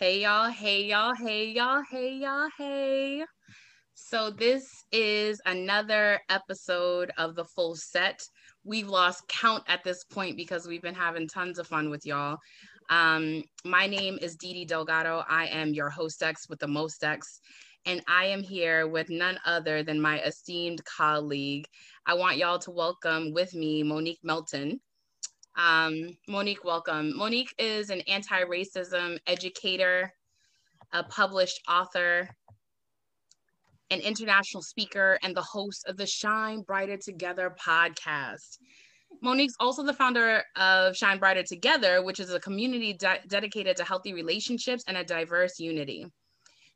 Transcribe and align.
Hey 0.00 0.22
y'all, 0.22 0.48
hey 0.48 0.84
y'all, 0.84 1.14
hey 1.14 1.50
y'all, 1.50 1.82
hey 1.90 2.14
y'all, 2.14 2.48
hey. 2.56 3.22
So 3.92 4.30
this 4.30 4.64
is 4.92 5.42
another 5.44 6.18
episode 6.30 7.10
of 7.18 7.34
the 7.34 7.44
full 7.44 7.76
set. 7.76 8.18
We've 8.64 8.88
lost 8.88 9.28
count 9.28 9.62
at 9.68 9.84
this 9.84 10.04
point 10.04 10.38
because 10.38 10.66
we've 10.66 10.80
been 10.80 10.94
having 10.94 11.28
tons 11.28 11.58
of 11.58 11.66
fun 11.66 11.90
with 11.90 12.06
y'all. 12.06 12.38
Um, 12.88 13.42
my 13.62 13.86
name 13.86 14.18
is 14.22 14.36
Didi 14.36 14.64
Delgado. 14.64 15.22
I 15.28 15.48
am 15.48 15.74
your 15.74 15.90
hostex 15.90 16.48
with 16.48 16.60
the 16.60 16.66
mostex, 16.66 17.18
and 17.84 18.02
I 18.08 18.24
am 18.24 18.42
here 18.42 18.88
with 18.88 19.10
none 19.10 19.38
other 19.44 19.82
than 19.82 20.00
my 20.00 20.18
esteemed 20.22 20.82
colleague. 20.86 21.66
I 22.06 22.14
want 22.14 22.38
y'all 22.38 22.58
to 22.60 22.70
welcome 22.70 23.34
with 23.34 23.52
me 23.52 23.82
Monique 23.82 24.20
Melton. 24.22 24.80
Um, 25.56 26.16
Monique, 26.28 26.64
welcome. 26.64 27.16
Monique 27.16 27.54
is 27.58 27.90
an 27.90 28.00
anti 28.02 28.42
racism 28.44 29.18
educator, 29.26 30.12
a 30.92 31.02
published 31.04 31.60
author, 31.68 32.28
an 33.90 34.00
international 34.00 34.62
speaker, 34.62 35.18
and 35.22 35.36
the 35.36 35.42
host 35.42 35.86
of 35.88 35.96
the 35.96 36.06
Shine 36.06 36.62
Brighter 36.62 36.96
Together 36.96 37.54
podcast. 37.60 38.58
Monique's 39.22 39.56
also 39.58 39.82
the 39.82 39.92
founder 39.92 40.42
of 40.56 40.96
Shine 40.96 41.18
Brighter 41.18 41.42
Together, 41.42 42.02
which 42.02 42.20
is 42.20 42.32
a 42.32 42.40
community 42.40 42.92
de- 42.92 43.20
dedicated 43.26 43.76
to 43.76 43.84
healthy 43.84 44.14
relationships 44.14 44.84
and 44.86 44.96
a 44.96 45.04
diverse 45.04 45.58
unity. 45.58 46.06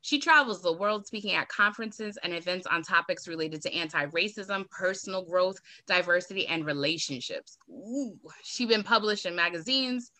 She 0.05 0.19
travels 0.19 0.61
the 0.61 0.71
world 0.71 1.07
speaking 1.07 1.31
at 1.31 1.49
conferences 1.49 2.19
and 2.21 2.31
events 2.31 2.67
on 2.67 2.83
topics 2.83 3.27
related 3.27 3.63
to 3.63 3.73
anti 3.73 4.05
racism, 4.05 4.69
personal 4.69 5.23
growth, 5.23 5.59
diversity, 5.87 6.45
and 6.45 6.63
relationships. 6.63 7.57
She's 8.43 8.67
been 8.67 8.83
published 8.83 9.25
in 9.25 9.35
magazines, 9.35 10.11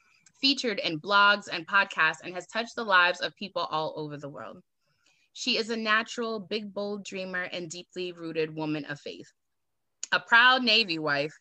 featured 0.41 0.79
in 0.79 0.99
blogs 0.99 1.49
and 1.53 1.67
podcasts, 1.67 2.21
and 2.23 2.33
has 2.33 2.47
touched 2.47 2.75
the 2.75 2.83
lives 2.83 3.21
of 3.21 3.35
people 3.35 3.67
all 3.69 3.93
over 3.95 4.17
the 4.17 4.27
world. 4.27 4.63
She 5.33 5.57
is 5.57 5.69
a 5.69 5.77
natural, 5.77 6.39
big, 6.39 6.73
bold 6.73 7.05
dreamer 7.05 7.43
and 7.43 7.69
deeply 7.69 8.11
rooted 8.11 8.55
woman 8.55 8.85
of 8.85 8.99
faith. 8.99 9.31
A 10.11 10.19
proud 10.19 10.63
Navy 10.63 10.99
wife 10.99 11.33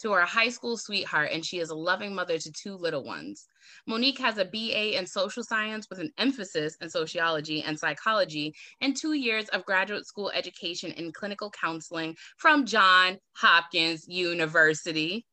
to 0.00 0.12
her 0.12 0.22
high 0.22 0.48
school 0.48 0.76
sweetheart, 0.76 1.30
and 1.32 1.44
she 1.44 1.58
is 1.58 1.70
a 1.70 1.74
loving 1.74 2.14
mother 2.14 2.38
to 2.38 2.52
two 2.52 2.76
little 2.76 3.04
ones. 3.04 3.46
Monique 3.86 4.18
has 4.18 4.38
a 4.38 4.44
BA 4.44 4.98
in 4.98 5.06
social 5.06 5.42
science 5.42 5.86
with 5.88 5.98
an 5.98 6.10
emphasis 6.18 6.76
in 6.80 6.90
sociology 6.90 7.62
and 7.62 7.78
psychology, 7.78 8.54
and 8.80 8.96
two 8.96 9.12
years 9.12 9.48
of 9.50 9.64
graduate 9.64 10.06
school 10.06 10.30
education 10.30 10.92
in 10.92 11.12
clinical 11.12 11.50
counseling 11.50 12.16
from 12.36 12.66
John 12.66 13.18
Hopkins 13.34 14.06
University. 14.08 15.24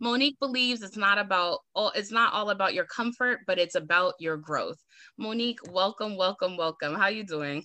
Monique 0.00 0.38
believes 0.40 0.82
it's 0.82 0.96
not 0.96 1.18
about 1.18 1.60
all 1.74 1.92
it's 1.94 2.10
not 2.10 2.32
all 2.32 2.50
about 2.50 2.74
your 2.74 2.86
comfort, 2.86 3.40
but 3.46 3.58
it's 3.58 3.74
about 3.76 4.14
your 4.18 4.36
growth. 4.36 4.78
Monique, 5.18 5.60
welcome, 5.70 6.16
welcome, 6.16 6.56
welcome. 6.56 6.94
How 6.94 7.02
are 7.02 7.10
you 7.10 7.24
doing? 7.24 7.64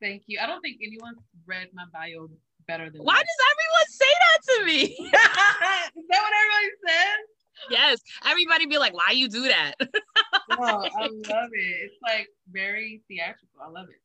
Thank 0.00 0.24
you. 0.26 0.38
I 0.42 0.46
don't 0.46 0.60
think 0.60 0.78
anyone 0.82 1.14
read 1.46 1.68
my 1.72 1.84
bio 1.92 2.28
better 2.66 2.90
than 2.90 3.02
Why 3.02 3.14
that. 3.14 3.24
does 3.24 3.40
everyone 3.52 3.88
say 3.88 4.12
that 4.24 4.38
to 4.52 4.64
me? 4.66 5.10
Is 5.96 6.04
that 6.08 6.20
what 6.22 6.32
everybody 6.34 6.70
says? 6.86 7.26
yes. 7.70 8.00
Everybody 8.24 8.66
be 8.66 8.78
like, 8.78 8.94
why 8.94 9.12
you 9.12 9.28
do 9.28 9.42
that? 9.42 9.74
No, 10.48 10.56
I 10.96 11.06
love 11.08 11.50
it. 11.52 11.76
It's 11.84 11.96
like 12.02 12.28
very 12.50 13.02
theatrical. 13.08 13.60
I 13.62 13.68
love 13.68 13.88
it. 13.90 14.00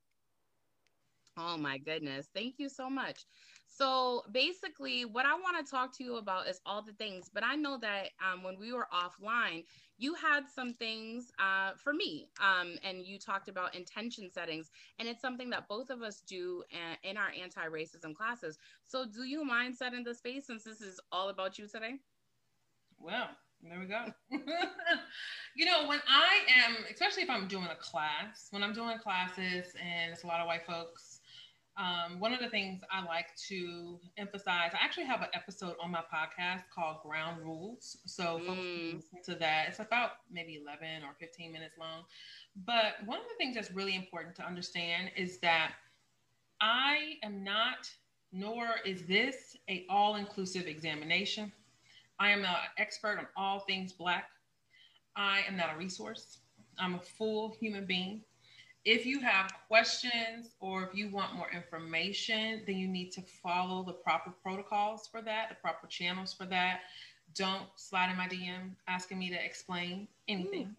Oh 1.38 1.58
my 1.58 1.78
goodness. 1.78 2.30
Thank 2.34 2.56
you 2.60 2.70
so 2.70 2.90
much. 2.90 3.26
So 3.68 4.24
basically, 4.32 5.06
what 5.06 5.26
I 5.26 5.34
want 5.34 5.64
to 5.66 5.70
talk 5.70 5.96
to 5.98 6.04
you 6.04 6.18
about 6.18 6.48
is 6.48 6.60
all 6.66 6.82
the 6.82 6.94
things, 6.94 7.30
but 7.34 7.44
I 7.44 7.56
know 7.56 7.78
that 7.80 8.10
um, 8.22 8.44
when 8.44 8.58
we 8.60 8.74
were 8.74 8.88
offline, 8.94 9.64
you 10.02 10.16
had 10.16 10.50
some 10.50 10.74
things 10.74 11.32
uh, 11.38 11.74
for 11.78 11.94
me, 11.94 12.28
um, 12.42 12.74
and 12.84 13.06
you 13.06 13.20
talked 13.20 13.48
about 13.48 13.76
intention 13.76 14.32
settings, 14.32 14.72
and 14.98 15.08
it's 15.08 15.22
something 15.22 15.52
that 15.52 15.68
both 15.68 15.92
of 15.92 16.02
us 16.02 16.22
do 16.22 16.64
uh, 16.74 16.96
in 17.08 17.18
our 17.18 17.30
anti 17.40 17.68
racism 17.68 18.16
classes. 18.16 18.58
So, 18.84 19.06
do 19.06 19.24
you 19.24 19.46
mind 19.46 19.76
setting 19.76 20.04
the 20.04 20.16
space 20.16 20.48
since 20.48 20.64
this 20.64 20.82
is 20.82 21.00
all 21.12 21.30
about 21.30 21.60
you 21.60 21.68
today? 21.68 22.00
Well, 23.00 23.30
there 23.62 23.80
we 23.80 23.86
go. 23.86 24.06
you 25.56 25.66
know, 25.66 25.88
when 25.88 26.00
I 26.08 26.40
am, 26.66 26.78
especially 26.92 27.22
if 27.22 27.30
I'm 27.30 27.48
doing 27.48 27.68
a 27.72 27.76
class, 27.76 28.48
when 28.50 28.64
I'm 28.64 28.74
doing 28.74 28.98
classes 28.98 29.74
and 29.80 30.12
it's 30.12 30.24
a 30.24 30.28
lot 30.28 30.40
of 30.40 30.48
white 30.48 30.66
folks, 30.66 31.21
um, 31.78 32.20
one 32.20 32.34
of 32.34 32.40
the 32.40 32.50
things 32.50 32.82
I 32.92 33.04
like 33.06 33.28
to 33.48 34.00
emphasize, 34.18 34.72
I 34.74 34.84
actually 34.84 35.06
have 35.06 35.22
an 35.22 35.30
episode 35.34 35.76
on 35.82 35.92
my 35.92 36.02
podcast 36.14 36.64
called 36.74 37.02
Ground 37.02 37.42
Rules. 37.42 37.98
So 38.06 38.40
folks 38.40 38.60
can 38.60 38.96
listen 38.96 39.34
to 39.34 39.40
that. 39.40 39.66
It's 39.70 39.80
about 39.80 40.12
maybe 40.30 40.62
11 40.62 41.04
or 41.04 41.16
15 41.20 41.52
minutes 41.52 41.78
long. 41.80 42.04
But 42.66 42.96
one 43.06 43.18
of 43.18 43.24
the 43.24 43.36
things 43.38 43.56
that's 43.56 43.72
really 43.72 43.96
important 43.96 44.36
to 44.36 44.46
understand 44.46 45.12
is 45.16 45.40
that 45.40 45.74
I 46.60 47.14
am 47.24 47.44
not, 47.44 47.90
nor 48.34 48.68
is 48.86 49.04
this 49.08 49.56
a 49.70 49.86
all-inclusive 49.90 50.68
examination. 50.68 51.52
I 52.20 52.32
am 52.32 52.44
an 52.44 52.56
expert 52.78 53.18
on 53.18 53.28
all 53.38 53.62
things 53.62 53.94
Black. 53.94 54.26
I 55.16 55.42
am 55.48 55.56
not 55.56 55.74
a 55.74 55.78
resource. 55.78 56.40
I'm 56.78 56.96
a 56.96 57.00
full 57.00 57.56
human 57.60 57.86
being 57.86 58.22
if 58.86 59.06
you 59.06 59.20
have 59.20 59.52
questions 59.68 60.56
or 60.60 60.84
if 60.84 60.96
you 60.96 61.10
want 61.10 61.36
more 61.36 61.50
information, 61.54 62.64
then 62.66 62.78
you 62.78 62.88
need 62.88 63.12
to 63.12 63.22
follow 63.22 63.84
the 63.84 63.94
proper 63.94 64.32
protocols 64.44 65.08
for 65.12 65.22
that, 65.22 65.50
the 65.50 65.56
proper 65.56 65.88
channels 65.88 66.34
for 66.34 66.46
that. 66.46 66.82
Don't 67.36 67.68
slide 67.76 68.10
in 68.10 68.18
my 68.18 68.28
DM 68.28 68.72
asking 68.88 69.20
me 69.20 69.30
to 69.30 69.46
explain 69.46 70.08
anything, 70.28 70.76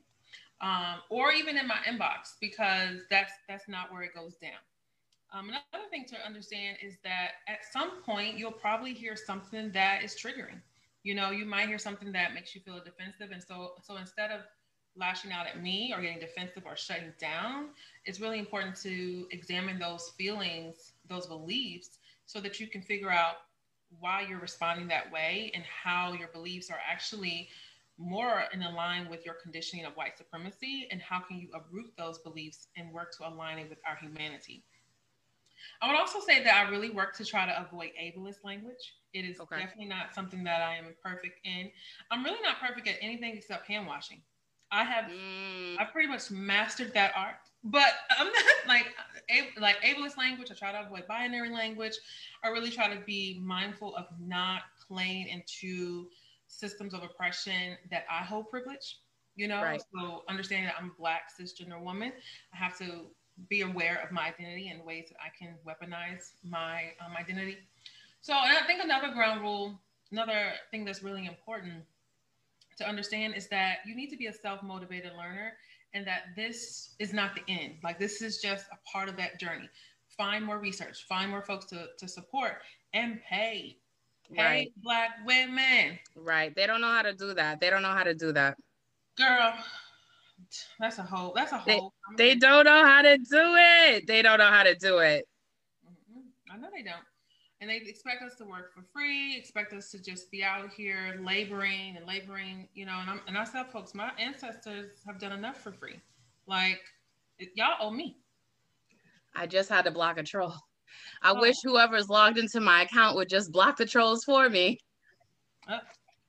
um, 0.61 0.97
or 1.11 1.33
even 1.33 1.57
in 1.57 1.67
my 1.67 1.79
inbox 1.89 2.35
because 2.41 2.99
that's 3.09 3.33
that's 3.49 3.69
not 3.69 3.91
where 3.93 4.03
it 4.03 4.15
goes 4.15 4.35
down. 4.37 4.61
Um, 5.33 5.49
another 5.49 5.89
thing 5.89 6.05
to 6.09 6.27
understand 6.27 6.77
is 6.83 6.97
that 7.05 7.31
at 7.49 7.61
some 7.73 8.03
point 8.03 8.37
you'll 8.37 8.53
probably 8.53 8.93
hear 8.93 9.17
something 9.17 9.71
that 9.73 10.03
is 10.05 10.15
triggering. 10.15 10.61
You 11.05 11.15
know, 11.15 11.31
you 11.31 11.47
might 11.47 11.69
hear 11.69 11.79
something 11.79 12.12
that 12.12 12.35
makes 12.35 12.55
you 12.55 12.61
feel 12.61 12.81
defensive, 12.85 13.31
and 13.33 13.43
so 13.43 13.73
so 13.83 13.97
instead 13.97 14.31
of 14.31 14.41
lashing 14.97 15.33
out 15.33 15.47
at 15.47 15.63
me 15.63 15.93
or 15.95 16.01
getting 16.01 16.21
defensive 16.21 16.65
or 16.67 16.77
shutting 16.77 17.13
down, 17.19 17.71
it's 18.05 18.21
really 18.21 18.39
important 18.39 18.77
to 18.83 19.27
examine 19.31 19.79
those 19.79 20.13
feelings, 20.19 20.93
those 21.09 21.27
beliefs, 21.27 21.99
so 22.27 22.41
that 22.41 22.61
you 22.61 22.67
can 22.67 22.83
figure 22.83 23.11
out 23.11 23.37
why 24.01 24.25
you're 24.29 24.41
responding 24.41 24.89
that 24.89 25.11
way 25.13 25.51
and 25.55 25.65
how 25.65 26.13
your 26.13 26.29
beliefs 26.29 26.71
are 26.71 26.81
actually 26.91 27.49
more 27.99 28.45
in 28.53 28.61
line 28.75 29.09
with 29.09 29.25
your 29.25 29.35
conditioning 29.35 29.85
of 29.85 29.93
white 29.95 30.17
supremacy 30.17 30.89
and 30.91 31.01
how 31.01 31.21
can 31.21 31.39
you 31.39 31.49
uproot 31.55 31.93
those 31.97 32.19
beliefs 32.19 32.69
and 32.77 32.93
work 32.93 33.13
to 33.17 33.29
align 33.29 33.59
it 33.59 33.69
with 33.69 33.79
our 33.87 33.97
humanity. 33.97 34.65
I 35.81 35.89
would 35.89 35.99
also 35.99 36.21
say 36.21 36.43
that 36.43 36.55
I 36.55 36.71
really 36.71 36.91
work 36.91 37.15
to 37.17 37.25
try 37.25 37.47
to 37.47 37.61
avoid 37.61 37.91
ableist 38.01 38.45
language. 38.45 38.95
It 39.13 39.25
is 39.25 39.41
okay. 39.41 39.59
definitely 39.59 39.87
not 39.87 40.15
something 40.15 40.43
that 40.45 40.63
I 40.63 40.77
am 40.77 40.95
perfect 41.03 41.39
in. 41.45 41.71
I'm 42.11 42.25
really 42.25 42.41
not 42.43 42.61
perfect 42.61 42.89
at 42.89 42.97
anything 43.01 43.37
except 43.37 43.67
hand 43.67 43.87
washing. 43.87 44.23
I 44.72 44.84
have 44.84 45.05
mm. 45.05 45.78
I 45.78 45.84
pretty 45.84 46.09
much 46.09 46.31
mastered 46.31 46.94
that 46.94 47.12
art, 47.15 47.34
but 47.62 47.93
I'm 48.19 48.27
not 48.27 48.44
like 48.66 48.87
like 49.60 49.77
ableist 49.83 50.16
language. 50.16 50.50
I 50.50 50.55
try 50.55 50.72
to 50.72 50.87
avoid 50.87 51.06
binary 51.06 51.50
language. 51.50 51.94
I 52.43 52.49
really 52.49 52.71
try 52.71 52.93
to 52.93 53.00
be 53.03 53.41
mindful 53.44 53.94
of 53.94 54.06
not 54.19 54.62
playing 54.88 55.28
into 55.28 56.09
systems 56.49 56.94
of 56.94 57.03
oppression 57.03 57.77
that 57.91 58.05
I 58.11 58.25
hold 58.25 58.50
privilege. 58.50 58.99
You 59.37 59.49
know, 59.49 59.62
right. 59.62 59.82
so 59.94 60.25
understanding 60.28 60.66
that 60.66 60.75
I'm 60.78 60.91
a 60.91 61.00
black 61.00 61.22
cisgender 61.38 61.81
woman, 61.81 62.12
I 62.53 62.56
have 62.56 62.77
to 62.78 63.06
be 63.49 63.62
aware 63.62 64.03
of 64.05 64.12
my 64.12 64.27
identity 64.27 64.69
and 64.69 64.84
ways 64.84 65.06
that 65.09 65.16
I 65.21 65.31
can 65.37 65.55
weaponize 65.66 66.32
my 66.44 66.93
um, 67.05 67.16
identity. 67.19 67.56
So, 68.21 68.34
and 68.34 68.56
I 68.56 68.66
think 68.66 68.84
another 68.84 69.11
ground 69.11 69.41
rule, 69.41 69.81
another 70.11 70.53
thing 70.71 70.84
that's 70.84 71.03
really 71.03 71.27
important 71.27 71.82
to 72.78 72.88
understand 72.88 73.34
is 73.34 73.49
that 73.49 73.78
you 73.87 73.94
need 73.94 74.09
to 74.10 74.16
be 74.16 74.27
a 74.27 74.33
self-motivated 74.33 75.12
learner 75.17 75.52
and 75.94 76.06
that 76.06 76.23
this 76.37 76.94
is 76.99 77.12
not 77.12 77.32
the 77.35 77.52
end. 77.52 77.75
Like 77.82 77.99
this 77.99 78.23
is 78.23 78.41
just 78.41 78.67
a 78.73 78.91
part 78.91 79.08
of 79.08 79.17
that 79.17 79.38
journey. 79.38 79.69
Find 80.17 80.44
more 80.44 80.58
research, 80.58 81.06
find 81.08 81.31
more 81.31 81.43
folks 81.43 81.67
to, 81.67 81.87
to 81.99 82.08
support 82.08 82.58
and 82.94 83.20
pay. 83.29 83.79
Pay 84.32 84.43
right. 84.43 84.73
black 84.82 85.11
women. 85.26 85.99
Right. 86.17 86.55
They 86.55 86.67
don't 86.67 86.81
know 86.81 86.93
how 86.93 87.02
to 87.02 87.12
do 87.12 87.35
that. 87.35 87.61
They 87.61 87.70
don't 87.70 87.82
know 87.82 87.93
how 87.93 88.05
to 88.05 88.14
do 88.14 88.32
that. 88.32 88.56
Girl, 89.19 89.52
that's 90.81 90.99
a 90.99 91.02
whole 91.02 91.32
that's 91.35 91.52
a 91.52 91.58
whole 91.58 91.93
they, 92.17 92.29
they 92.29 92.35
don't 92.37 92.64
know 92.64 92.85
how 92.85 93.02
to 93.02 93.19
do 93.19 93.25
it. 93.35 94.06
They 94.06 94.23
don't 94.23 94.38
know 94.38 94.49
how 94.49 94.62
to 94.62 94.75
do 94.75 94.99
it. 94.99 95.26
I 96.50 96.56
know 96.56 96.69
they 96.75 96.82
don't 96.82 96.97
and 97.62 97.70
they 97.70 97.76
expect 97.76 98.23
us 98.23 98.35
to 98.35 98.44
work 98.44 98.75
for 98.75 98.82
free, 98.93 99.37
expect 99.37 99.73
us 99.73 99.88
to 99.93 100.03
just 100.03 100.32
be 100.32 100.43
out 100.43 100.73
here 100.73 101.20
laboring 101.25 101.97
and 101.97 102.05
laboring, 102.05 102.69
you 102.75 102.85
know. 102.85 102.99
And, 103.00 103.09
I'm, 103.09 103.20
and 103.29 103.38
I 103.38 103.44
tell 103.44 103.64
folks, 103.64 103.94
my 103.94 104.11
ancestors 104.19 104.91
have 105.06 105.20
done 105.20 105.31
enough 105.31 105.61
for 105.62 105.70
free. 105.70 106.00
Like, 106.49 106.81
y'all 107.55 107.76
owe 107.81 107.93
me. 107.93 108.17
I 109.37 109.47
just 109.47 109.69
had 109.69 109.85
to 109.85 109.93
block 109.93 110.19
a 110.19 110.25
troll. 110.25 110.56
I 111.23 111.31
oh. 111.31 111.41
wish 111.41 111.55
whoever's 111.62 112.09
logged 112.09 112.37
into 112.37 112.61
my 112.61 112.82
account 112.82 113.14
would 113.14 113.29
just 113.29 113.53
block 113.53 113.76
the 113.76 113.87
trolls 113.87 114.25
for 114.25 114.49
me. 114.49 114.81
Uh, 115.69 115.79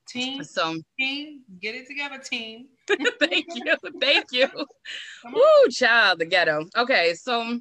Team. 0.08 0.44
So 0.44 0.76
team, 1.00 1.42
get 1.62 1.74
it 1.74 1.88
together, 1.88 2.20
team. 2.20 2.68
thank 3.20 3.46
you. 3.56 3.76
Thank 4.00 4.26
you. 4.32 4.48
Woo, 5.34 5.70
child, 5.72 6.20
the 6.20 6.26
ghetto. 6.26 6.68
Okay, 6.78 7.14
so 7.16 7.58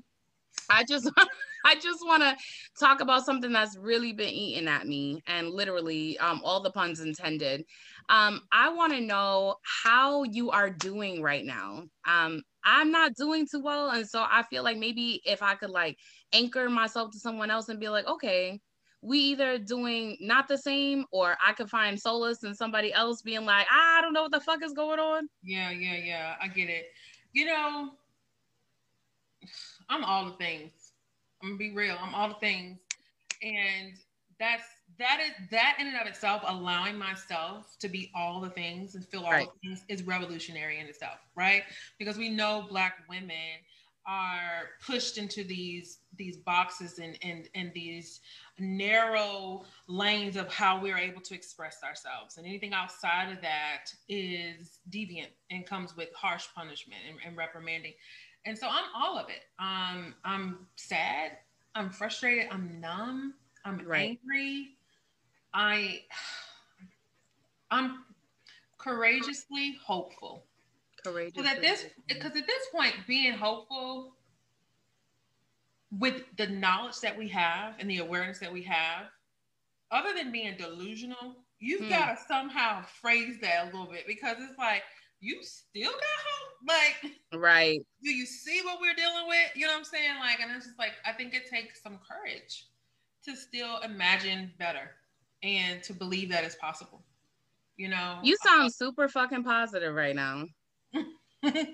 I 0.69 0.85
just 0.85 1.09
I 1.65 1.75
just 1.77 2.05
want 2.05 2.23
to 2.23 2.37
talk 2.79 3.01
about 3.01 3.25
something 3.25 3.53
that's 3.53 3.77
really 3.77 4.13
been 4.13 4.29
eating 4.29 4.69
at 4.69 4.87
me 4.87 5.23
and 5.27 5.51
literally 5.51 6.19
um, 6.19 6.41
all 6.45 6.63
the 6.63 6.71
puns 6.71 7.01
intended. 7.01 7.65
Um, 8.09 8.43
I 8.53 8.69
want 8.73 8.93
to 8.93 9.01
know 9.01 9.57
how 9.63 10.25
you 10.25 10.51
are 10.51 10.71
doing 10.71 11.23
right 11.23 11.45
now. 11.45 11.85
Um, 12.07 12.43
I'm 12.65 12.91
not 12.91 13.15
doing 13.15 13.47
too 13.51 13.61
well. 13.61 13.91
And 13.91 14.09
so 14.09 14.25
I 14.29 14.43
feel 14.45 14.63
like 14.63 14.77
maybe 14.77 15.21
if 15.25 15.43
I 15.43 15.55
could 15.55 15.71
like 15.71 15.99
anchor 16.33 16.69
myself 16.69 17.11
to 17.13 17.19
someone 17.19 17.51
else 17.51 17.69
and 17.69 17.81
be 17.81 17.89
like, 17.89 18.07
okay, 18.07 18.61
we 19.03 19.19
either 19.19 19.59
doing 19.59 20.17
not 20.21 20.47
the 20.47 20.57
same 20.57 21.05
or 21.11 21.37
I 21.45 21.53
could 21.53 21.69
find 21.69 21.99
solace 21.99 22.45
in 22.45 22.55
somebody 22.55 22.93
else 22.93 23.21
being 23.23 23.45
like, 23.45 23.67
I 23.71 24.01
don't 24.01 24.13
know 24.13 24.23
what 24.23 24.33
the 24.33 24.41
fuck 24.41 24.63
is 24.65 24.73
going 24.73 25.01
on. 25.01 25.29
Yeah, 25.43 25.71
yeah, 25.71 25.97
yeah. 25.97 26.35
I 26.41 26.47
get 26.49 26.69
it. 26.69 26.87
You 27.33 27.47
know, 27.47 27.91
I'm 29.89 30.05
all 30.05 30.27
the 30.27 30.33
things. 30.33 30.71
I'm 31.43 31.51
gonna 31.51 31.59
be 31.59 31.73
real. 31.73 31.97
I'm 32.01 32.15
all 32.15 32.29
the 32.29 32.35
things. 32.35 32.79
And 33.43 33.95
that's 34.39 34.65
that 34.99 35.21
is 35.21 35.33
that 35.51 35.77
in 35.81 35.87
and 35.87 35.97
of 35.97 36.07
itself, 36.07 36.43
allowing 36.47 36.97
myself 36.97 37.77
to 37.81 37.89
be 37.89 38.11
all 38.15 38.41
the 38.41 38.51
things 38.51 38.95
and 38.95 39.07
feel 39.07 39.25
all 39.25 39.33
right. 39.33 39.49
the 39.63 39.69
things 39.69 39.85
is 39.89 40.03
revolutionary 40.05 40.79
in 40.79 40.87
itself, 40.87 41.19
right? 41.35 41.63
Because 41.99 42.19
we 42.19 42.29
know 42.29 42.67
black 42.69 42.99
women 43.09 43.61
are 44.07 44.71
pushed 44.85 45.17
into 45.17 45.45
these 45.45 45.99
these 46.17 46.37
boxes 46.39 46.99
and 46.99 47.17
and 47.23 47.49
and 47.55 47.73
these 47.73 48.21
narrow 48.59 49.65
lanes 49.87 50.37
of 50.37 50.53
how 50.53 50.81
we're 50.81 50.99
able 50.99 51.21
to 51.21 51.35
express 51.35 51.79
ourselves 51.85 52.37
and 52.37 52.47
anything 52.47 52.73
outside 52.73 53.31
of 53.33 53.41
that 53.41 53.87
is 54.09 54.81
deviant 54.91 55.29
and 55.51 55.67
comes 55.67 55.97
with 55.97 56.09
harsh 56.15 56.47
punishment 56.55 57.01
and, 57.09 57.19
and 57.25 57.37
reprimanding 57.37 57.93
and 58.47 58.57
so 58.59 58.67
i'm 58.69 58.85
all 58.95 59.19
of 59.19 59.29
it 59.29 59.45
um 59.59 60.15
i'm 60.25 60.67
sad 60.77 61.33
i'm 61.75 61.91
frustrated 61.91 62.47
i'm 62.51 62.81
numb 62.81 63.35
i'm 63.65 63.81
right. 63.87 64.19
angry 64.25 64.71
i 65.55 66.01
i'm 67.71 68.05
courageously 68.79 69.77
hopeful 69.85 70.45
courageous. 71.03 71.33
Because 71.35 71.51
at 71.51 71.61
this, 71.61 71.87
because 72.09 72.37
at 72.37 72.47
this 72.47 72.67
point, 72.73 72.95
being 73.07 73.33
hopeful 73.33 74.15
with 75.99 76.23
the 76.37 76.47
knowledge 76.47 77.01
that 77.01 77.17
we 77.17 77.29
have 77.29 77.75
and 77.79 77.91
the 77.91 77.99
awareness 77.99 78.39
that 78.39 78.53
we 78.53 78.63
have, 78.63 79.07
other 79.91 80.15
than 80.15 80.33
being 80.33 80.57
delusional, 80.57 81.37
you've 81.61 81.83
hmm. 81.83 81.91
got 81.91 82.17
to 82.17 82.25
somehow 82.27 82.83
phrase 83.01 83.39
that 83.43 83.65
a 83.65 83.67
little 83.67 83.87
bit 83.87 84.07
because 84.07 84.37
it's 84.41 84.59
like 84.59 84.83
you 85.23 85.39
still 85.43 85.93
got 85.93 86.01
hope. 86.01 86.49
Like, 86.69 87.41
right? 87.41 87.81
Do 88.03 88.11
you 88.11 88.27
see 88.27 88.61
what 88.65 88.81
we're 88.81 88.95
dealing 88.95 89.27
with? 89.27 89.51
You 89.55 89.67
know 89.67 89.73
what 89.73 89.79
I'm 89.79 89.85
saying? 89.85 90.19
Like, 90.21 90.41
and 90.41 90.51
it's 90.55 90.67
just 90.67 90.79
like 90.79 90.93
I 91.07 91.13
think 91.13 91.33
it 91.33 91.49
takes 91.49 91.83
some 91.83 91.99
courage 92.09 92.67
to 93.25 93.37
still 93.37 93.79
imagine 93.79 94.53
better 94.59 94.91
and 95.43 95.83
to 95.85 95.95
believe 95.95 96.29
that 96.31 96.45
it's 96.45 96.57
possible. 96.57 97.03
You 97.77 97.89
know, 97.89 98.19
you 98.23 98.37
sound 98.45 98.75
super 98.75 99.09
fucking 99.09 99.45
positive 99.45 99.95
right 99.95 100.15
now. 100.15 100.45
you 100.93 101.03
know, 101.43 101.53
but 101.53 101.65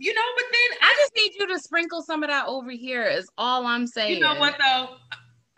then 0.00 0.78
I 0.80 0.94
just 0.96 1.12
need 1.16 1.32
you 1.38 1.48
to 1.48 1.58
sprinkle 1.58 2.02
some 2.02 2.22
of 2.22 2.28
that 2.30 2.46
over 2.46 2.70
here. 2.70 3.04
Is 3.04 3.28
all 3.36 3.66
I'm 3.66 3.86
saying. 3.86 4.14
You 4.14 4.20
know 4.20 4.36
what 4.36 4.56
though? 4.58 4.96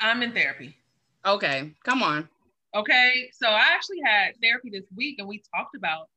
I'm 0.00 0.22
in 0.22 0.32
therapy. 0.32 0.76
Okay, 1.26 1.72
come 1.84 2.02
on. 2.02 2.28
Okay, 2.75 3.31
so 3.32 3.49
I 3.49 3.67
actually 3.73 4.00
had 4.05 4.32
therapy 4.43 4.71
this 4.71 4.87
week, 4.97 5.17
and 5.19 5.29
we 5.29 5.43
talked 5.55 5.76
about 5.76 6.09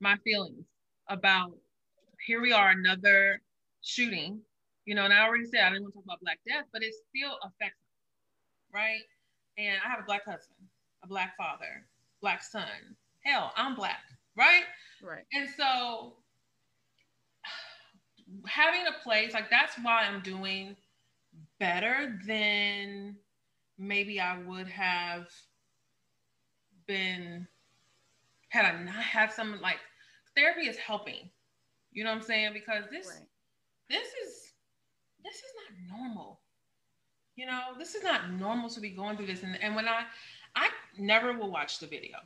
my 0.00 0.16
feelings 0.24 0.66
about 1.08 1.52
here 2.26 2.40
we 2.40 2.52
are 2.52 2.70
another 2.70 3.40
shooting. 3.82 4.40
You 4.86 4.94
know, 4.96 5.04
and 5.04 5.14
I 5.14 5.24
already 5.24 5.44
said 5.44 5.60
I 5.60 5.70
didn't 5.70 5.82
want 5.82 5.94
to 5.94 5.98
talk 5.98 6.04
about 6.04 6.20
Black 6.20 6.40
Death, 6.48 6.64
but 6.72 6.82
it 6.82 6.94
still 6.94 7.36
affects 7.44 7.78
me, 7.78 8.74
right? 8.74 9.02
And 9.58 9.78
I 9.84 9.88
have 9.88 10.00
a 10.00 10.04
black 10.04 10.24
husband, 10.24 10.58
a 11.04 11.06
black 11.06 11.36
father, 11.36 11.86
black 12.20 12.42
son. 12.42 12.96
Hell, 13.24 13.52
I'm 13.56 13.74
black 13.76 14.00
right? 14.36 14.64
Right. 15.02 15.24
And 15.32 15.48
so 15.56 16.14
having 18.46 18.82
a 18.86 19.02
place 19.02 19.34
like 19.34 19.50
that's 19.50 19.76
why 19.82 20.04
I'm 20.04 20.20
doing 20.22 20.76
better 21.58 22.18
than 22.26 23.16
maybe 23.78 24.20
I 24.20 24.38
would 24.38 24.68
have 24.68 25.26
been 26.90 27.46
had 28.48 28.64
I 28.64 28.82
not 28.82 28.94
had 28.94 29.32
some 29.32 29.60
like 29.60 29.78
therapy 30.36 30.62
is 30.62 30.76
helping. 30.76 31.30
You 31.92 32.04
know 32.04 32.10
what 32.10 32.16
I'm 32.16 32.22
saying? 32.22 32.52
Because 32.52 32.84
this 32.90 33.06
right. 33.06 33.26
this 33.88 34.08
is 34.08 34.52
this 35.24 35.36
is 35.36 35.52
not 35.60 35.98
normal. 35.98 36.40
You 37.36 37.46
know, 37.46 37.60
this 37.78 37.94
is 37.94 38.02
not 38.02 38.32
normal 38.32 38.68
to 38.70 38.80
be 38.80 38.90
going 38.90 39.16
through 39.16 39.26
this. 39.26 39.42
And, 39.44 39.56
and 39.62 39.76
when 39.76 39.86
I 39.86 40.02
I 40.56 40.68
never 40.98 41.32
will 41.32 41.50
watch 41.50 41.78
the 41.78 41.86
video. 41.86 42.18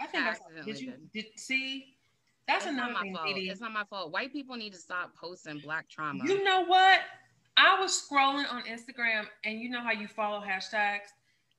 I 0.00 0.06
think 0.06 0.24
I 0.24 0.34
did 0.64 0.80
you 0.80 0.90
did. 0.90 1.12
did 1.12 1.26
see 1.36 1.94
that's 2.48 2.64
it's 2.64 2.72
another 2.72 2.94
thing. 3.00 3.14
Fault. 3.14 3.28
It's 3.36 3.60
not 3.60 3.72
my 3.72 3.84
fault. 3.84 4.10
White 4.10 4.32
people 4.32 4.56
need 4.56 4.72
to 4.72 4.78
stop 4.78 5.14
posting 5.14 5.60
black 5.60 5.88
trauma. 5.88 6.24
You 6.24 6.42
know 6.42 6.64
what? 6.64 7.00
I 7.56 7.78
was 7.80 7.90
scrolling 7.90 8.50
on 8.52 8.62
Instagram, 8.62 9.26
and 9.44 9.60
you 9.60 9.68
know 9.68 9.80
how 9.80 9.90
you 9.90 10.06
follow 10.06 10.40
hashtags, 10.40 11.08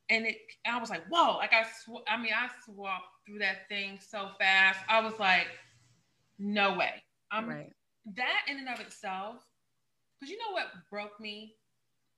and 0.10 0.26
it. 0.26 0.38
I 0.66 0.80
was 0.80 0.90
like, 0.90 1.04
whoa! 1.10 1.38
Like 1.38 1.54
I, 1.54 1.64
sw- 1.64 2.04
I 2.08 2.18
mean, 2.22 2.34
I 2.36 2.50
swapped 2.66 3.06
through 3.26 3.40
that 3.40 3.68
thing 3.70 4.00
so 4.02 4.30
fast. 4.40 4.80
I 4.88 5.02
was 5.02 5.14
like, 5.20 5.48
no 6.38 6.78
way. 6.78 7.04
I'm 7.32 7.48
right. 7.48 7.72
that 8.16 8.46
in 8.48 8.58
and 8.58 8.70
of 8.70 8.80
itself. 8.80 9.46
Because 10.20 10.32
you 10.32 10.38
know 10.38 10.54
what 10.54 10.68
broke 10.90 11.20
me? 11.20 11.56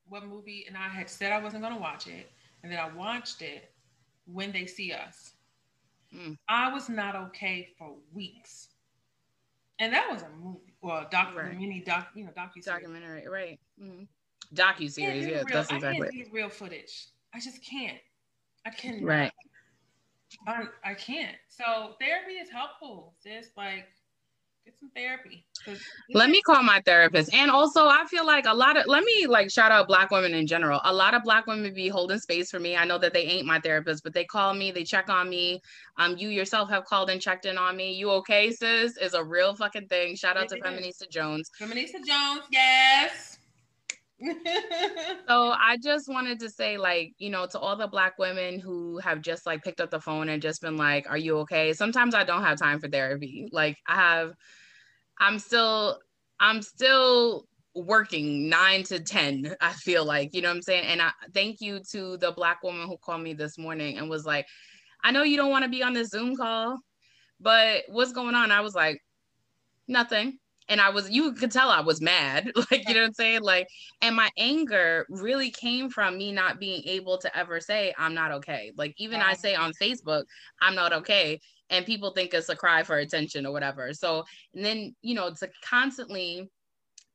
What 0.07 0.25
movie? 0.25 0.65
And 0.67 0.75
I 0.75 0.87
had 0.87 1.09
said 1.09 1.31
I 1.31 1.41
wasn't 1.41 1.61
going 1.63 1.75
to 1.75 1.79
watch 1.79 2.07
it, 2.07 2.31
and 2.63 2.71
then 2.71 2.79
I 2.79 2.89
watched 2.93 3.41
it. 3.41 3.73
When 4.25 4.51
they 4.51 4.65
see 4.67 4.93
us 4.93 5.33
Mm. 6.15 6.37
I 6.47 6.73
was 6.73 6.89
not 6.89 7.15
okay 7.15 7.69
for 7.77 7.95
weeks. 8.13 8.69
And 9.79 9.93
that 9.93 10.07
was 10.11 10.21
a 10.21 10.29
movie 10.43 10.73
well, 10.81 10.97
a 10.97 11.07
doc, 11.09 11.35
right. 11.35 11.57
mini 11.57 11.81
doc, 11.85 12.09
you 12.15 12.25
know, 12.25 12.31
docu 12.31 12.63
documentary, 12.63 13.27
right? 13.27 13.59
Mm-hmm. 13.81 14.03
Docu 14.53 14.91
series, 14.91 15.25
yeah, 15.25 15.37
real, 15.37 15.45
that's 15.51 15.71
exactly. 15.71 16.07
I 16.07 16.11
can't 16.11 16.33
real 16.33 16.49
footage. 16.49 17.07
I 17.33 17.39
just 17.39 17.63
can't. 17.63 17.97
I 18.65 18.69
can't. 18.69 19.03
Right. 19.03 19.31
I, 20.47 20.63
I 20.83 20.93
can't. 20.93 21.35
So 21.47 21.95
therapy 21.99 22.33
is 22.33 22.49
helpful. 22.49 23.13
Just 23.23 23.57
like 23.57 23.87
get 24.63 24.75
some 24.79 24.91
therapy. 24.95 25.45
Let 26.13 26.29
me 26.29 26.41
call 26.41 26.61
my 26.61 26.81
therapist. 26.85 27.33
And 27.33 27.49
also, 27.49 27.87
I 27.87 28.05
feel 28.09 28.25
like 28.25 28.45
a 28.45 28.53
lot 28.53 28.77
of, 28.77 28.85
let 28.85 29.03
me 29.03 29.27
like 29.27 29.49
shout 29.49 29.71
out 29.71 29.87
Black 29.87 30.11
women 30.11 30.33
in 30.33 30.45
general. 30.45 30.79
A 30.83 30.93
lot 30.93 31.13
of 31.13 31.23
Black 31.23 31.47
women 31.47 31.73
be 31.73 31.87
holding 31.87 32.19
space 32.19 32.49
for 32.51 32.59
me. 32.59 32.75
I 32.75 32.85
know 32.85 32.97
that 32.99 33.13
they 33.13 33.23
ain't 33.23 33.47
my 33.47 33.59
therapist, 33.59 34.03
but 34.03 34.13
they 34.13 34.25
call 34.25 34.53
me, 34.53 34.71
they 34.71 34.83
check 34.83 35.09
on 35.09 35.29
me. 35.29 35.61
Um, 35.97 36.15
You 36.17 36.29
yourself 36.29 36.69
have 36.69 36.85
called 36.85 37.09
and 37.09 37.21
checked 37.21 37.45
in 37.45 37.57
on 37.57 37.75
me. 37.75 37.93
You 37.93 38.11
okay, 38.11 38.51
sis? 38.51 38.97
Is 38.97 39.13
a 39.13 39.23
real 39.23 39.55
fucking 39.55 39.87
thing. 39.87 40.15
Shout 40.15 40.37
out 40.37 40.47
to 40.49 40.59
Feminista 40.59 41.09
Jones. 41.09 41.49
Feminista 41.59 42.05
Jones, 42.05 42.43
yes. 42.51 43.39
so 45.27 45.51
I 45.51 45.77
just 45.81 46.07
wanted 46.07 46.39
to 46.41 46.49
say, 46.49 46.77
like, 46.77 47.13
you 47.17 47.29
know, 47.29 47.45
to 47.47 47.59
all 47.59 47.75
the 47.75 47.87
black 47.87 48.17
women 48.19 48.59
who 48.59 48.97
have 48.99 49.21
just 49.21 49.45
like 49.45 49.63
picked 49.63 49.81
up 49.81 49.89
the 49.89 49.99
phone 49.99 50.29
and 50.29 50.41
just 50.41 50.61
been 50.61 50.77
like, 50.77 51.09
Are 51.09 51.17
you 51.17 51.39
okay? 51.39 51.73
Sometimes 51.73 52.13
I 52.13 52.23
don't 52.23 52.43
have 52.43 52.59
time 52.59 52.79
for 52.79 52.87
therapy. 52.87 53.49
Like, 53.51 53.77
I 53.87 53.95
have, 53.95 54.33
I'm 55.19 55.39
still, 55.39 55.99
I'm 56.39 56.61
still 56.61 57.45
working 57.73 58.49
nine 58.49 58.83
to 58.83 58.99
10, 58.99 59.55
I 59.61 59.71
feel 59.73 60.05
like, 60.05 60.33
you 60.33 60.41
know 60.41 60.49
what 60.49 60.55
I'm 60.57 60.61
saying? 60.61 60.85
And 60.85 61.01
I 61.01 61.11
thank 61.33 61.61
you 61.61 61.79
to 61.91 62.17
the 62.17 62.31
black 62.31 62.63
woman 62.63 62.87
who 62.87 62.97
called 62.97 63.21
me 63.21 63.33
this 63.33 63.57
morning 63.57 63.97
and 63.97 64.09
was 64.09 64.25
like, 64.25 64.45
I 65.03 65.11
know 65.11 65.23
you 65.23 65.37
don't 65.37 65.51
want 65.51 65.63
to 65.63 65.69
be 65.69 65.81
on 65.83 65.93
this 65.93 66.09
Zoom 66.09 66.35
call, 66.35 66.77
but 67.39 67.83
what's 67.87 68.11
going 68.11 68.35
on? 68.35 68.51
I 68.51 68.61
was 68.61 68.75
like, 68.75 69.01
Nothing 69.87 70.37
and 70.69 70.79
I 70.79 70.89
was 70.89 71.09
you 71.09 71.33
could 71.33 71.51
tell 71.51 71.69
I 71.69 71.81
was 71.81 72.01
mad 72.01 72.51
like 72.71 72.87
you 72.87 72.93
know 72.93 73.01
what 73.01 73.07
I'm 73.07 73.13
saying? 73.13 73.41
Like 73.41 73.67
and 74.01 74.15
my 74.15 74.29
anger 74.37 75.05
really 75.09 75.51
came 75.51 75.89
from 75.89 76.17
me 76.17 76.31
not 76.31 76.59
being 76.59 76.83
able 76.85 77.17
to 77.19 77.37
ever 77.37 77.59
say 77.59 77.93
I'm 77.97 78.13
not 78.13 78.31
okay. 78.31 78.71
Like 78.77 78.93
even 78.97 79.21
I 79.21 79.33
say 79.33 79.55
on 79.55 79.73
Facebook 79.73 80.23
I'm 80.61 80.75
not 80.75 80.93
okay 80.93 81.39
and 81.69 81.85
people 81.85 82.11
think 82.11 82.33
it's 82.33 82.49
a 82.49 82.55
cry 82.55 82.83
for 82.83 82.97
attention 82.97 83.45
or 83.45 83.51
whatever. 83.51 83.93
So 83.93 84.23
and 84.53 84.63
then 84.63 84.95
you 85.01 85.15
know 85.15 85.31
to 85.31 85.49
constantly 85.63 86.49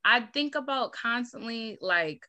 I 0.05 0.21
think 0.21 0.55
about 0.55 0.93
constantly 0.93 1.79
like 1.81 2.27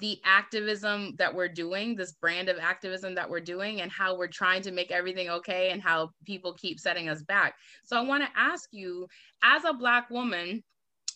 the 0.00 0.18
activism 0.24 1.14
that 1.18 1.34
we're 1.34 1.48
doing, 1.48 1.94
this 1.94 2.12
brand 2.12 2.48
of 2.48 2.58
activism 2.58 3.14
that 3.14 3.28
we're 3.28 3.40
doing, 3.40 3.80
and 3.80 3.90
how 3.90 4.16
we're 4.16 4.26
trying 4.26 4.62
to 4.62 4.72
make 4.72 4.90
everything 4.90 5.30
okay, 5.30 5.70
and 5.70 5.82
how 5.82 6.10
people 6.24 6.52
keep 6.54 6.80
setting 6.80 7.08
us 7.08 7.22
back. 7.22 7.54
So, 7.84 7.96
I 7.96 8.02
want 8.02 8.22
to 8.24 8.30
ask 8.36 8.68
you, 8.72 9.06
as 9.42 9.64
a 9.64 9.72
Black 9.72 10.10
woman 10.10 10.62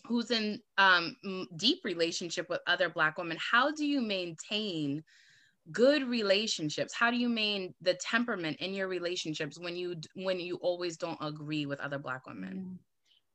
who's 0.06 0.30
in 0.30 0.60
um, 0.78 1.16
deep 1.56 1.80
relationship 1.84 2.48
with 2.48 2.60
other 2.66 2.88
Black 2.88 3.18
women, 3.18 3.36
how 3.40 3.72
do 3.72 3.86
you 3.86 4.00
maintain 4.00 5.02
good 5.70 6.08
relationships 6.08 6.94
how 6.94 7.10
do 7.10 7.16
you 7.16 7.28
maintain 7.28 7.74
the 7.82 7.94
temperament 7.94 8.56
in 8.58 8.72
your 8.72 8.88
relationships 8.88 9.58
when 9.58 9.76
you 9.76 9.94
when 10.14 10.40
you 10.40 10.56
always 10.56 10.96
don't 10.96 11.18
agree 11.20 11.66
with 11.66 11.78
other 11.80 11.98
black 11.98 12.26
women 12.26 12.54
mm-hmm. 12.54 12.74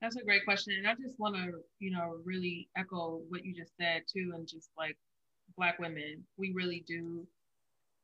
that's 0.01 0.15
a 0.15 0.23
great 0.23 0.43
question 0.43 0.73
and 0.77 0.87
i 0.87 0.95
just 0.95 1.19
want 1.19 1.35
to 1.35 1.51
you 1.79 1.91
know 1.91 2.17
really 2.23 2.67
echo 2.75 3.21
what 3.29 3.45
you 3.45 3.53
just 3.53 3.73
said 3.79 4.01
too 4.11 4.31
and 4.33 4.47
just 4.47 4.69
like 4.77 4.97
black 5.57 5.79
women 5.79 6.23
we 6.37 6.51
really 6.51 6.83
do 6.87 7.25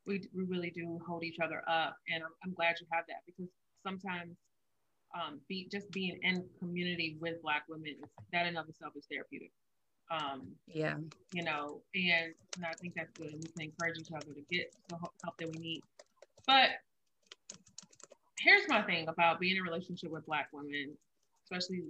we, 0.06 0.22
we 0.34 0.44
really 0.44 0.70
do 0.70 0.98
hold 1.06 1.22
each 1.24 1.38
other 1.42 1.62
up 1.68 1.96
and 2.12 2.22
I'm, 2.22 2.30
I'm 2.44 2.54
glad 2.54 2.76
you 2.80 2.86
have 2.92 3.04
that 3.08 3.22
because 3.26 3.50
sometimes 3.86 4.36
um, 5.14 5.40
be 5.48 5.68
just 5.70 5.90
being 5.90 6.18
in 6.22 6.44
community 6.58 7.16
with 7.20 7.42
black 7.42 7.64
women 7.68 7.96
that 8.32 8.46
in 8.46 8.56
of 8.56 8.68
itself 8.68 8.92
is 8.96 9.06
therapeutic 9.10 9.50
um, 10.10 10.48
yeah. 10.66 10.96
You 11.32 11.44
know, 11.44 11.82
and, 11.94 12.34
and 12.56 12.66
I 12.66 12.72
think 12.80 12.94
that's 12.96 13.12
good. 13.12 13.32
We 13.32 13.48
can 13.48 13.70
encourage 13.70 13.98
each 13.98 14.12
other 14.14 14.32
to 14.32 14.42
get 14.50 14.74
the 14.88 14.96
help 14.96 15.36
that 15.38 15.48
we 15.48 15.58
need. 15.58 15.82
But 16.46 16.70
here's 18.40 18.68
my 18.68 18.82
thing 18.82 19.08
about 19.08 19.38
being 19.38 19.56
in 19.56 19.62
a 19.62 19.64
relationship 19.64 20.10
with 20.10 20.26
Black 20.26 20.48
women, 20.52 20.96
especially 21.44 21.82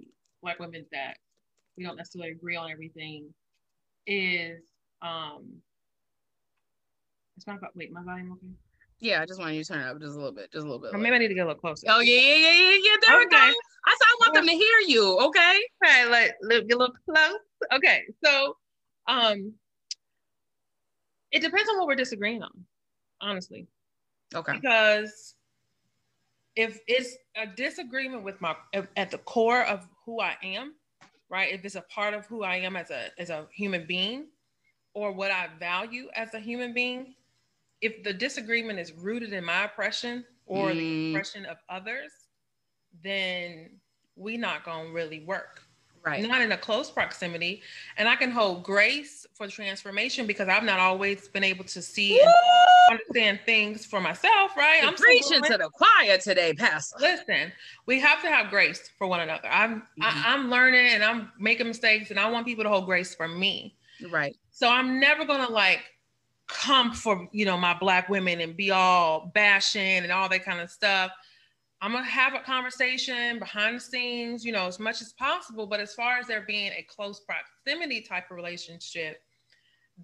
Black 0.43 0.59
women 0.59 0.85
that 0.93 1.17
we 1.77 1.85
don't 1.85 1.97
necessarily 1.97 2.33
agree 2.33 2.57
on 2.57 2.71
everything, 2.71 3.33
is 4.07 4.61
um, 5.03 5.63
it's 7.37 7.47
not 7.47 7.59
wait, 7.75 7.93
my 7.93 8.03
volume 8.03 8.33
okay? 8.33 8.53
Yeah, 9.01 9.23
I 9.23 9.27
just 9.27 9.41
want 9.41 9.55
you 9.55 9.65
to 9.65 9.73
turn 9.73 9.81
it 9.81 9.89
up 9.89 9.99
just 9.99 10.13
a 10.13 10.17
little 10.17 10.33
bit, 10.33 10.53
just 10.53 10.63
a 10.63 10.69
little 10.69 10.79
bit. 10.79 10.95
Or 10.95 10.99
maybe 10.99 11.17
I 11.17 11.19
need 11.19 11.29
to 11.29 11.35
get 11.35 11.47
a 11.47 11.49
little 11.49 11.61
closer. 11.61 11.87
Oh 11.89 12.01
yeah, 12.01 12.21
yeah, 12.21 12.37
yeah, 12.37 12.53
yeah, 12.53 12.79
yeah. 12.83 12.97
There 13.07 13.17
okay. 13.17 13.25
we 13.25 13.31
go. 13.31 13.37
I 13.39 13.97
said 13.97 14.07
I 14.07 14.17
want 14.21 14.35
them 14.35 14.47
to 14.47 14.53
hear 14.53 14.79
you. 14.87 15.19
Okay. 15.21 15.61
All 15.85 15.91
right, 15.91 16.11
let, 16.11 16.37
let 16.43 16.69
get 16.69 16.77
a 16.77 16.79
little 16.79 16.95
close 17.09 17.39
okay, 17.73 18.05
so 18.25 18.57
um 19.09 19.53
it 21.33 21.43
depends 21.43 21.69
on 21.69 21.79
what 21.79 21.87
we're 21.87 21.95
disagreeing 21.95 22.43
on, 22.43 22.65
honestly. 23.21 23.69
Okay. 24.35 24.55
Because 24.55 25.35
if 26.57 26.81
it's 26.89 27.17
a 27.37 27.47
disagreement 27.47 28.25
with 28.25 28.41
my 28.41 28.57
at 28.97 29.11
the 29.11 29.19
core 29.19 29.65
of 29.65 29.87
who 30.05 30.21
I 30.21 30.37
am, 30.43 30.75
right? 31.29 31.53
If 31.53 31.65
it's 31.65 31.77
a 31.77 31.83
part 31.83 32.15
of 32.15 32.27
who 32.27 32.43
I 32.43 32.57
am 32.57 32.77
as 32.77 32.91
a 32.91 33.11
as 33.19 33.31
a 33.31 33.47
human 33.53 33.87
being 33.87 34.27
or 34.95 35.13
what 35.13 35.31
I 35.31 35.49
value 35.59 36.09
as 36.15 36.35
a 36.35 36.41
human 36.41 36.73
being, 36.73 37.15
if 37.81 38.03
the 38.03 38.13
disagreement 38.13 38.79
is 38.79 38.93
rooted 38.93 39.33
in 39.33 39.45
my 39.45 39.65
oppression 39.65 40.25
or 40.47 40.71
mm. 40.71 40.79
the 40.79 41.11
oppression 41.11 41.47
of 41.47 41.59
others, 41.69 42.11
then 43.03 43.71
we 44.17 44.37
not 44.37 44.65
gonna 44.65 44.91
really 44.91 45.21
work. 45.21 45.63
Right. 46.05 46.27
Not 46.27 46.41
in 46.41 46.53
a 46.53 46.57
close 46.57 46.91
proximity. 46.91 47.61
And 47.99 48.09
i 48.09 48.17
can 48.17 48.31
hold 48.31 48.63
grace 48.63 49.27
for 49.35 49.47
transformation 49.47 50.27
because 50.27 50.49
i've 50.49 50.65
not 50.65 50.81
always 50.81 51.29
been 51.29 51.45
able 51.45 51.65
to 51.65 51.83
see 51.83 52.21
and 52.21 52.33
understand 52.91 53.41
things 53.45 53.85
for 53.85 54.01
myself 54.01 54.57
right? 54.57 54.81
I'm 54.83 54.95
preaching 54.95 55.43
to 55.43 55.59
the 55.59 55.69
choir 55.69 56.17
today 56.17 56.55
pastor. 56.55 56.97
Listen 57.01 57.53
we 57.85 58.01
have 58.01 58.23
to 58.23 58.29
have 58.29 58.49
grace 58.49 58.91
for 58.97 59.07
one 59.07 59.21
another. 59.21 59.49
I'm 59.49 59.81
mm-hmm. 59.81 60.03
I, 60.03 60.23
i'm 60.27 60.51
learning 60.51 60.87
and 60.87 61.05
i'm 61.05 61.31
making 61.39 61.67
mistakes 61.67 62.11
and 62.11 62.19
i 62.19 62.31
want 62.31 62.47
people 62.47 62.65
to 62.65 62.71
hold 62.71 62.87
grace 62.87 63.15
for 63.15 63.29
me 63.29 63.77
right 64.11 64.37
so 64.51 64.69
i'm 64.69 64.99
never 65.01 65.25
gonna 65.25 65.51
like 65.51 65.81
come 66.47 66.93
for 66.93 67.29
you 67.33 67.45
know 67.45 67.57
my 67.57 67.77
black 67.79 68.09
women 68.09 68.41
and 68.41 68.57
be 68.57 68.71
all 68.71 69.31
bashing 69.35 69.99
and 69.99 70.11
all 70.11 70.29
that 70.29 70.45
kind 70.45 70.61
of 70.61 70.71
stuff 70.71 71.13
I'm 71.83 71.93
gonna 71.93 72.05
have 72.05 72.35
a 72.35 72.41
conversation 72.41 73.39
behind 73.39 73.77
the 73.77 73.81
scenes, 73.81 74.45
you 74.45 74.53
know, 74.53 74.67
as 74.67 74.79
much 74.79 75.01
as 75.01 75.15
possible. 75.15 75.67
But 75.67 75.81
as 75.81 75.95
far 75.95 76.19
as 76.19 76.27
there 76.27 76.45
being 76.47 76.73
a 76.73 76.83
close 76.83 77.21
proximity 77.21 78.03
type 78.03 78.31
of 78.31 78.37
relationship, 78.37 79.23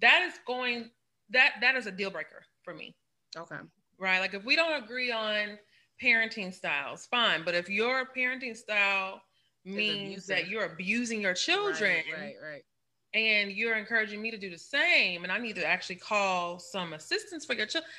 that 0.01 0.23
is 0.27 0.39
going 0.47 0.89
that 1.29 1.53
that 1.61 1.75
is 1.75 1.85
a 1.85 1.91
deal 1.91 2.09
breaker 2.09 2.43
for 2.63 2.73
me. 2.73 2.95
Okay. 3.35 3.57
Right. 3.99 4.19
Like 4.19 4.33
if 4.33 4.43
we 4.43 4.55
don't 4.55 4.83
agree 4.83 5.11
on 5.11 5.59
parenting 6.01 6.53
styles, 6.53 7.05
fine. 7.05 7.43
But 7.45 7.53
if 7.53 7.69
your 7.69 8.07
parenting 8.15 8.57
style 8.57 9.21
means 9.63 10.25
that 10.27 10.47
you're 10.47 10.65
abusing 10.65 11.21
your 11.21 11.33
children, 11.33 12.03
right, 12.11 12.19
right, 12.19 12.35
right. 12.41 12.65
And 13.13 13.51
you're 13.51 13.75
encouraging 13.75 14.21
me 14.21 14.31
to 14.31 14.37
do 14.37 14.49
the 14.49 14.57
same, 14.57 15.23
and 15.23 15.31
I 15.31 15.37
need 15.37 15.55
to 15.55 15.65
actually 15.65 15.95
call 15.95 16.59
some 16.59 16.93
assistance 16.93 17.45
for 17.45 17.53
your 17.53 17.65
children 17.65 17.89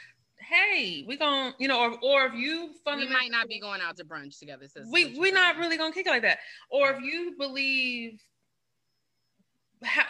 hey, 0.41 1.05
we 1.07 1.17
gonna, 1.17 1.55
you 1.59 1.69
know, 1.69 1.81
or 1.81 1.99
or 2.03 2.27
if 2.27 2.35
you 2.35 2.71
fundamentally 2.85 3.09
we 3.09 3.13
might 3.13 3.31
not 3.31 3.49
be 3.49 3.61
going 3.61 3.81
out 3.81 3.97
to 3.97 4.05
brunch 4.05 4.39
together. 4.39 4.67
We 4.91 5.19
we're 5.19 5.33
not 5.33 5.57
really 5.57 5.77
gonna 5.77 5.93
kick 5.93 6.07
it 6.07 6.11
like 6.11 6.23
that. 6.23 6.39
Or 6.71 6.91
if 6.91 7.01
you 7.03 7.35
believe 7.39 8.21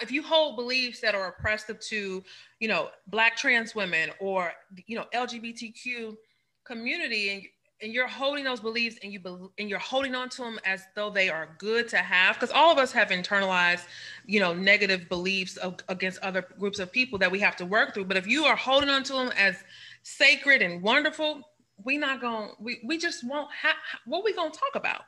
if 0.00 0.10
you 0.10 0.22
hold 0.22 0.56
beliefs 0.56 1.00
that 1.00 1.14
are 1.14 1.28
oppressive 1.28 1.78
to, 1.78 2.24
you 2.58 2.68
know, 2.68 2.88
black 3.06 3.36
trans 3.36 3.74
women 3.74 4.10
or 4.20 4.52
you 4.86 4.96
know 4.96 5.06
LGBTQ 5.14 6.16
community, 6.64 7.30
and 7.30 7.42
and 7.80 7.92
you're 7.92 8.08
holding 8.08 8.44
those 8.44 8.60
beliefs 8.60 8.96
and 9.02 9.12
you 9.12 9.20
be, 9.20 9.36
and 9.58 9.70
you're 9.70 9.78
holding 9.78 10.14
on 10.14 10.28
to 10.30 10.42
them 10.42 10.58
as 10.64 10.82
though 10.96 11.10
they 11.10 11.28
are 11.28 11.50
good 11.58 11.88
to 11.88 11.98
have 11.98 12.34
because 12.34 12.50
all 12.50 12.72
of 12.72 12.78
us 12.78 12.90
have 12.92 13.08
internalized 13.08 13.84
you 14.26 14.40
know 14.40 14.52
negative 14.52 15.08
beliefs 15.08 15.56
of, 15.58 15.76
against 15.88 16.18
other 16.20 16.44
groups 16.58 16.78
of 16.78 16.90
people 16.90 17.18
that 17.18 17.30
we 17.30 17.38
have 17.38 17.54
to 17.56 17.64
work 17.64 17.94
through 17.94 18.04
but 18.04 18.16
if 18.16 18.26
you 18.26 18.44
are 18.44 18.56
holding 18.56 18.88
on 18.88 19.02
to 19.04 19.12
them 19.12 19.30
as 19.36 19.62
sacred 20.08 20.62
and 20.62 20.82
wonderful, 20.82 21.42
we 21.84 21.96
not 21.98 22.20
gonna 22.20 22.52
we 22.58 22.80
we 22.84 22.98
just 22.98 23.26
won't 23.26 23.50
have 23.52 23.76
what 24.06 24.24
we 24.24 24.34
gonna 24.34 24.50
talk 24.50 24.74
about, 24.74 25.02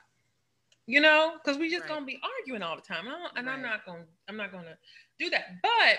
you 0.85 1.01
know, 1.01 1.33
because 1.43 1.57
we 1.57 1.69
just 1.69 1.81
right. 1.81 1.89
gonna 1.89 2.05
be 2.05 2.19
arguing 2.39 2.61
all 2.61 2.75
the 2.75 2.81
time, 2.81 3.07
and, 3.07 3.15
and 3.35 3.47
right. 3.47 3.53
I'm 3.53 3.61
not 3.61 3.85
gonna 3.85 4.05
I'm 4.29 4.37
not 4.37 4.51
gonna 4.51 4.77
do 5.19 5.29
that. 5.31 5.61
But 5.61 5.97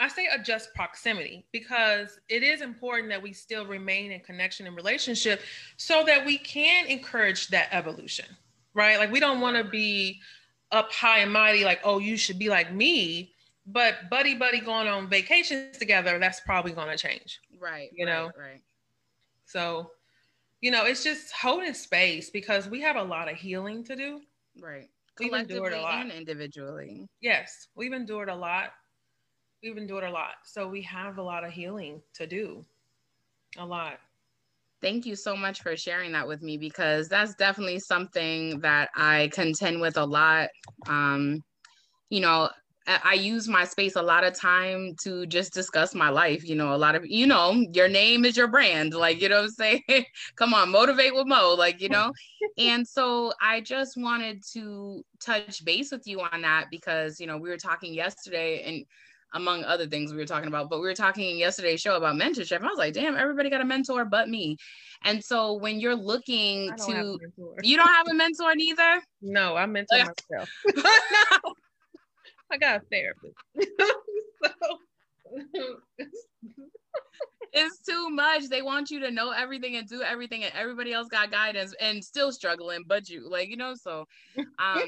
I 0.00 0.08
say 0.08 0.26
adjust 0.32 0.74
proximity 0.74 1.44
because 1.52 2.18
it 2.28 2.42
is 2.42 2.62
important 2.62 3.10
that 3.10 3.22
we 3.22 3.32
still 3.32 3.66
remain 3.66 4.12
in 4.12 4.20
connection 4.20 4.66
and 4.66 4.74
relationship 4.74 5.42
so 5.76 6.02
that 6.06 6.24
we 6.24 6.38
can 6.38 6.86
encourage 6.86 7.48
that 7.48 7.68
evolution, 7.70 8.24
right? 8.74 8.98
Like 8.98 9.12
we 9.12 9.20
don't 9.20 9.40
want 9.40 9.56
to 9.56 9.64
be 9.64 10.20
up 10.72 10.90
high 10.90 11.18
and 11.18 11.32
mighty, 11.32 11.64
like 11.64 11.80
oh 11.84 11.98
you 11.98 12.16
should 12.16 12.38
be 12.38 12.48
like 12.48 12.72
me, 12.72 13.32
but 13.66 14.08
buddy 14.08 14.34
buddy 14.34 14.60
going 14.60 14.88
on 14.88 15.08
vacations 15.08 15.76
together, 15.76 16.18
that's 16.18 16.40
probably 16.40 16.72
gonna 16.72 16.96
change. 16.96 17.40
Right. 17.58 17.90
You 17.92 18.06
know, 18.06 18.30
right, 18.36 18.52
right. 18.52 18.62
So, 19.44 19.90
you 20.60 20.70
know, 20.70 20.86
it's 20.86 21.04
just 21.04 21.32
holding 21.32 21.74
space 21.74 22.30
because 22.30 22.68
we 22.68 22.80
have 22.80 22.96
a 22.96 23.02
lot 23.02 23.30
of 23.30 23.36
healing 23.36 23.84
to 23.84 23.96
do. 23.96 24.20
Right. 24.60 24.88
We've 25.18 25.32
endured 25.32 25.72
a 25.72 25.80
lot. 25.80 26.02
And 26.02 26.12
individually. 26.12 27.08
Yes. 27.20 27.68
We've 27.74 27.92
endured 27.92 28.28
a 28.28 28.34
lot. 28.34 28.72
We've 29.62 29.76
endured 29.76 30.04
a 30.04 30.10
lot. 30.10 30.34
So 30.44 30.68
we 30.68 30.82
have 30.82 31.18
a 31.18 31.22
lot 31.22 31.44
of 31.44 31.52
healing 31.52 32.00
to 32.14 32.26
do. 32.26 32.64
A 33.58 33.64
lot. 33.64 33.98
Thank 34.80 35.04
you 35.04 35.14
so 35.14 35.36
much 35.36 35.60
for 35.60 35.76
sharing 35.76 36.12
that 36.12 36.26
with 36.26 36.40
me 36.42 36.56
because 36.56 37.08
that's 37.08 37.34
definitely 37.34 37.80
something 37.80 38.60
that 38.60 38.88
I 38.96 39.28
contend 39.32 39.80
with 39.80 39.98
a 39.98 40.04
lot. 40.04 40.48
Um, 40.86 41.42
you 42.08 42.20
know, 42.20 42.48
I 42.86 43.12
use 43.14 43.46
my 43.46 43.64
space 43.64 43.96
a 43.96 44.02
lot 44.02 44.24
of 44.24 44.34
time 44.34 44.96
to 45.02 45.26
just 45.26 45.52
discuss 45.52 45.94
my 45.94 46.08
life. 46.08 46.48
You 46.48 46.56
know, 46.56 46.74
a 46.74 46.78
lot 46.78 46.94
of, 46.94 47.04
you 47.06 47.26
know, 47.26 47.64
your 47.72 47.88
name 47.88 48.24
is 48.24 48.36
your 48.36 48.48
brand. 48.48 48.94
Like, 48.94 49.20
you 49.20 49.28
know 49.28 49.42
I'm 49.42 49.48
saying? 49.50 49.82
Come 50.36 50.54
on, 50.54 50.70
motivate 50.70 51.14
with 51.14 51.26
Mo, 51.26 51.54
like, 51.56 51.80
you 51.80 51.88
know? 51.90 52.10
and 52.58 52.86
so 52.86 53.32
I 53.40 53.60
just 53.60 53.96
wanted 53.96 54.42
to 54.54 55.04
touch 55.20 55.64
base 55.64 55.92
with 55.92 56.06
you 56.06 56.20
on 56.20 56.40
that 56.40 56.66
because, 56.70 57.20
you 57.20 57.26
know, 57.26 57.36
we 57.36 57.50
were 57.50 57.58
talking 57.58 57.92
yesterday 57.92 58.62
and 58.64 58.84
among 59.34 59.64
other 59.64 59.86
things 59.86 60.12
we 60.12 60.18
were 60.18 60.26
talking 60.26 60.48
about, 60.48 60.68
but 60.70 60.80
we 60.80 60.86
were 60.86 60.94
talking 60.94 61.30
in 61.30 61.36
yesterday's 61.36 61.80
show 61.80 61.96
about 61.96 62.16
mentorship. 62.16 62.56
And 62.56 62.64
I 62.64 62.68
was 62.68 62.78
like, 62.78 62.94
damn, 62.94 63.16
everybody 63.16 63.50
got 63.50 63.60
a 63.60 63.64
mentor 63.64 64.04
but 64.04 64.28
me. 64.28 64.56
And 65.04 65.22
so 65.24 65.54
when 65.54 65.80
you're 65.80 65.96
looking 65.96 66.72
to, 66.86 67.18
you 67.62 67.76
don't 67.76 67.88
have 67.88 68.08
a 68.08 68.14
mentor 68.14 68.54
neither? 68.54 69.02
No, 69.22 69.56
I 69.56 69.66
mentor 69.66 69.98
myself. 69.98 70.48
no. 70.74 70.82
I 72.52 72.56
got 72.58 72.82
a 72.82 72.84
therapist. 72.90 73.36
so 74.44 74.78
it's 77.52 77.78
too 77.86 78.10
much. 78.10 78.48
They 78.48 78.62
want 78.62 78.90
you 78.90 79.00
to 79.00 79.10
know 79.10 79.30
everything 79.30 79.76
and 79.76 79.88
do 79.88 80.02
everything, 80.02 80.44
and 80.44 80.52
everybody 80.54 80.92
else 80.92 81.08
got 81.08 81.30
guidance 81.30 81.74
and 81.80 82.04
still 82.04 82.32
struggling, 82.32 82.84
but 82.86 83.08
you 83.08 83.28
like, 83.30 83.48
you 83.48 83.56
know, 83.56 83.74
so 83.74 84.06
um 84.58 84.84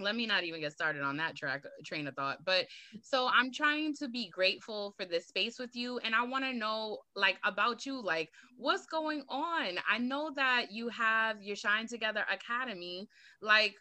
let 0.00 0.16
me 0.16 0.26
not 0.26 0.44
even 0.44 0.60
get 0.60 0.72
started 0.72 1.02
on 1.02 1.16
that 1.16 1.36
track 1.36 1.64
train 1.84 2.06
of 2.06 2.14
thought 2.14 2.38
but 2.44 2.66
so 3.02 3.28
i'm 3.32 3.52
trying 3.52 3.94
to 3.94 4.08
be 4.08 4.28
grateful 4.28 4.94
for 4.96 5.04
this 5.04 5.26
space 5.26 5.58
with 5.58 5.74
you 5.74 5.98
and 5.98 6.14
i 6.14 6.24
want 6.24 6.44
to 6.44 6.52
know 6.52 6.98
like 7.16 7.38
about 7.44 7.84
you 7.84 8.00
like 8.00 8.30
what's 8.56 8.86
going 8.86 9.22
on 9.28 9.78
i 9.90 9.98
know 9.98 10.30
that 10.34 10.66
you 10.70 10.88
have 10.88 11.42
your 11.42 11.56
shine 11.56 11.86
together 11.86 12.24
academy 12.32 13.08
like 13.40 13.74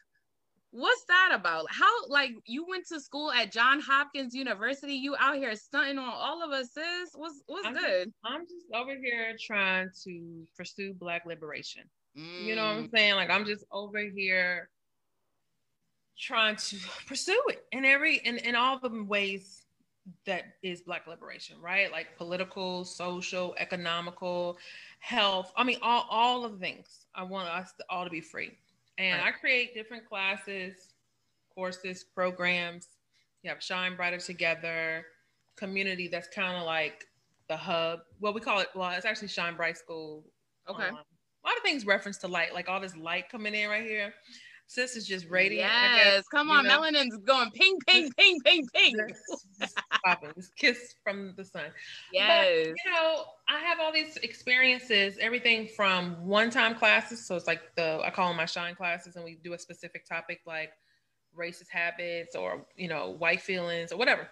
What's 0.71 1.05
that 1.05 1.31
about? 1.33 1.65
How 1.69 2.07
like 2.07 2.31
you 2.45 2.65
went 2.67 2.85
to 2.89 2.99
school 2.99 3.31
at 3.31 3.51
John 3.51 3.79
Hopkins 3.79 4.35
University? 4.35 4.93
You 4.93 5.15
out 5.17 5.37
here 5.37 5.55
stunting 5.55 5.97
on 5.97 6.11
all 6.13 6.43
of 6.43 6.51
us, 6.51 6.73
sis. 6.73 7.11
What's 7.15 7.41
what's 7.47 7.65
I'm 7.65 7.73
good? 7.73 8.05
Just, 8.07 8.15
I'm 8.25 8.41
just 8.41 8.65
over 8.73 8.95
here 8.95 9.35
trying 9.39 9.89
to 10.03 10.45
pursue 10.57 10.93
black 10.93 11.25
liberation. 11.25 11.83
Mm. 12.17 12.43
You 12.43 12.55
know 12.55 12.65
what 12.65 12.75
I'm 12.75 12.87
mm. 12.87 12.91
saying? 12.91 13.15
Like 13.15 13.29
I'm 13.29 13.45
just 13.45 13.63
over 13.71 13.99
here 13.99 14.69
trying 16.19 16.55
to 16.55 16.77
pursue 17.05 17.41
it 17.47 17.65
in 17.71 17.85
every 17.85 18.17
in, 18.17 18.37
in 18.39 18.55
all 18.55 18.79
the 18.79 19.03
ways 19.03 19.63
that 20.25 20.43
is 20.63 20.81
black 20.81 21.05
liberation 21.07 21.57
right? 21.61 21.91
Like 21.91 22.17
political 22.17 22.85
social 22.85 23.55
economical 23.57 24.57
health 24.99 25.53
i 25.55 25.63
mean 25.63 25.77
all, 25.81 26.07
all 26.09 26.45
of 26.45 26.53
the 26.53 26.57
things. 26.57 27.05
I 27.13 27.23
want 27.23 27.49
us 27.49 27.73
to, 27.77 27.85
all 27.89 28.03
to 28.03 28.09
be 28.09 28.21
free. 28.21 28.57
And 28.97 29.21
right. 29.21 29.27
i 29.27 29.31
create 29.31 29.73
different 29.73 30.07
classes 30.07 30.93
courses 31.53 32.03
programs. 32.03 32.87
You 33.43 33.49
have 33.49 33.61
shine 33.61 33.95
brighter 33.95 34.17
together 34.17 35.05
community 35.55 36.07
that's 36.07 36.27
kind 36.27 36.55
of 36.55 36.63
like 36.63 37.07
the 37.47 37.57
hub. 37.57 37.99
Well 38.19 38.33
we 38.33 38.41
call 38.41 38.59
it 38.59 38.69
well 38.75 38.89
it's 38.91 39.05
actually 39.05 39.27
shine 39.27 39.55
bright 39.55 39.77
school. 39.77 40.23
Okay. 40.69 40.87
Um, 40.87 40.95
a 40.95 41.47
lot 41.47 41.57
of 41.57 41.63
things 41.63 41.85
reference 41.85 42.17
to 42.17 42.27
light 42.27 42.53
like 42.53 42.67
all 42.69 42.79
this 42.79 42.95
light 42.95 43.29
coming 43.29 43.53
in 43.53 43.69
right 43.69 43.83
here 43.83 44.13
Sis 44.69 44.97
is 44.97 45.07
just 45.07 45.29
radiant. 45.29 45.71
Yes, 45.71 46.25
come 46.27 46.51
on, 46.51 46.65
know? 46.65 46.81
melanin's 46.81 47.17
going 47.25 47.49
ping, 47.51 47.77
ping, 47.87 48.11
ping, 48.17 48.39
ping, 48.41 48.67
ping. 48.73 48.95
Just, 49.59 49.77
just 50.35 50.55
kiss 50.57 50.93
from 51.03 51.33
the 51.37 51.45
sun. 51.45 51.67
Yes. 52.11 52.27
But, 52.27 52.67
you 52.67 52.91
know, 52.91 53.23
I 53.47 53.59
have 53.59 53.79
all 53.79 53.93
these 53.93 54.17
experiences, 54.17 55.17
everything 55.21 55.69
from 55.75 56.25
one-time 56.25 56.75
classes. 56.75 57.25
So 57.25 57.37
it's 57.37 57.47
like 57.47 57.61
the 57.75 58.01
I 58.03 58.09
call 58.09 58.27
them 58.27 58.37
my 58.37 58.45
shine 58.45 58.75
classes, 58.75 59.15
and 59.15 59.23
we 59.23 59.39
do 59.41 59.53
a 59.53 59.59
specific 59.59 60.05
topic 60.05 60.41
like 60.45 60.71
racist 61.37 61.69
habits 61.69 62.35
or 62.35 62.65
you 62.75 62.87
know 62.87 63.11
white 63.11 63.41
feelings 63.41 63.91
or 63.93 63.97
whatever. 63.97 64.27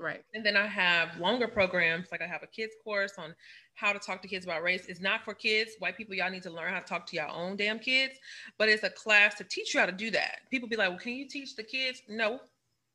Right. 0.00 0.24
And 0.32 0.44
then 0.44 0.56
I 0.56 0.66
have 0.66 1.20
longer 1.20 1.46
programs, 1.46 2.08
like 2.10 2.22
I 2.22 2.26
have 2.26 2.42
a 2.42 2.46
kids 2.46 2.72
course 2.82 3.12
on 3.18 3.34
how 3.74 3.92
to 3.92 3.98
talk 3.98 4.22
to 4.22 4.28
kids 4.28 4.46
about 4.46 4.62
race. 4.62 4.86
It's 4.88 5.00
not 5.00 5.24
for 5.24 5.34
kids. 5.34 5.72
White 5.78 5.96
people, 5.96 6.14
y'all 6.14 6.30
need 6.30 6.42
to 6.44 6.50
learn 6.50 6.72
how 6.72 6.80
to 6.80 6.86
talk 6.86 7.06
to 7.08 7.16
your 7.16 7.28
own 7.28 7.56
damn 7.56 7.78
kids, 7.78 8.14
but 8.56 8.70
it's 8.70 8.82
a 8.82 8.88
class 8.90 9.34
to 9.34 9.44
teach 9.44 9.74
you 9.74 9.80
how 9.80 9.84
to 9.84 9.92
do 9.92 10.10
that. 10.10 10.38
People 10.50 10.70
be 10.70 10.76
like, 10.76 10.88
well, 10.88 10.98
can 10.98 11.12
you 11.12 11.28
teach 11.28 11.54
the 11.54 11.62
kids? 11.62 12.00
No, 12.08 12.40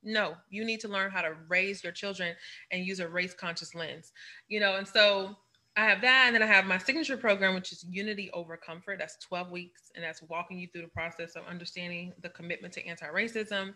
no. 0.03 0.33
You 0.49 0.65
need 0.65 0.79
to 0.79 0.87
learn 0.87 1.11
how 1.11 1.21
to 1.21 1.35
raise 1.47 1.83
your 1.83 1.93
children 1.93 2.35
and 2.71 2.83
use 2.83 2.99
a 2.99 3.07
race 3.07 3.35
conscious 3.35 3.75
lens, 3.75 4.11
you 4.47 4.59
know? 4.59 4.77
And 4.77 4.87
so 4.87 5.35
I 5.77 5.85
have 5.85 6.01
that. 6.01 6.23
And 6.25 6.35
then 6.35 6.41
I 6.41 6.47
have 6.47 6.65
my 6.65 6.79
signature 6.79 7.17
program, 7.17 7.53
which 7.53 7.71
is 7.71 7.85
Unity 7.87 8.31
Over 8.33 8.57
Comfort. 8.57 8.97
That's 8.97 9.17
12 9.17 9.51
weeks. 9.51 9.91
And 9.93 10.03
that's 10.03 10.23
walking 10.23 10.57
you 10.57 10.67
through 10.73 10.83
the 10.83 10.87
process 10.87 11.35
of 11.35 11.43
understanding 11.47 12.13
the 12.23 12.29
commitment 12.29 12.73
to 12.73 12.87
anti 12.87 13.05
racism. 13.05 13.75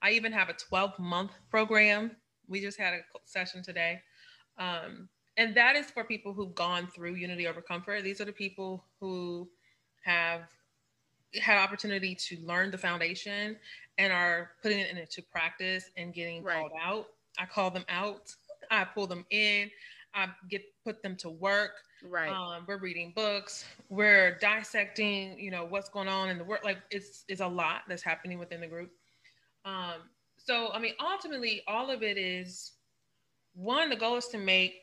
I 0.00 0.12
even 0.12 0.32
have 0.32 0.48
a 0.48 0.54
12 0.54 0.98
month 0.98 1.32
program 1.50 2.16
we 2.48 2.60
just 2.60 2.78
had 2.78 2.94
a 2.94 3.00
session 3.24 3.62
today. 3.62 4.00
Um, 4.58 5.08
and 5.36 5.54
that 5.56 5.76
is 5.76 5.86
for 5.90 6.04
people 6.04 6.32
who've 6.32 6.54
gone 6.54 6.86
through 6.86 7.14
Unity 7.14 7.46
Over 7.46 7.62
Comfort. 7.62 8.02
These 8.04 8.20
are 8.20 8.24
the 8.24 8.32
people 8.32 8.84
who 9.00 9.48
have 10.04 10.42
had 11.40 11.58
opportunity 11.58 12.14
to 12.14 12.36
learn 12.44 12.70
the 12.70 12.78
foundation 12.78 13.56
and 13.98 14.12
are 14.12 14.50
putting 14.62 14.78
it 14.78 14.96
into 14.96 15.22
practice 15.22 15.90
and 15.96 16.12
getting 16.12 16.42
right. 16.42 16.58
called 16.58 16.72
out. 16.82 17.06
I 17.38 17.46
call 17.46 17.70
them 17.70 17.84
out. 17.88 18.34
I 18.70 18.84
pull 18.84 19.06
them 19.06 19.24
in. 19.30 19.70
I 20.14 20.28
get 20.50 20.62
put 20.84 21.02
them 21.02 21.16
to 21.16 21.30
work. 21.30 21.72
Right. 22.06 22.30
Um, 22.30 22.64
we're 22.66 22.78
reading 22.78 23.12
books. 23.14 23.64
We're 23.88 24.36
dissecting, 24.38 25.38
you 25.38 25.50
know, 25.50 25.64
what's 25.64 25.88
going 25.88 26.08
on 26.08 26.28
in 26.28 26.36
the 26.36 26.44
work. 26.44 26.64
Like 26.64 26.78
it's 26.90 27.24
it's 27.28 27.40
a 27.40 27.46
lot 27.46 27.82
that's 27.88 28.02
happening 28.02 28.38
within 28.38 28.60
the 28.60 28.66
group. 28.66 28.90
Um, 29.64 30.02
so 30.44 30.70
I 30.72 30.78
mean, 30.78 30.94
ultimately, 31.00 31.62
all 31.66 31.90
of 31.90 32.02
it 32.02 32.18
is 32.18 32.72
one. 33.54 33.90
The 33.90 33.96
goal 33.96 34.16
is 34.16 34.28
to 34.28 34.38
make 34.38 34.74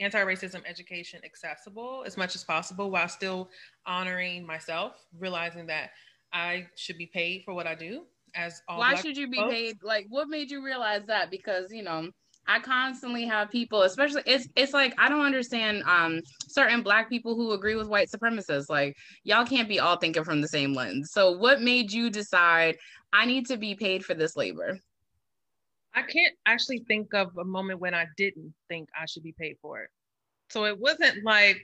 anti-racism 0.00 0.60
education 0.66 1.20
accessible 1.24 2.02
as 2.04 2.16
much 2.16 2.34
as 2.34 2.42
possible 2.42 2.90
while 2.90 3.08
still 3.08 3.48
honoring 3.86 4.44
myself, 4.44 5.06
realizing 5.18 5.66
that 5.66 5.90
I 6.32 6.66
should 6.74 6.98
be 6.98 7.06
paid 7.06 7.42
for 7.44 7.54
what 7.54 7.66
I 7.66 7.74
do. 7.74 8.02
As 8.34 8.62
why 8.66 8.96
should 8.96 9.16
you 9.16 9.28
be 9.28 9.36
folks. 9.36 9.54
paid? 9.54 9.82
Like, 9.82 10.06
what 10.08 10.28
made 10.28 10.50
you 10.50 10.64
realize 10.64 11.02
that? 11.06 11.30
Because 11.30 11.70
you 11.70 11.84
know, 11.84 12.10
I 12.46 12.58
constantly 12.58 13.24
have 13.26 13.50
people, 13.50 13.82
especially 13.82 14.22
it's 14.26 14.48
it's 14.56 14.72
like 14.72 14.94
I 14.98 15.08
don't 15.08 15.24
understand 15.24 15.82
um 15.84 16.20
certain 16.48 16.82
black 16.82 17.08
people 17.08 17.36
who 17.36 17.52
agree 17.52 17.76
with 17.76 17.88
white 17.88 18.10
supremacists. 18.10 18.68
Like 18.68 18.96
y'all 19.22 19.46
can't 19.46 19.68
be 19.68 19.80
all 19.80 19.96
thinking 19.96 20.24
from 20.24 20.40
the 20.40 20.48
same 20.48 20.74
lens. 20.74 21.12
So 21.12 21.32
what 21.32 21.62
made 21.62 21.92
you 21.92 22.10
decide 22.10 22.76
I 23.14 23.26
need 23.26 23.46
to 23.46 23.56
be 23.56 23.76
paid 23.76 24.04
for 24.04 24.14
this 24.14 24.36
labor? 24.36 24.78
I 25.94 26.02
can't 26.02 26.34
actually 26.46 26.80
think 26.80 27.14
of 27.14 27.38
a 27.38 27.44
moment 27.44 27.78
when 27.78 27.94
I 27.94 28.06
didn't 28.16 28.52
think 28.68 28.88
I 29.00 29.06
should 29.06 29.22
be 29.22 29.34
paid 29.38 29.56
for 29.62 29.80
it. 29.80 29.88
So 30.50 30.64
it 30.64 30.78
wasn't 30.78 31.24
like 31.24 31.62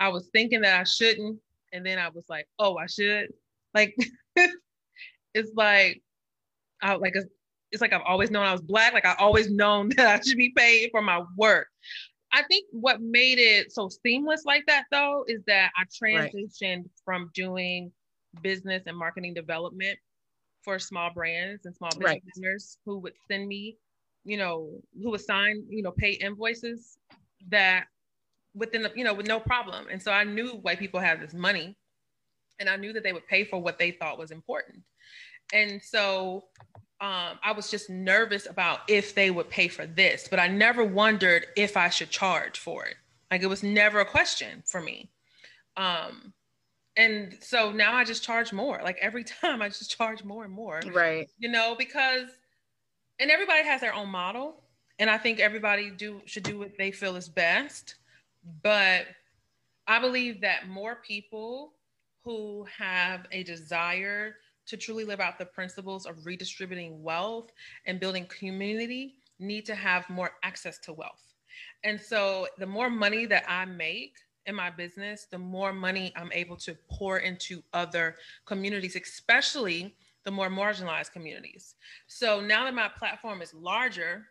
I 0.00 0.08
was 0.08 0.28
thinking 0.32 0.62
that 0.62 0.80
I 0.80 0.84
shouldn't 0.84 1.38
and 1.72 1.86
then 1.86 1.98
I 1.98 2.08
was 2.08 2.24
like, 2.28 2.48
"Oh, 2.58 2.76
I 2.76 2.86
should." 2.86 3.28
Like 3.72 3.96
it's 5.34 5.52
like 5.54 6.02
I 6.82 6.96
like 6.96 7.14
it's 7.70 7.80
like 7.80 7.92
I've 7.92 8.02
always 8.06 8.32
known 8.32 8.44
I 8.44 8.52
was 8.52 8.60
black. 8.60 8.92
Like 8.92 9.06
I 9.06 9.14
always 9.18 9.50
known 9.50 9.88
that 9.96 10.06
I 10.06 10.20
should 10.20 10.38
be 10.38 10.52
paid 10.56 10.90
for 10.90 11.00
my 11.00 11.22
work. 11.38 11.68
I 12.32 12.42
think 12.42 12.66
what 12.72 13.00
made 13.00 13.38
it 13.38 13.72
so 13.72 13.88
seamless 13.88 14.44
like 14.44 14.66
that 14.66 14.86
though 14.90 15.24
is 15.28 15.42
that 15.46 15.70
I 15.78 15.84
transitioned 15.84 16.62
right. 16.62 16.90
from 17.04 17.30
doing 17.32 17.92
business 18.42 18.82
and 18.86 18.96
marketing 18.96 19.34
development 19.34 19.96
for 20.64 20.78
small 20.78 21.12
brands 21.12 21.66
and 21.66 21.74
small 21.74 21.90
business 21.90 22.06
right. 22.06 22.22
owners 22.38 22.78
who 22.84 22.98
would 22.98 23.12
send 23.30 23.46
me, 23.46 23.76
you 24.24 24.36
know, 24.36 24.70
who 25.02 25.10
would 25.10 25.20
sign, 25.20 25.64
you 25.68 25.82
know, 25.82 25.92
pay 25.92 26.12
invoices 26.12 26.98
that 27.48 27.84
within 28.54 28.82
the, 28.82 28.92
you 28.94 29.04
know, 29.04 29.14
with 29.14 29.26
no 29.26 29.38
problem. 29.38 29.86
And 29.90 30.02
so 30.02 30.10
I 30.10 30.24
knew 30.24 30.50
white 30.62 30.78
people 30.78 31.00
had 31.00 31.20
this 31.20 31.34
money 31.34 31.76
and 32.58 32.68
I 32.68 32.76
knew 32.76 32.92
that 32.92 33.02
they 33.02 33.12
would 33.12 33.26
pay 33.26 33.44
for 33.44 33.60
what 33.60 33.78
they 33.78 33.90
thought 33.90 34.18
was 34.18 34.30
important. 34.30 34.82
And 35.52 35.80
so 35.82 36.44
um, 37.00 37.38
I 37.42 37.52
was 37.54 37.70
just 37.70 37.90
nervous 37.90 38.46
about 38.48 38.80
if 38.88 39.14
they 39.14 39.30
would 39.30 39.50
pay 39.50 39.68
for 39.68 39.86
this, 39.86 40.28
but 40.28 40.38
I 40.38 40.48
never 40.48 40.84
wondered 40.84 41.46
if 41.56 41.76
I 41.76 41.88
should 41.88 42.10
charge 42.10 42.58
for 42.58 42.86
it. 42.86 42.96
Like 43.30 43.42
it 43.42 43.48
was 43.48 43.62
never 43.62 44.00
a 44.00 44.04
question 44.04 44.62
for 44.66 44.80
me. 44.80 45.10
Um, 45.76 46.32
and 46.96 47.36
so 47.40 47.72
now 47.72 47.94
I 47.94 48.04
just 48.04 48.22
charge 48.22 48.52
more. 48.52 48.80
Like 48.82 48.98
every 49.00 49.24
time 49.40 49.62
I 49.62 49.68
just 49.68 49.96
charge 49.96 50.24
more 50.24 50.44
and 50.44 50.52
more. 50.52 50.80
Right. 50.92 51.28
You 51.38 51.50
know, 51.50 51.74
because 51.76 52.28
and 53.20 53.30
everybody 53.30 53.64
has 53.64 53.80
their 53.80 53.94
own 53.94 54.08
model. 54.08 54.60
And 54.98 55.10
I 55.10 55.18
think 55.18 55.40
everybody 55.40 55.90
do 55.90 56.20
should 56.24 56.44
do 56.44 56.58
what 56.58 56.76
they 56.78 56.92
feel 56.92 57.16
is 57.16 57.28
best. 57.28 57.96
But 58.62 59.06
I 59.86 59.98
believe 59.98 60.40
that 60.42 60.68
more 60.68 60.96
people 60.96 61.72
who 62.24 62.64
have 62.78 63.26
a 63.32 63.42
desire 63.42 64.36
to 64.66 64.76
truly 64.76 65.04
live 65.04 65.20
out 65.20 65.38
the 65.38 65.44
principles 65.44 66.06
of 66.06 66.24
redistributing 66.24 67.02
wealth 67.02 67.50
and 67.86 68.00
building 68.00 68.26
community 68.26 69.16
need 69.38 69.66
to 69.66 69.74
have 69.74 70.08
more 70.08 70.32
access 70.42 70.78
to 70.78 70.92
wealth. 70.92 71.34
And 71.82 72.00
so 72.00 72.46
the 72.58 72.66
more 72.66 72.88
money 72.88 73.26
that 73.26 73.44
I 73.48 73.64
make 73.64 74.16
in 74.46 74.54
my 74.54 74.70
business, 74.70 75.26
the 75.30 75.38
more 75.38 75.72
money 75.72 76.12
I'm 76.16 76.32
able 76.32 76.56
to 76.58 76.76
pour 76.90 77.18
into 77.18 77.62
other 77.72 78.16
communities, 78.46 78.96
especially 78.96 79.94
the 80.24 80.30
more 80.30 80.48
marginalized 80.48 81.12
communities. 81.12 81.74
So 82.06 82.40
now 82.40 82.64
that 82.64 82.74
my 82.74 82.88
platform 82.88 83.42
is 83.42 83.52
larger, 83.54 84.26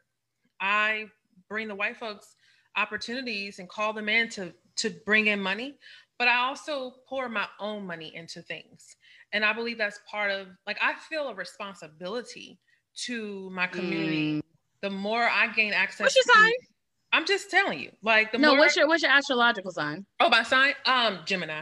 I 0.60 1.08
bring 1.48 1.68
the 1.68 1.76
white 1.76 1.98
folks 1.98 2.36
opportunities 2.76 3.60
and 3.60 3.70
call 3.70 3.94
them 3.94 4.10
in 4.10 4.30
to, 4.30 4.54
to 4.78 4.90
bring 5.06 5.28
in 5.28 5.40
money, 5.40 5.76
but 6.18 6.28
I 6.28 6.38
also 6.38 6.94
pour 7.08 7.30
my 7.30 7.46
own 7.60 7.86
money 7.86 8.16
into 8.16 8.42
things. 8.42 8.96
And 9.32 9.44
I 9.44 9.54
believe 9.54 9.78
that's 9.78 10.00
part 10.10 10.32
of 10.32 10.48
like 10.68 10.78
I 10.82 10.94
feel 11.10 11.28
a 11.28 11.34
responsibility 11.34 12.60
to 13.06 13.50
my 13.52 13.68
community. 13.68 14.36
Mm. 14.36 14.42
The 14.82 14.90
more 14.90 15.24
I 15.24 15.48
gain 15.48 15.74
access 15.74 16.02
What's 16.02 16.16
your 16.16 16.24
to, 16.24 16.40
sign? 16.40 16.52
I'm 17.14 17.26
just 17.26 17.50
telling 17.50 17.80
you. 17.80 17.92
Like 18.02 18.32
the 18.32 18.38
No, 18.38 18.50
more 18.50 18.60
what's 18.60 18.76
your 18.76 18.88
what's 18.88 19.04
your 19.04 19.12
astrological 19.12 19.72
sign? 19.72 20.06
Oh, 20.20 20.30
my 20.30 20.44
sign? 20.44 20.74
Um, 20.86 21.20
Gemini. 21.26 21.62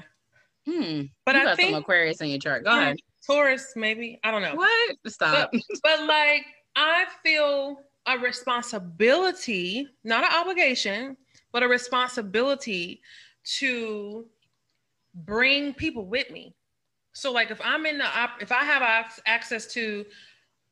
Hmm. 0.68 1.04
But 1.26 1.36
you 1.36 1.42
I 1.42 1.46
got 1.46 1.58
think 1.58 1.72
some 1.72 1.82
Aquarius 1.82 2.22
in 2.22 2.30
your 2.30 2.40
chart. 2.40 2.64
Go 2.64 2.72
ahead. 2.72 2.98
Taurus, 3.28 3.74
maybe. 3.76 4.20
I 4.24 4.32
don't 4.32 4.42
know. 4.42 4.56
What? 4.56 4.98
Stop. 5.08 5.52
But, 5.52 5.62
but 5.84 6.08
like 6.08 6.46
I 6.76 7.06
feel 7.24 7.78
a 8.08 8.18
responsibility, 8.18 9.88
not 10.04 10.24
an 10.24 10.32
obligation, 10.34 11.16
but 11.52 11.62
a 11.62 11.68
responsibility 11.68 13.02
to 13.60 14.26
bring 15.14 15.74
people 15.74 16.06
with 16.06 16.32
me 16.32 16.56
so 17.14 17.32
like 17.32 17.52
if 17.52 17.60
I'm 17.64 17.86
in 17.86 17.98
the 17.98 18.06
op- 18.06 18.42
if 18.42 18.52
I 18.52 18.64
have 18.64 18.82
access 19.26 19.72
to 19.74 20.06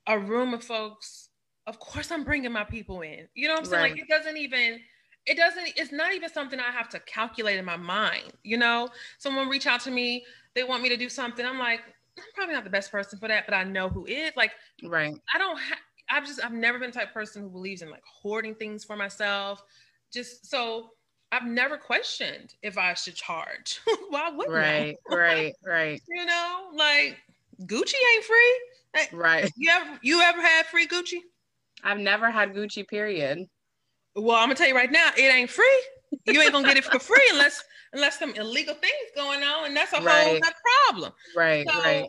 a 0.08 0.18
room 0.18 0.54
of 0.54 0.64
folks, 0.64 1.29
of 1.70 1.80
course 1.80 2.12
I'm 2.12 2.24
bringing 2.24 2.52
my 2.52 2.64
people 2.64 3.02
in. 3.02 3.28
You 3.36 3.48
know 3.48 3.54
what 3.54 3.60
I'm 3.60 3.66
saying? 3.66 3.84
Right. 3.84 3.92
Like 3.92 4.02
it 4.02 4.08
doesn't 4.10 4.38
even 4.38 4.80
it 5.28 5.38
doesn't 5.38 5.74
it's 5.78 5.92
not 5.92 6.14
even 6.16 6.28
something 6.30 6.60
I 6.60 6.72
have 6.72 6.90
to 6.90 7.00
calculate 7.02 7.58
in 7.58 7.66
my 7.66 7.78
mind, 7.78 8.34
you 8.44 8.58
know? 8.58 8.90
Someone 9.20 9.48
reach 9.48 9.68
out 9.68 9.80
to 9.82 9.92
me, 9.92 10.26
they 10.56 10.64
want 10.64 10.82
me 10.82 10.90
to 10.90 10.98
do 10.98 11.10
something. 11.10 11.46
I'm 11.46 11.60
like, 11.60 11.82
I'm 12.18 12.24
probably 12.34 12.56
not 12.56 12.64
the 12.64 12.72
best 12.72 12.92
person 12.92 13.20
for 13.20 13.28
that, 13.28 13.46
but 13.46 13.54
I 13.54 13.64
know 13.64 13.88
who 13.88 14.08
is. 14.08 14.32
Like 14.36 14.52
right. 14.84 15.14
I 15.34 15.38
don't 15.38 15.60
have 15.60 15.78
I've 16.10 16.26
just 16.26 16.44
I've 16.44 16.54
never 16.54 16.80
been 16.80 16.90
the 16.90 16.98
type 16.98 17.14
person 17.14 17.44
who 17.44 17.50
believes 17.50 17.84
in 17.84 17.92
like 17.92 18.04
hoarding 18.04 18.56
things 18.56 18.84
for 18.84 18.96
myself. 18.96 19.64
Just 20.12 20.50
so 20.50 20.90
I've 21.32 21.46
never 21.46 21.78
questioned 21.78 22.56
if 22.64 22.80
I 22.80 22.96
should 22.96 23.14
charge. 23.14 23.80
Why 24.10 24.32
wouldn't 24.32 24.56
right, 24.56 24.98
I? 25.12 25.16
right, 25.16 25.54
right. 25.64 26.02
You 26.10 26.26
know, 26.26 26.70
like 26.74 27.20
Gucci 27.62 27.94
ain't 28.16 28.26
free. 28.26 28.60
Right. 29.14 29.52
You 29.56 29.70
ever 29.72 30.00
you 30.02 30.20
ever 30.22 30.42
had 30.42 30.66
free 30.66 30.88
Gucci? 30.88 31.20
I've 31.84 32.00
never 32.00 32.30
had 32.30 32.54
Gucci, 32.54 32.88
period. 32.88 33.46
Well, 34.16 34.36
I'm 34.36 34.46
gonna 34.46 34.56
tell 34.56 34.68
you 34.68 34.76
right 34.76 34.92
now, 34.92 35.12
it 35.18 35.22
ain't 35.22 35.50
free. 35.50 35.84
You 36.26 36.42
ain't 36.42 36.52
gonna 36.52 36.68
get 36.68 36.78
it 36.78 36.86
for 36.86 37.00
free 37.00 37.28
unless 37.32 37.64
unless 37.94 38.20
some 38.20 38.34
illegal 38.36 38.76
things 38.76 38.94
going 39.16 39.44
on, 39.44 39.66
and 39.66 39.76
that's 39.76 39.94
a 39.94 40.02
right. 40.02 40.26
whole 40.26 40.36
other 40.36 40.56
problem. 40.88 41.14
Right, 41.36 41.68
so, 41.70 41.80
right. 41.80 42.08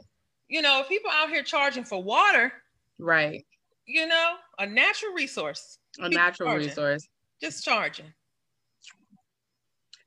You 0.49 0.63
know, 0.63 0.85
people 0.89 1.11
out 1.13 1.31
here 1.31 1.43
charging 1.43 1.85
for 1.85 2.03
water, 2.03 2.53
right? 2.99 3.45
You 3.87 4.07
know, 4.07 4.35
a 4.59 4.67
natural 4.67 5.13
resource. 5.13 5.79
A 5.99 6.09
natural 6.09 6.49
charging, 6.49 6.69
resource. 6.69 7.09
Just 7.43 7.65
charging. 7.65 8.13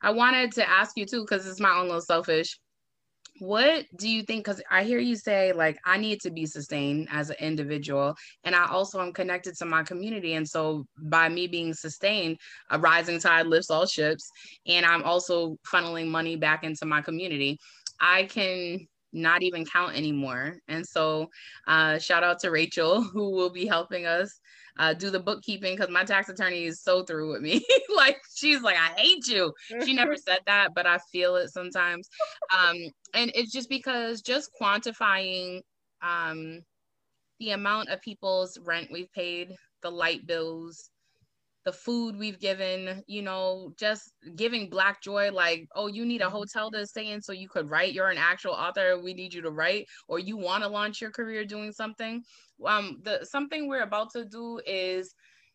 I 0.02 0.12
wanted 0.12 0.52
to 0.54 0.70
ask 0.70 0.98
you 0.98 1.06
too, 1.06 1.22
because 1.22 1.48
it's 1.48 1.60
my 1.60 1.78
own 1.78 1.86
little 1.86 2.02
selfish 2.02 2.60
what 3.44 3.86
do 3.98 4.08
you 4.08 4.24
think? 4.24 4.46
Because 4.46 4.62
i 4.72 4.84
hear 4.84 5.00
you 5.00 5.18
say 5.18 5.52
like 5.52 5.78
i 5.86 5.98
need 5.98 6.22
to 6.22 6.32
be 6.32 6.46
sustained 6.46 7.10
as 7.12 7.30
an 7.30 7.36
individual 7.40 8.16
and 8.46 8.56
i 8.56 8.66
also 8.68 9.02
am 9.02 9.12
connected 9.12 9.56
to 9.58 9.66
my 9.66 9.84
community 9.84 10.34
and 10.36 10.48
so 10.48 10.86
by 10.98 11.28
me 11.28 11.48
being 11.48 11.74
sustained 11.74 12.38
a 12.70 12.80
rising 12.80 13.20
tide 13.20 13.48
lifts 13.48 13.70
all 13.70 13.86
ships 13.86 14.30
and 14.66 14.86
i'm 14.86 15.04
also 15.04 15.58
funneling 15.72 16.08
money 16.08 16.36
back 16.36 16.64
into 16.64 16.86
my 16.86 17.02
community. 17.02 17.58
I 18.00 18.24
can 18.24 18.88
not 19.12 19.44
even 19.44 19.66
count 19.66 19.96
anymore 19.96 20.58
and 20.68 20.86
so 20.86 21.28
uh, 21.68 22.00
shout 22.00 22.24
out 22.24 22.40
to 22.40 22.50
rachel 22.50 23.02
who 23.14 23.32
will 23.32 23.52
be 23.52 23.66
helping 23.66 24.06
us 24.06 24.40
uh, 24.80 24.94
do 24.94 25.10
the 25.10 25.20
bookkeeping 25.20 25.76
because 25.76 25.92
my 25.92 26.04
tax 26.04 26.30
attorney 26.30 26.66
is 26.66 26.82
so 26.82 27.04
through 27.04 27.32
with 27.32 27.42
me. 27.42 27.64
like 27.96 28.18
she's 28.36 28.62
like, 28.62 28.78
I 28.78 29.00
hate 29.00 29.28
you. 29.28 29.54
She 29.86 29.94
never 29.94 30.16
said 30.16 30.40
that, 30.46 30.74
but 30.74 30.86
I 30.88 30.98
feel 31.12 31.36
it 31.36 31.50
sometimes. 31.50 32.10
Um, 32.58 32.78
and 33.14 33.32
it's 33.36 33.52
just 33.52 33.70
because 33.70 34.22
just 34.22 34.50
quantifying 34.60 35.62
um, 36.02 36.62
the 37.40 37.52
amount 37.52 37.90
of 37.90 38.02
people's 38.02 38.58
rent 38.64 38.90
we've 38.92 39.12
paid, 39.14 39.56
the 39.82 39.92
light 39.92 40.26
bills, 40.26 40.90
the 41.66 41.72
food 41.72 42.18
we've 42.18 42.40
given, 42.40 43.04
you 43.08 43.22
know, 43.22 43.74
just 43.80 44.12
giving 44.36 44.70
Black 44.70 45.02
Joy, 45.02 45.32
like, 45.32 45.68
oh, 45.76 45.88
you 45.88 46.06
need 46.06 46.22
a 46.22 46.26
mm-hmm. 46.26 46.36
hotel 46.36 46.72
to 46.72 46.86
stay 46.86 47.12
in 47.12 47.22
so 47.22 47.32
you 47.32 47.48
could 47.48 47.70
write. 47.70 47.94
You're 47.94 48.10
an 48.10 48.18
actual 48.18 48.52
author. 48.52 49.00
We 49.02 49.14
need 49.14 49.34
you 49.34 49.42
to 49.42 49.52
write, 49.52 49.88
or 50.08 50.20
you 50.20 50.38
want 50.38 50.64
to 50.64 50.70
launch 50.70 51.02
your 51.02 51.12
career 51.12 51.46
doing 51.46 51.72
something. 51.72 52.22
Um, 52.66 53.00
the 53.04 53.26
something 53.26 53.68
we're 53.68 53.84
about 53.84 54.12
to 54.12 54.26
do 54.26 54.60
is 54.66 55.14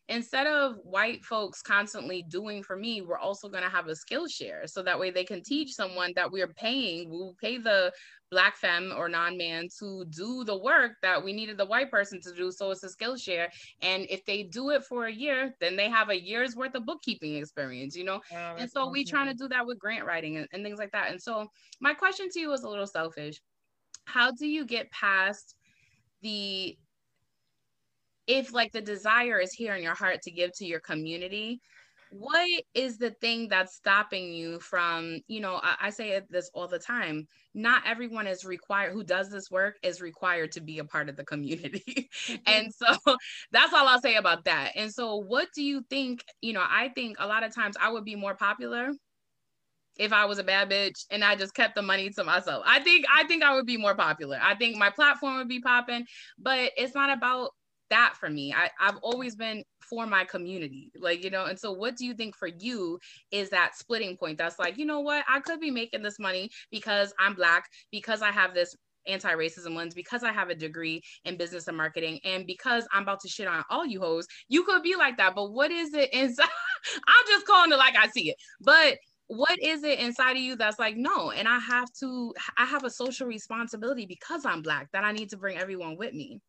instead 0.09 0.47
of 0.47 0.75
white 0.83 1.23
folks 1.23 1.61
constantly 1.61 2.23
doing 2.27 2.63
for 2.63 2.75
me, 2.75 3.01
we're 3.01 3.17
also 3.17 3.47
going 3.47 3.63
to 3.63 3.69
have 3.69 3.87
a 3.87 3.95
skill 3.95 4.27
share. 4.27 4.65
So 4.65 4.81
that 4.81 4.99
way 4.99 5.11
they 5.11 5.23
can 5.23 5.43
teach 5.43 5.73
someone 5.73 6.13
that 6.15 6.31
we're 6.31 6.53
paying, 6.53 7.09
we'll 7.09 7.35
pay 7.39 7.59
the 7.59 7.91
black 8.31 8.57
femme 8.57 8.93
or 8.95 9.09
non-man 9.09 9.67
to 9.79 10.05
do 10.05 10.43
the 10.43 10.57
work 10.57 10.93
that 11.01 11.23
we 11.23 11.33
needed 11.33 11.57
the 11.57 11.65
white 11.65 11.89
person 11.89 12.21
to 12.21 12.33
do. 12.33 12.51
So 12.51 12.71
it's 12.71 12.83
a 12.83 12.89
skill 12.89 13.17
share. 13.17 13.49
And 13.81 14.05
if 14.09 14.23
they 14.25 14.43
do 14.43 14.69
it 14.69 14.83
for 14.83 15.05
a 15.07 15.11
year, 15.11 15.55
then 15.59 15.75
they 15.75 15.89
have 15.89 16.09
a 16.09 16.21
year's 16.21 16.55
worth 16.55 16.75
of 16.75 16.85
bookkeeping 16.85 17.35
experience, 17.35 17.95
you 17.95 18.03
know? 18.03 18.21
And 18.57 18.69
so 18.69 18.87
we 18.89 19.03
trying 19.03 19.27
to 19.27 19.33
do 19.33 19.47
that 19.49 19.65
with 19.65 19.79
grant 19.79 20.05
writing 20.05 20.37
and, 20.37 20.47
and 20.53 20.63
things 20.63 20.79
like 20.79 20.91
that. 20.91 21.11
And 21.11 21.21
so 21.21 21.47
my 21.81 21.93
question 21.93 22.29
to 22.31 22.39
you 22.39 22.51
is 22.53 22.63
a 22.63 22.69
little 22.69 22.87
selfish. 22.87 23.41
How 24.05 24.31
do 24.31 24.47
you 24.47 24.65
get 24.65 24.91
past 24.91 25.55
the 26.21 26.77
if 28.27 28.53
like 28.53 28.71
the 28.71 28.81
desire 28.81 29.39
is 29.39 29.51
here 29.53 29.73
in 29.75 29.81
your 29.81 29.95
heart 29.95 30.21
to 30.21 30.29
give 30.29 30.51
to 30.53 30.65
your 30.65 30.79
community 30.79 31.59
what 32.11 32.47
is 32.73 32.97
the 32.97 33.11
thing 33.11 33.47
that's 33.47 33.75
stopping 33.75 34.33
you 34.33 34.59
from 34.59 35.19
you 35.27 35.39
know 35.39 35.59
I, 35.61 35.75
I, 35.81 35.89
say 35.89 36.21
this 36.29 36.49
all 36.53 36.67
the 36.67 36.79
time 36.79 37.27
not 37.53 37.83
everyone 37.85 38.25
is 38.25 38.45
required 38.45 38.93
who 38.93 39.03
does 39.03 39.29
this 39.29 39.51
work 39.51 39.77
is 39.83 40.01
required 40.01 40.51
to 40.53 40.61
be 40.61 40.79
a 40.79 40.83
part 40.83 41.09
of 41.09 41.15
the 41.15 41.23
community 41.23 42.09
mm-hmm. 42.27 42.35
and 42.47 42.73
so 42.73 42.87
that's 43.51 43.73
all 43.73 43.87
i'll 43.87 44.01
say 44.01 44.15
about 44.15 44.45
that 44.45 44.71
and 44.75 44.91
so 44.91 45.17
what 45.17 45.49
do 45.53 45.63
you 45.63 45.83
think 45.89 46.23
you 46.41 46.53
know 46.53 46.65
i 46.67 46.89
think 46.89 47.17
a 47.19 47.27
lot 47.27 47.43
of 47.43 47.53
times 47.53 47.75
i 47.79 47.91
would 47.91 48.05
be 48.05 48.15
more 48.15 48.35
popular 48.35 48.91
if 49.97 50.13
I 50.13 50.23
was 50.23 50.39
a 50.39 50.43
bad 50.45 50.69
bitch 50.69 51.05
and 51.11 51.25
I 51.25 51.35
just 51.35 51.53
kept 51.53 51.75
the 51.75 51.81
money 51.81 52.09
to 52.11 52.23
myself. 52.23 52.63
I 52.65 52.79
think 52.79 53.05
I 53.13 53.25
think 53.25 53.43
I 53.43 53.53
would 53.53 53.65
be 53.65 53.75
more 53.75 53.95
popular. 53.95 54.39
I 54.41 54.55
think 54.55 54.77
my 54.77 54.89
platform 54.89 55.37
would 55.37 55.49
be 55.49 55.59
popping, 55.59 56.05
but 56.37 56.71
it's 56.77 56.95
not 56.95 57.11
about 57.11 57.49
that 57.89 58.15
for 58.19 58.29
me. 58.29 58.53
I, 58.53 58.69
I've 58.79 58.97
always 58.97 59.35
been 59.35 59.63
for 59.89 60.05
my 60.05 60.23
community, 60.25 60.91
like, 60.99 61.23
you 61.23 61.29
know, 61.29 61.45
and 61.45 61.59
so 61.59 61.71
what 61.71 61.95
do 61.95 62.05
you 62.05 62.13
think 62.13 62.35
for 62.35 62.47
you 62.47 62.99
is 63.31 63.49
that 63.49 63.75
splitting 63.75 64.17
point 64.17 64.37
that's 64.37 64.59
like, 64.59 64.77
you 64.77 64.85
know 64.85 64.99
what, 64.99 65.25
I 65.27 65.39
could 65.39 65.59
be 65.59 65.71
making 65.71 66.03
this 66.03 66.19
money 66.19 66.49
because 66.71 67.13
I'm 67.19 67.33
Black, 67.33 67.65
because 67.91 68.21
I 68.21 68.31
have 68.31 68.53
this 68.53 68.75
anti-racism 69.07 69.75
lens 69.75 69.93
because 69.93 70.23
I 70.23 70.31
have 70.31 70.49
a 70.49 70.55
degree 70.55 71.01
in 71.25 71.37
business 71.37 71.67
and 71.67 71.77
marketing 71.77 72.19
and 72.23 72.45
because 72.45 72.87
I'm 72.91 73.03
about 73.03 73.19
to 73.21 73.29
shit 73.29 73.47
on 73.47 73.63
all 73.69 73.85
you 73.85 73.99
hoes, 73.99 74.27
you 74.47 74.63
could 74.63 74.83
be 74.83 74.95
like 74.95 75.17
that. 75.17 75.35
But 75.35 75.51
what 75.51 75.71
is 75.71 75.93
it 75.93 76.09
inside? 76.13 76.47
I'm 77.07 77.25
just 77.27 77.45
calling 77.45 77.71
it 77.71 77.77
like 77.77 77.95
I 77.97 78.07
see 78.07 78.29
it. 78.29 78.35
But 78.61 78.97
what 79.27 79.59
is 79.61 79.83
it 79.83 79.99
inside 79.99 80.31
of 80.31 80.41
you 80.41 80.55
that's 80.55 80.79
like, 80.79 80.95
no, 80.97 81.31
and 81.31 81.47
I 81.47 81.59
have 81.59 81.91
to, 81.99 82.33
I 82.57 82.65
have 82.65 82.83
a 82.83 82.89
social 82.89 83.27
responsibility 83.27 84.05
because 84.07 84.45
I'm 84.45 84.61
black 84.61 84.89
that 84.91 85.03
I 85.03 85.11
need 85.11 85.29
to 85.29 85.37
bring 85.37 85.57
everyone 85.57 85.97
with 85.97 86.13
me. 86.13 86.41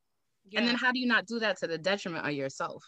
Yeah. 0.49 0.61
And 0.61 0.69
then 0.69 0.77
how 0.77 0.91
do 0.91 0.99
you 0.99 1.07
not 1.07 1.27
do 1.27 1.39
that 1.41 1.59
to 1.59 1.67
the 1.67 1.77
detriment 1.77 2.27
of 2.27 2.33
yourself? 2.33 2.83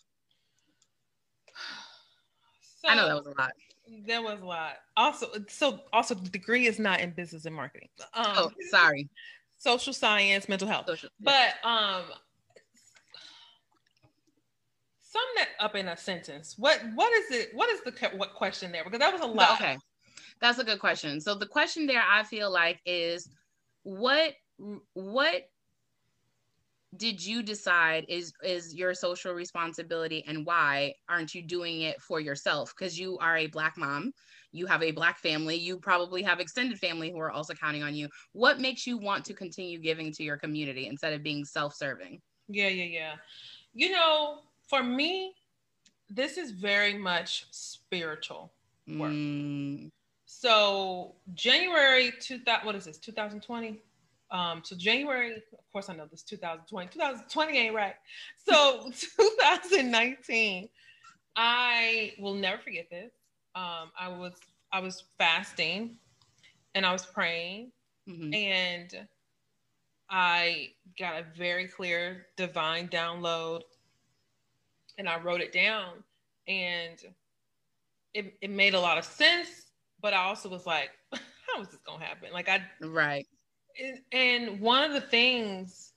So, 2.84 2.88
I 2.88 2.94
know 2.96 3.06
that 3.06 3.16
was 3.16 3.26
a 3.26 3.40
lot. 3.40 3.52
That 4.06 4.22
was 4.22 4.40
a 4.40 4.44
lot. 4.44 4.74
Also, 4.96 5.26
so 5.48 5.80
also 5.92 6.14
the 6.14 6.28
degree 6.30 6.66
is 6.66 6.78
not 6.78 7.00
in 7.00 7.10
business 7.10 7.44
and 7.44 7.54
marketing. 7.54 7.88
Um, 8.14 8.26
oh, 8.36 8.50
sorry. 8.70 9.08
Social 9.58 9.92
science, 9.92 10.48
mental 10.48 10.66
health. 10.66 10.86
Social, 10.86 11.08
but 11.20 11.54
um 11.62 12.02
sum 14.98 15.22
that 15.36 15.48
up 15.60 15.76
in 15.76 15.88
a 15.88 15.96
sentence. 15.96 16.56
What 16.58 16.80
what 16.94 17.12
is 17.12 17.30
it? 17.30 17.50
What 17.54 17.70
is 17.70 17.80
the 17.82 17.92
what 18.16 18.34
question 18.34 18.72
there? 18.72 18.82
Because 18.82 18.98
that 18.98 19.12
was 19.12 19.22
a 19.22 19.26
lot. 19.26 19.60
Okay. 19.60 19.78
That's 20.40 20.58
a 20.58 20.64
good 20.64 20.80
question. 20.80 21.20
So 21.20 21.36
the 21.36 21.46
question 21.46 21.86
there 21.86 22.02
I 22.08 22.24
feel 22.24 22.50
like 22.50 22.80
is 22.84 23.28
what 23.84 24.32
what 24.94 25.48
did 26.96 27.24
you 27.24 27.42
decide 27.42 28.04
is 28.08 28.32
is 28.42 28.74
your 28.74 28.94
social 28.94 29.32
responsibility 29.32 30.24
and 30.26 30.44
why 30.44 30.94
aren't 31.08 31.34
you 31.34 31.42
doing 31.42 31.82
it 31.82 32.00
for 32.00 32.20
yourself? 32.20 32.74
Because 32.76 32.98
you 32.98 33.18
are 33.18 33.36
a 33.36 33.46
black 33.46 33.76
mom 33.76 34.12
you 34.52 34.66
have 34.66 34.82
a 34.82 34.92
black 34.92 35.18
family 35.18 35.56
you 35.56 35.78
probably 35.78 36.22
have 36.22 36.38
extended 36.38 36.78
family 36.78 37.10
who 37.10 37.18
are 37.18 37.30
also 37.30 37.54
counting 37.54 37.82
on 37.82 37.94
you. 37.94 38.08
What 38.32 38.60
makes 38.60 38.86
you 38.86 38.98
want 38.98 39.24
to 39.24 39.34
continue 39.34 39.78
giving 39.78 40.12
to 40.12 40.22
your 40.22 40.36
community 40.36 40.86
instead 40.86 41.14
of 41.14 41.22
being 41.22 41.44
self-serving? 41.44 42.20
Yeah 42.48 42.68
yeah 42.68 42.84
yeah. 42.84 43.14
You 43.74 43.90
know 43.90 44.38
for 44.68 44.82
me 44.82 45.34
this 46.08 46.36
is 46.36 46.50
very 46.50 46.96
much 46.96 47.46
spiritual 47.50 48.52
work. 48.86 49.12
Mm. 49.12 49.90
so 50.26 51.14
january 51.34 52.12
2000 52.20 52.66
what 52.66 52.74
is 52.74 52.84
this 52.84 52.98
2020 52.98 53.78
um, 54.32 54.62
so 54.64 54.74
January, 54.74 55.34
of 55.34 55.72
course, 55.72 55.90
I 55.90 55.94
know 55.94 56.06
this 56.10 56.22
2020. 56.22 56.88
2020 56.88 57.58
ain't 57.58 57.74
right. 57.74 57.94
So 58.48 58.90
2019, 59.20 60.70
I 61.36 62.14
will 62.18 62.34
never 62.34 62.60
forget 62.60 62.88
this. 62.90 63.12
Um, 63.54 63.92
I 63.98 64.08
was 64.08 64.32
I 64.72 64.80
was 64.80 65.04
fasting, 65.18 65.96
and 66.74 66.86
I 66.86 66.92
was 66.92 67.04
praying, 67.04 67.72
mm-hmm. 68.08 68.32
and 68.32 69.06
I 70.08 70.70
got 70.98 71.20
a 71.20 71.26
very 71.36 71.68
clear 71.68 72.28
divine 72.38 72.88
download, 72.88 73.60
and 74.96 75.10
I 75.10 75.18
wrote 75.18 75.42
it 75.42 75.52
down, 75.52 76.02
and 76.48 76.98
it 78.14 78.34
it 78.40 78.50
made 78.50 78.72
a 78.72 78.80
lot 78.80 78.96
of 78.96 79.04
sense. 79.04 79.66
But 80.00 80.14
I 80.14 80.24
also 80.24 80.48
was 80.48 80.64
like, 80.64 80.90
how 81.12 81.60
is 81.60 81.68
this 81.68 81.80
gonna 81.86 82.02
happen? 82.02 82.30
Like 82.32 82.48
I 82.48 82.62
right 82.80 83.26
and 84.12 84.60
one 84.60 84.84
of 84.84 84.92
the 84.92 85.00
things 85.00 85.92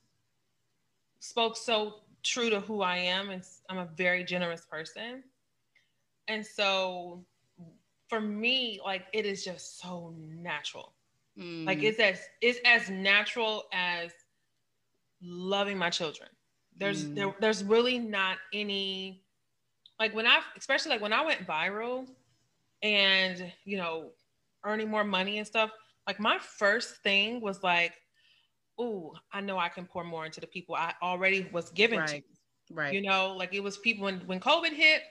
spoke 1.19 1.57
so 1.57 1.95
true 2.23 2.49
to 2.49 2.59
who 2.59 2.81
I 2.81 2.97
am, 2.97 3.29
and 3.29 3.43
I'm 3.69 3.77
a 3.77 3.89
very 3.95 4.23
generous 4.23 4.65
person. 4.65 5.23
And 6.27 6.45
so 6.45 7.23
for 8.09 8.19
me, 8.19 8.79
like 8.83 9.05
it 9.13 9.25
is 9.25 9.43
just 9.43 9.79
so 9.79 10.13
natural. 10.17 10.93
Mm. 11.37 11.65
Like 11.65 11.83
it's 11.83 11.99
as 11.99 12.19
it's 12.41 12.59
as 12.65 12.89
natural 12.89 13.63
as 13.73 14.11
loving 15.21 15.77
my 15.77 15.89
children. 15.89 16.29
There's 16.77 17.05
mm. 17.05 17.15
there, 17.15 17.35
there's 17.39 17.63
really 17.63 17.99
not 17.99 18.37
any 18.53 19.23
like 19.99 20.13
when 20.15 20.27
I 20.27 20.39
especially 20.57 20.91
like 20.91 21.01
when 21.01 21.13
I 21.13 21.25
went 21.25 21.45
viral 21.45 22.07
and 22.83 23.51
you 23.65 23.77
know 23.77 24.11
earning 24.63 24.89
more 24.89 25.03
money 25.03 25.37
and 25.37 25.47
stuff 25.47 25.71
like 26.07 26.19
my 26.19 26.37
first 26.39 26.97
thing 26.97 27.41
was 27.41 27.63
like, 27.63 27.93
oh, 28.77 29.13
I 29.31 29.41
know 29.41 29.57
I 29.57 29.69
can 29.69 29.85
pour 29.85 30.03
more 30.03 30.25
into 30.25 30.41
the 30.41 30.47
people 30.47 30.75
I 30.75 30.93
already 31.01 31.47
was 31.51 31.69
given 31.71 31.99
right. 31.99 32.09
to. 32.09 32.73
Right. 32.73 32.93
You 32.93 33.01
know, 33.01 33.35
like 33.37 33.53
it 33.53 33.61
was 33.61 33.77
people 33.77 34.05
when 34.05 34.19
when 34.21 34.39
COVID 34.39 34.73
hit 34.73 35.01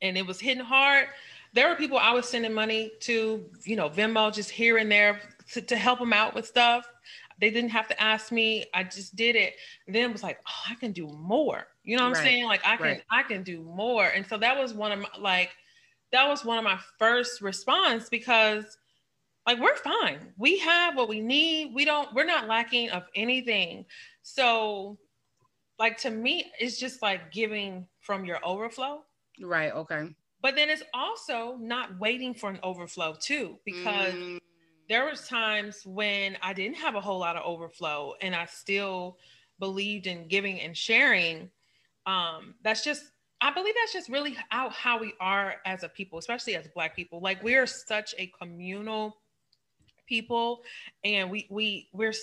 and 0.00 0.16
it 0.16 0.26
was 0.26 0.40
hitting 0.40 0.64
hard. 0.64 1.08
There 1.52 1.68
were 1.68 1.76
people 1.76 1.98
I 1.98 2.12
was 2.12 2.26
sending 2.28 2.54
money 2.54 2.92
to, 3.00 3.44
you 3.64 3.76
know, 3.76 3.90
Venmo 3.90 4.32
just 4.32 4.50
here 4.50 4.78
and 4.78 4.90
there 4.90 5.20
to, 5.52 5.60
to 5.60 5.76
help 5.76 5.98
them 5.98 6.14
out 6.14 6.34
with 6.34 6.46
stuff. 6.46 6.86
they 7.40 7.50
didn't 7.50 7.70
have 7.70 7.88
to 7.88 8.02
ask 8.02 8.32
me. 8.32 8.64
I 8.72 8.84
just 8.84 9.16
did 9.16 9.36
it. 9.36 9.54
And 9.86 9.94
then 9.94 10.08
it 10.08 10.12
was 10.12 10.22
like, 10.22 10.38
oh, 10.48 10.70
I 10.70 10.74
can 10.76 10.92
do 10.92 11.08
more. 11.08 11.66
You 11.82 11.96
know 11.96 12.08
what 12.08 12.16
I'm 12.16 12.24
saying? 12.24 12.44
Like 12.44 12.62
I 12.64 12.76
can, 12.76 12.86
right. 12.86 13.02
I 13.10 13.22
can 13.24 13.42
do 13.42 13.62
more. 13.62 14.06
And 14.06 14.26
so 14.26 14.38
that 14.38 14.58
was 14.58 14.72
one 14.72 14.92
of 14.92 15.00
my 15.00 15.08
like, 15.18 15.50
that 16.12 16.28
was 16.28 16.44
one 16.44 16.58
of 16.58 16.64
my 16.64 16.78
first 16.98 17.40
response 17.42 18.08
because 18.08 18.78
like 19.46 19.58
we're 19.60 19.76
fine. 19.76 20.32
We 20.38 20.58
have 20.58 20.96
what 20.96 21.08
we 21.08 21.20
need. 21.20 21.74
We 21.74 21.84
don't, 21.84 22.12
we're 22.14 22.24
not 22.24 22.48
lacking 22.48 22.90
of 22.90 23.04
anything. 23.14 23.84
So 24.22 24.98
like 25.78 25.98
to 25.98 26.10
me, 26.10 26.52
it's 26.58 26.78
just 26.78 27.02
like 27.02 27.32
giving 27.32 27.86
from 28.00 28.24
your 28.24 28.38
overflow. 28.44 29.02
Right. 29.40 29.72
Okay. 29.72 30.14
But 30.40 30.56
then 30.56 30.68
it's 30.70 30.82
also 30.92 31.56
not 31.60 31.98
waiting 31.98 32.34
for 32.34 32.50
an 32.50 32.58
overflow 32.62 33.14
too, 33.18 33.58
because 33.64 34.14
mm. 34.14 34.38
there 34.88 35.06
was 35.06 35.26
times 35.28 35.82
when 35.84 36.36
I 36.42 36.52
didn't 36.52 36.76
have 36.76 36.94
a 36.94 37.00
whole 37.00 37.18
lot 37.18 37.36
of 37.36 37.44
overflow 37.44 38.14
and 38.20 38.34
I 38.34 38.46
still 38.46 39.18
believed 39.58 40.06
in 40.06 40.28
giving 40.28 40.60
and 40.60 40.76
sharing. 40.76 41.50
Um, 42.06 42.54
that's 42.62 42.84
just 42.84 43.04
I 43.40 43.52
believe 43.52 43.74
that's 43.80 43.92
just 43.92 44.08
really 44.08 44.36
how, 44.50 44.70
how 44.70 45.00
we 45.00 45.14
are 45.18 45.56
as 45.66 45.82
a 45.82 45.88
people, 45.88 46.20
especially 46.20 46.54
as 46.54 46.68
black 46.68 46.94
people. 46.94 47.20
Like 47.20 47.42
we 47.42 47.56
are 47.56 47.66
such 47.66 48.14
a 48.16 48.32
communal 48.40 49.16
people 50.06 50.62
and 51.04 51.30
we 51.30 51.46
we 51.50 51.88
we're 51.92 52.14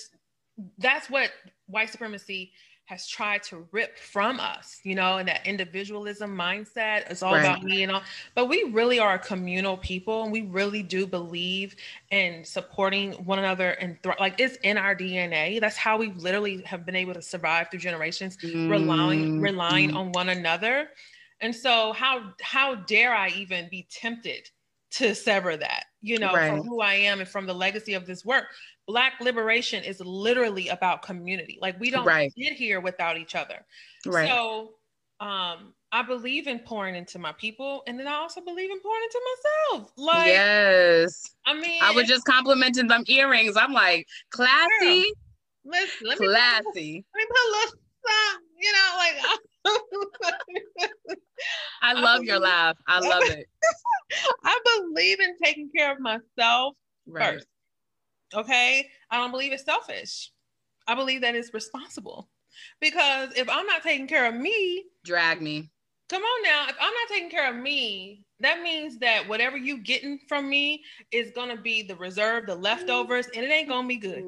that's 0.77 1.09
what 1.09 1.31
white 1.67 1.89
supremacy 1.89 2.51
has 2.89 3.07
tried 3.07 3.43
to 3.43 3.67
rip 3.71 3.99
from 3.99 4.39
us, 4.39 4.79
you 4.81 4.95
know, 4.95 5.17
and 5.17 5.27
that 5.27 5.45
individualism 5.45 6.35
mindset 6.35 7.09
is 7.11 7.21
all 7.21 7.33
right. 7.33 7.41
about 7.41 7.63
me 7.63 7.83
and 7.83 7.91
all. 7.91 8.01
But 8.33 8.47
we 8.47 8.63
really 8.63 8.97
are 8.97 9.13
a 9.13 9.19
communal 9.19 9.77
people, 9.77 10.23
and 10.23 10.31
we 10.31 10.41
really 10.41 10.81
do 10.81 11.05
believe 11.05 11.75
in 12.09 12.43
supporting 12.43 13.11
one 13.25 13.37
another 13.37 13.73
and 13.73 14.01
th- 14.01 14.15
like 14.19 14.39
it's 14.39 14.55
in 14.63 14.75
our 14.75 14.95
DNA. 14.95 15.61
That's 15.61 15.77
how 15.77 15.99
we 15.99 16.07
literally 16.13 16.63
have 16.63 16.83
been 16.83 16.95
able 16.95 17.13
to 17.13 17.21
survive 17.21 17.69
through 17.69 17.81
generations, 17.81 18.37
mm. 18.37 18.71
relying 18.71 19.39
relying 19.39 19.91
mm. 19.91 19.95
on 19.95 20.11
one 20.11 20.29
another. 20.29 20.87
And 21.41 21.55
so, 21.55 21.93
how 21.93 22.33
how 22.41 22.73
dare 22.73 23.13
I 23.13 23.29
even 23.29 23.69
be 23.69 23.87
tempted 23.91 24.49
to 24.91 25.13
sever 25.13 25.56
that, 25.58 25.86
you 26.02 26.19
know, 26.19 26.34
right. 26.34 26.49
from 26.49 26.65
who 26.65 26.82
I 26.82 26.95
am 26.95 27.19
and 27.19 27.30
from 27.30 27.45
the 27.45 27.54
legacy 27.54 27.93
of 27.93 28.06
this 28.06 28.25
work? 28.25 28.45
black 28.89 29.21
liberation 29.21 29.84
is 29.84 29.99
literally 29.99 30.67
about 30.69 31.04
community. 31.04 31.60
Like 31.62 31.80
we 31.80 31.91
don't 31.91 32.08
right. 32.08 32.34
get 32.36 32.54
here 32.54 32.82
without 32.82 33.17
each 33.17 33.36
other. 33.36 33.63
Right. 34.04 34.28
So 34.28 34.71
um 35.21 35.73
i 35.91 36.02
believe 36.02 36.47
in 36.47 36.60
pouring 36.60 36.95
into 36.95 37.19
my 37.19 37.34
people 37.34 37.84
and 37.88 37.99
then 37.99 38.08
i 38.08 38.13
also 38.13 38.39
believe 38.39 38.71
in 38.71 38.80
pouring 38.80 39.02
into 39.04 39.21
myself. 39.30 39.91
Like 39.95 40.28
yes. 40.28 41.36
I 41.45 41.54
mean 41.54 41.84
i 41.84 41.91
was 41.91 42.08
just 42.08 42.25
complimenting 42.25 42.88
them 42.88 43.04
earrings. 43.08 43.56
I'm 43.56 43.73
like 43.73 44.08
classy? 44.32 45.12
Listen 45.65 46.08
let 46.08 46.19
me 46.19 46.28
classy. 46.28 46.63
put, 46.63 47.19
let 47.19 47.21
me 47.21 47.25
put 47.28 47.38
a 47.38 47.52
little 47.52 47.80
song 48.08 48.41
you 48.58 48.71
know 48.71 48.97
like 48.97 49.39
I 51.82 51.93
love 51.93 52.21
I 52.21 52.23
your 52.23 52.39
laugh. 52.39 52.77
I 52.88 52.99
love 52.99 53.23
it. 53.23 53.47
I 54.43 54.60
believe 54.77 55.19
in 55.19 55.36
taking 55.41 55.69
care 55.75 55.91
of 55.91 55.99
myself 55.99 56.75
right. 57.08 57.36
first. 57.36 57.47
Okay. 58.34 58.89
I 59.10 59.17
don't 59.17 59.32
believe 59.32 59.51
it's 59.53 59.65
selfish. 59.65 60.32
I 60.88 60.95
believe 60.95 61.21
that 61.21 61.36
it's 61.36 61.53
responsible. 61.53 62.29
Because 62.82 63.29
if 63.38 63.47
I'm 63.49 63.65
not 63.65 63.84
taking 63.84 64.08
care 64.08 64.27
of 64.27 64.36
me, 64.36 64.86
drag 65.05 65.41
me. 65.41 65.69
Come 66.10 66.23
on 66.23 66.43
now. 66.43 66.65
If 66.67 66.75
I'm 66.82 66.93
not 66.93 67.08
taking 67.10 67.29
care 67.29 67.49
of 67.49 67.55
me, 67.55 68.25
that 68.39 68.62
means 68.62 68.97
that 68.99 69.27
whatever 69.27 69.58
you 69.58 69.77
getting 69.77 70.19
from 70.27 70.49
me 70.49 70.84
is 71.12 71.32
gonna 71.36 71.58
be 71.58 71.84
the 71.84 71.95
reserve, 71.95 72.47
the 72.47 72.55
leftovers, 72.55 73.27
and 73.36 73.45
it 73.45 73.51
ain't 73.51 73.69
gonna 73.69 73.88
be 73.88 73.97
good. 73.97 74.23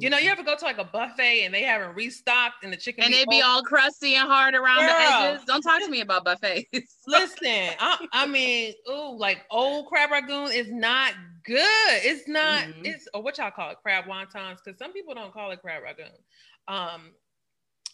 You 0.00 0.10
know, 0.10 0.18
you 0.18 0.30
ever 0.30 0.42
go 0.42 0.56
to 0.56 0.64
like 0.64 0.78
a 0.78 0.84
buffet 0.84 1.44
and 1.44 1.52
they 1.52 1.62
haven't 1.62 1.94
restocked 1.94 2.64
and 2.64 2.72
the 2.72 2.76
chicken 2.76 3.04
and 3.04 3.14
it 3.14 3.28
be 3.28 3.42
all 3.42 3.62
crusty 3.62 4.14
and 4.14 4.28
hard 4.28 4.54
around 4.54 4.80
Girl. 4.80 4.88
the 4.88 4.94
edges. 4.94 5.44
Don't 5.46 5.62
talk 5.62 5.80
to 5.82 5.88
me 5.88 6.00
about 6.00 6.24
buffets. 6.24 6.66
Listen, 7.06 7.70
I, 7.78 8.06
I 8.12 8.26
mean, 8.26 8.74
ooh, 8.90 9.16
like 9.16 9.44
old 9.50 9.86
crab 9.86 10.10
ragoon 10.10 10.54
is 10.54 10.70
not 10.70 11.14
good. 11.44 11.58
It's 11.58 12.28
not. 12.28 12.64
Mm-hmm. 12.64 12.84
It's 12.84 13.08
or 13.14 13.22
what 13.22 13.38
y'all 13.38 13.50
call 13.50 13.70
it, 13.70 13.78
crab 13.82 14.04
wontons, 14.04 14.58
because 14.64 14.78
some 14.78 14.92
people 14.92 15.14
don't 15.14 15.32
call 15.32 15.50
it 15.50 15.60
crab 15.60 15.82
ragoon. 15.82 16.72
Um, 16.72 17.12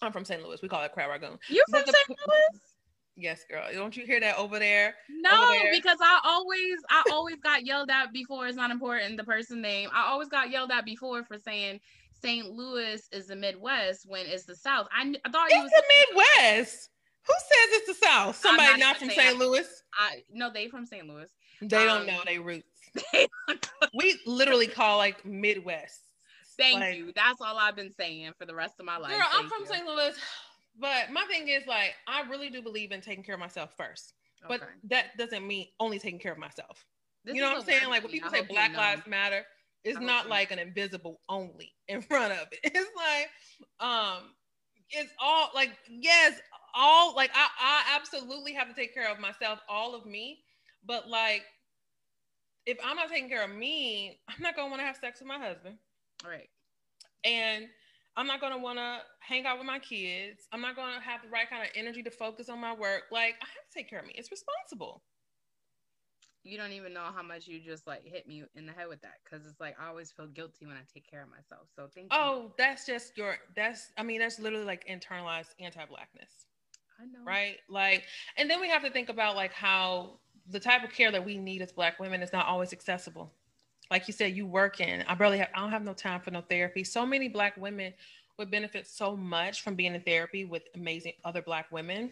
I'm 0.02 0.12
from 0.12 0.24
St. 0.24 0.42
Louis. 0.42 0.60
We 0.60 0.68
call 0.68 0.82
it 0.82 0.92
crab 0.92 1.10
ragoon. 1.10 1.38
You 1.48 1.64
from 1.70 1.84
St. 1.84 2.08
Louis? 2.08 2.60
Yes, 3.16 3.44
girl. 3.48 3.64
Don't 3.72 3.96
you 3.96 4.04
hear 4.04 4.18
that 4.20 4.36
over 4.38 4.58
there? 4.58 4.94
No, 5.08 5.30
over 5.30 5.52
there? 5.52 5.72
because 5.72 5.98
I 6.00 6.20
always, 6.24 6.78
I 6.90 7.04
always 7.12 7.36
got 7.36 7.64
yelled 7.64 7.90
at 7.90 8.12
before. 8.12 8.46
It's 8.48 8.56
not 8.56 8.70
important 8.70 9.16
the 9.16 9.24
person 9.24 9.60
name. 9.60 9.88
I 9.92 10.08
always 10.08 10.28
got 10.28 10.50
yelled 10.50 10.72
at 10.72 10.84
before 10.84 11.22
for 11.24 11.38
saying 11.38 11.80
St. 12.20 12.50
Louis 12.50 13.06
is 13.12 13.26
the 13.28 13.36
Midwest 13.36 14.06
when 14.08 14.26
it's 14.26 14.44
the 14.44 14.56
South. 14.56 14.88
I, 14.92 15.14
I 15.24 15.30
thought 15.30 15.48
it's 15.50 15.62
was 15.62 15.70
the 15.70 16.16
Midwest. 16.16 16.90
Who 17.26 17.32
says 17.32 17.80
it's 17.80 17.98
the 17.98 18.06
South? 18.06 18.36
Somebody 18.36 18.70
not, 18.72 18.78
not 18.80 18.96
from 18.96 19.10
St. 19.10 19.38
Louis. 19.38 19.66
I 19.94 20.22
no, 20.32 20.50
they 20.52 20.68
from 20.68 20.84
St. 20.84 21.06
Louis. 21.06 21.30
They 21.62 21.86
um, 21.86 21.86
don't 21.86 22.06
know 22.06 22.20
they 22.26 22.38
roots. 22.38 22.66
we 23.94 24.18
literally 24.26 24.66
call 24.66 24.98
like 24.98 25.24
Midwest. 25.24 26.00
Thank 26.56 26.80
like, 26.80 26.96
you. 26.96 27.12
That's 27.14 27.40
all 27.40 27.58
I've 27.58 27.76
been 27.76 27.92
saying 27.92 28.32
for 28.38 28.46
the 28.46 28.54
rest 28.54 28.74
of 28.78 28.86
my 28.86 28.96
life. 28.96 29.12
Girl, 29.12 29.26
I'm 29.32 29.48
from 29.48 29.66
St. 29.66 29.84
Louis, 29.86 30.14
but 30.78 31.10
my 31.10 31.24
thing 31.30 31.48
is 31.48 31.66
like 31.66 31.94
I 32.06 32.22
really 32.28 32.50
do 32.50 32.62
believe 32.62 32.92
in 32.92 33.00
taking 33.00 33.24
care 33.24 33.34
of 33.34 33.40
myself 33.40 33.74
first. 33.76 34.14
Okay. 34.44 34.58
But 34.58 34.68
that 34.90 35.16
doesn't 35.16 35.46
mean 35.46 35.68
only 35.80 35.98
taking 35.98 36.18
care 36.18 36.32
of 36.32 36.38
myself. 36.38 36.84
This 37.24 37.34
you 37.34 37.40
know 37.40 37.48
what 37.48 37.58
I'm 37.58 37.64
saying? 37.64 37.88
Like 37.88 38.02
when 38.02 38.12
people 38.12 38.30
say 38.30 38.42
Black 38.42 38.70
you 38.70 38.76
know. 38.76 38.82
Lives 38.82 39.06
Matter, 39.06 39.44
it's 39.84 40.00
not 40.00 40.28
like 40.28 40.50
an 40.50 40.58
invisible 40.58 41.20
only 41.28 41.72
in 41.88 42.02
front 42.02 42.32
of 42.32 42.48
it. 42.52 42.58
It's 42.64 42.90
like 42.96 43.30
um 43.80 44.30
it's 44.90 45.12
all 45.20 45.50
like 45.54 45.70
yes, 45.88 46.38
all 46.74 47.14
like 47.14 47.30
I, 47.34 47.48
I 47.58 47.96
absolutely 47.96 48.52
have 48.52 48.68
to 48.68 48.74
take 48.74 48.92
care 48.92 49.10
of 49.10 49.18
myself, 49.20 49.60
all 49.68 49.94
of 49.94 50.04
me. 50.06 50.40
But 50.84 51.08
like 51.08 51.44
if 52.66 52.78
I'm 52.84 52.96
not 52.96 53.08
taking 53.08 53.28
care 53.28 53.44
of 53.44 53.50
me, 53.50 54.20
I'm 54.28 54.42
not 54.42 54.56
gonna 54.56 54.68
want 54.68 54.80
to 54.80 54.86
have 54.86 54.96
sex 54.96 55.20
with 55.20 55.28
my 55.28 55.38
husband. 55.38 55.76
Right. 56.26 56.48
And 57.24 57.66
I'm 58.16 58.26
not 58.26 58.40
gonna 58.40 58.58
want 58.58 58.78
to 58.78 58.98
hang 59.20 59.46
out 59.46 59.58
with 59.58 59.66
my 59.66 59.78
kids. 59.78 60.46
I'm 60.52 60.60
not 60.60 60.76
gonna 60.76 61.00
have 61.00 61.22
the 61.22 61.28
right 61.28 61.48
kind 61.48 61.62
of 61.62 61.68
energy 61.74 62.02
to 62.02 62.10
focus 62.10 62.48
on 62.48 62.60
my 62.60 62.72
work. 62.72 63.04
Like 63.10 63.34
I 63.42 63.46
have 63.46 63.68
to 63.68 63.74
take 63.74 63.90
care 63.90 63.98
of 63.98 64.06
me. 64.06 64.12
It's 64.16 64.30
responsible. 64.30 65.02
You 66.44 66.58
don't 66.58 66.72
even 66.72 66.92
know 66.92 67.06
how 67.14 67.22
much 67.22 67.48
you 67.48 67.58
just 67.58 67.86
like 67.86 68.04
hit 68.04 68.28
me 68.28 68.44
in 68.54 68.66
the 68.66 68.72
head 68.72 68.88
with 68.88 69.00
that 69.00 69.14
because 69.24 69.46
it's 69.46 69.58
like 69.60 69.76
I 69.80 69.88
always 69.88 70.12
feel 70.12 70.26
guilty 70.26 70.66
when 70.66 70.76
I 70.76 70.82
take 70.92 71.10
care 71.10 71.22
of 71.22 71.30
myself. 71.30 71.68
So 71.74 71.88
thank 71.94 72.12
you. 72.12 72.18
Oh, 72.18 72.52
that's 72.58 72.86
just 72.86 73.16
your. 73.16 73.38
That's 73.56 73.90
I 73.96 74.02
mean 74.02 74.20
that's 74.20 74.38
literally 74.38 74.66
like 74.66 74.86
internalized 74.86 75.54
anti-blackness. 75.58 76.46
I 77.00 77.06
know. 77.06 77.24
Right. 77.26 77.56
Like, 77.68 78.04
and 78.36 78.48
then 78.48 78.60
we 78.60 78.68
have 78.68 78.82
to 78.82 78.90
think 78.90 79.08
about 79.08 79.36
like 79.36 79.52
how 79.52 80.18
the 80.50 80.60
type 80.60 80.84
of 80.84 80.92
care 80.92 81.10
that 81.10 81.24
we 81.24 81.38
need 81.38 81.62
as 81.62 81.72
black 81.72 81.98
women 81.98 82.22
is 82.22 82.32
not 82.32 82.46
always 82.46 82.72
accessible 82.72 83.32
like 83.94 84.08
you 84.08 84.12
said 84.12 84.34
you 84.34 84.44
work 84.44 84.80
in 84.80 85.04
i 85.06 85.14
barely 85.14 85.38
have 85.38 85.48
i 85.54 85.60
don't 85.60 85.70
have 85.70 85.84
no 85.84 85.94
time 85.94 86.20
for 86.20 86.32
no 86.32 86.40
therapy. 86.40 86.82
So 86.82 87.06
many 87.06 87.28
black 87.28 87.56
women 87.56 87.94
would 88.36 88.50
benefit 88.50 88.88
so 88.88 89.16
much 89.16 89.62
from 89.62 89.76
being 89.76 89.94
in 89.94 90.00
therapy 90.00 90.44
with 90.44 90.64
amazing 90.74 91.12
other 91.24 91.40
black 91.40 91.70
women 91.70 92.10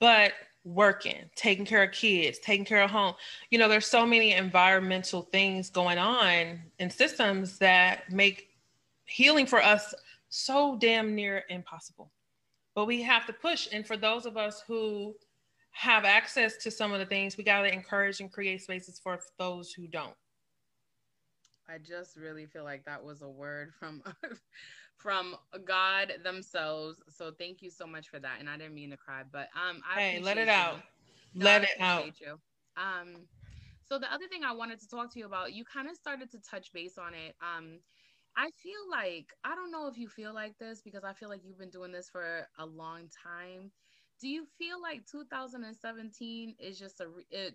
but 0.00 0.32
working 0.64 1.30
taking 1.36 1.64
care 1.64 1.84
of 1.84 1.92
kids 1.92 2.40
taking 2.40 2.64
care 2.64 2.82
of 2.82 2.90
home. 2.90 3.14
You 3.50 3.58
know 3.60 3.68
there's 3.68 3.86
so 3.86 4.04
many 4.04 4.32
environmental 4.32 5.22
things 5.22 5.70
going 5.70 5.96
on 5.96 6.60
in 6.80 6.90
systems 6.90 7.56
that 7.58 8.10
make 8.10 8.48
healing 9.04 9.46
for 9.46 9.62
us 9.62 9.94
so 10.28 10.76
damn 10.80 11.14
near 11.14 11.44
impossible. 11.50 12.10
But 12.74 12.86
we 12.86 13.00
have 13.02 13.26
to 13.26 13.32
push 13.32 13.68
and 13.72 13.86
for 13.86 13.96
those 13.96 14.26
of 14.26 14.36
us 14.36 14.64
who 14.66 15.14
have 15.70 16.04
access 16.04 16.56
to 16.64 16.70
some 16.72 16.92
of 16.92 16.98
the 16.98 17.06
things, 17.06 17.36
we 17.36 17.44
got 17.44 17.62
to 17.62 17.72
encourage 17.72 18.18
and 18.18 18.32
create 18.32 18.60
spaces 18.60 18.98
for 18.98 19.20
those 19.38 19.72
who 19.72 19.86
don't. 19.86 20.16
I 21.72 21.78
just 21.78 22.16
really 22.16 22.46
feel 22.46 22.64
like 22.64 22.84
that 22.86 23.04
was 23.04 23.22
a 23.22 23.28
word 23.30 23.72
from 23.74 24.02
from 24.96 25.36
God 25.64 26.14
themselves. 26.24 27.02
So 27.08 27.32
thank 27.32 27.62
you 27.62 27.70
so 27.70 27.86
much 27.86 28.08
for 28.08 28.20
that. 28.20 28.40
And 28.40 28.48
I 28.50 28.58
didn't 28.58 28.74
mean 28.74 28.90
to 28.90 28.96
cry, 28.98 29.24
but 29.30 29.48
um 29.56 29.82
I 29.86 30.02
hey, 30.02 30.20
let 30.20 30.38
it 30.38 30.48
you. 30.52 30.64
out. 30.64 30.82
No, 31.34 31.48
let 31.48 31.64
it 31.64 31.80
out. 31.80 32.14
You. 32.20 32.38
Um 32.76 33.28
so 33.84 33.98
the 33.98 34.12
other 34.12 34.28
thing 34.28 34.44
I 34.44 34.52
wanted 34.52 34.80
to 34.80 34.88
talk 34.88 35.12
to 35.12 35.18
you 35.18 35.26
about, 35.26 35.52
you 35.52 35.64
kind 35.64 35.88
of 35.88 35.96
started 35.96 36.30
to 36.30 36.40
touch 36.40 36.72
base 36.72 36.98
on 36.98 37.14
it. 37.14 37.36
Um 37.40 37.80
I 38.36 38.50
feel 38.50 38.88
like 38.90 39.34
I 39.44 39.54
don't 39.54 39.70
know 39.72 39.88
if 39.88 39.98
you 39.98 40.08
feel 40.08 40.34
like 40.34 40.58
this 40.58 40.82
because 40.82 41.04
I 41.04 41.12
feel 41.14 41.28
like 41.28 41.44
you've 41.44 41.58
been 41.58 41.70
doing 41.70 41.92
this 41.92 42.08
for 42.10 42.48
a 42.58 42.66
long 42.66 43.08
time 43.08 43.72
do 44.20 44.28
you 44.28 44.46
feel 44.58 44.80
like 44.80 45.04
2017 45.10 46.54
is 46.58 46.78
just 46.78 47.00
a 47.00 47.06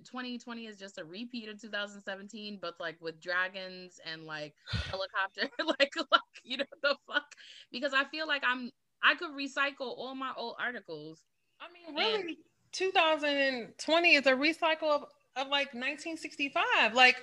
2020 0.03 0.65
is 0.65 0.77
just 0.77 0.97
a 0.97 1.03
repeat 1.05 1.49
of 1.49 1.61
2017 1.61 2.59
but 2.61 2.75
like 2.79 2.97
with 3.01 3.21
dragons 3.21 3.99
and 4.05 4.23
like 4.25 4.53
helicopter 4.89 5.49
like 5.79 5.93
like 6.11 6.21
you 6.43 6.57
know 6.57 6.65
the 6.81 6.95
fuck? 7.07 7.25
Because 7.71 7.93
i 7.93 8.03
feel 8.05 8.27
like 8.27 8.43
i'm 8.45 8.71
i 9.03 9.15
could 9.15 9.31
recycle 9.31 9.97
all 9.97 10.15
my 10.15 10.31
old 10.35 10.55
articles. 10.59 11.23
I 11.59 11.65
mean 11.71 11.95
really 11.95 12.21
and, 12.21 12.37
2020 12.73 14.15
is 14.15 14.27
a 14.27 14.31
recycle 14.33 14.89
of, 14.89 15.03
of 15.35 15.47
like 15.47 15.73
1965 15.73 16.93
like 16.93 17.15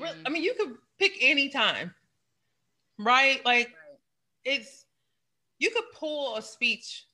mm. 0.00 0.08
i 0.26 0.30
mean 0.30 0.42
you 0.42 0.54
could 0.54 0.74
pick 0.98 1.12
any 1.20 1.48
time 1.48 1.94
right? 2.98 3.44
Like 3.44 3.72
it's 4.44 4.84
you 5.58 5.70
could 5.70 5.84
pull 5.94 6.36
a 6.36 6.42
speech 6.42 7.04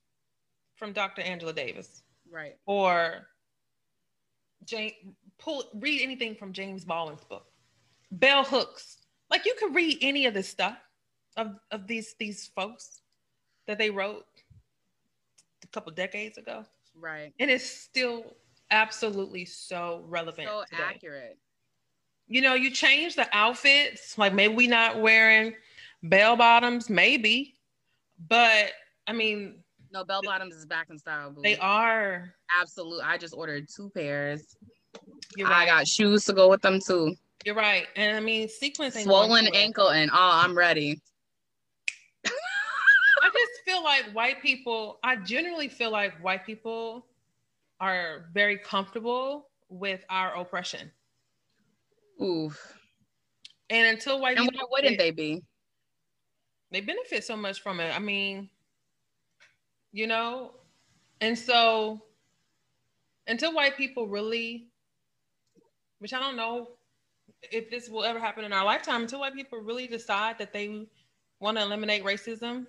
from 0.76 0.92
Dr. 0.92 1.22
Angela 1.22 1.52
Davis, 1.52 2.02
right, 2.30 2.56
or 2.66 3.26
Jane 4.64 4.92
pull 5.38 5.64
read 5.74 6.02
anything 6.02 6.34
from 6.34 6.52
James 6.52 6.84
Baldwin's 6.84 7.24
book, 7.24 7.46
Bell 8.10 8.44
Hooks. 8.44 8.98
Like 9.30 9.46
you 9.46 9.54
could 9.58 9.74
read 9.74 9.98
any 10.00 10.26
of 10.26 10.34
this 10.34 10.48
stuff 10.48 10.78
of 11.37 11.56
of 11.70 11.87
these 11.87 12.14
these 12.18 12.50
folks 12.54 13.02
that 13.66 13.78
they 13.78 13.90
wrote 13.90 14.24
a 15.62 15.66
couple 15.68 15.92
decades 15.92 16.38
ago, 16.38 16.64
right, 16.94 17.32
and 17.38 17.50
it's 17.50 17.64
still 17.64 18.37
absolutely 18.70 19.44
so 19.44 20.04
relevant, 20.08 20.48
so 20.48 20.64
today. 20.70 20.82
accurate. 20.82 21.38
You 22.26 22.40
know, 22.40 22.54
you 22.54 22.70
change 22.70 23.16
the 23.16 23.28
outfits, 23.32 24.16
like 24.16 24.32
maybe 24.32 24.54
we 24.54 24.66
not 24.66 25.00
wearing 25.00 25.54
bell 26.02 26.37
bottoms, 26.37 26.88
maybe, 26.88 27.54
but 28.28 28.70
I 29.06 29.12
mean, 29.12 29.63
no, 29.94 30.04
bell 30.04 30.20
bottoms 30.24 30.57
is 30.57 30.66
back 30.66 30.90
in 30.90 30.98
style. 30.98 31.30
Boo. 31.30 31.40
They 31.40 31.57
are 31.59 32.35
absolute. 32.61 33.00
I 33.02 33.16
just 33.16 33.33
ordered 33.33 33.68
two 33.74 33.90
pairs. 33.90 34.57
You're 35.37 35.48
right. 35.48 35.62
I 35.62 35.66
got 35.66 35.87
shoes 35.87 36.24
to 36.24 36.33
go 36.33 36.50
with 36.50 36.61
them 36.61 36.80
too. 36.85 37.14
You're 37.44 37.54
right, 37.54 37.87
and 37.94 38.16
I 38.16 38.20
mean 38.20 38.48
sequence. 38.48 39.00
Swollen 39.00 39.48
ankle, 39.54 39.90
and 39.90 40.11
oh, 40.12 40.16
I'm 40.18 40.59
ready. 40.59 41.00
I 42.26 43.30
just 43.33 43.64
feel 43.64 43.85
like 43.85 44.04
white 44.12 44.42
people. 44.42 44.98
I 45.04 45.16
generally 45.16 45.68
feel 45.68 45.90
like 45.90 46.22
white 46.22 46.44
people 46.44 47.07
are 47.80 48.26
very 48.35 48.59
comfortable 48.59 49.48
with 49.68 50.04
our 50.11 50.35
oppression. 50.37 50.90
Oof. 52.20 52.61
And 53.70 53.87
until 53.87 54.20
white 54.20 54.38
and 54.38 54.48
people, 54.48 54.66
why 54.68 54.83
wouldn't 54.83 54.98
they 54.98 55.11
be? 55.11 55.42
They 56.70 56.80
benefit 56.80 57.24
so 57.24 57.37
much 57.37 57.61
from 57.61 57.78
it. 57.80 57.94
I 57.94 57.98
mean, 57.98 58.50
you 59.94 60.09
know, 60.09 60.50
and 61.20 61.38
so 61.38 62.02
until 63.28 63.54
white 63.54 63.76
people 63.76 64.09
really, 64.09 64.66
which 66.00 66.12
I 66.12 66.18
don't 66.18 66.37
know 66.37 66.70
if 67.52 67.70
this 67.70 67.88
will 67.88 68.02
ever 68.02 68.18
happen 68.18 68.44
in 68.44 68.52
our 68.52 68.64
lifetime, 68.64 69.02
until 69.02 69.20
white 69.20 69.35
people 69.35 69.61
really 69.61 69.87
decide 69.87 70.37
that 70.38 70.52
they 70.52 70.87
want 71.38 71.57
to 71.59 71.62
eliminate 71.62 72.04
racism, 72.04 72.66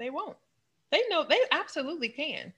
they 0.00 0.10
won't. 0.10 0.36
They 0.90 1.02
know 1.08 1.24
they 1.26 1.38
absolutely 1.52 2.08
can. 2.08 2.52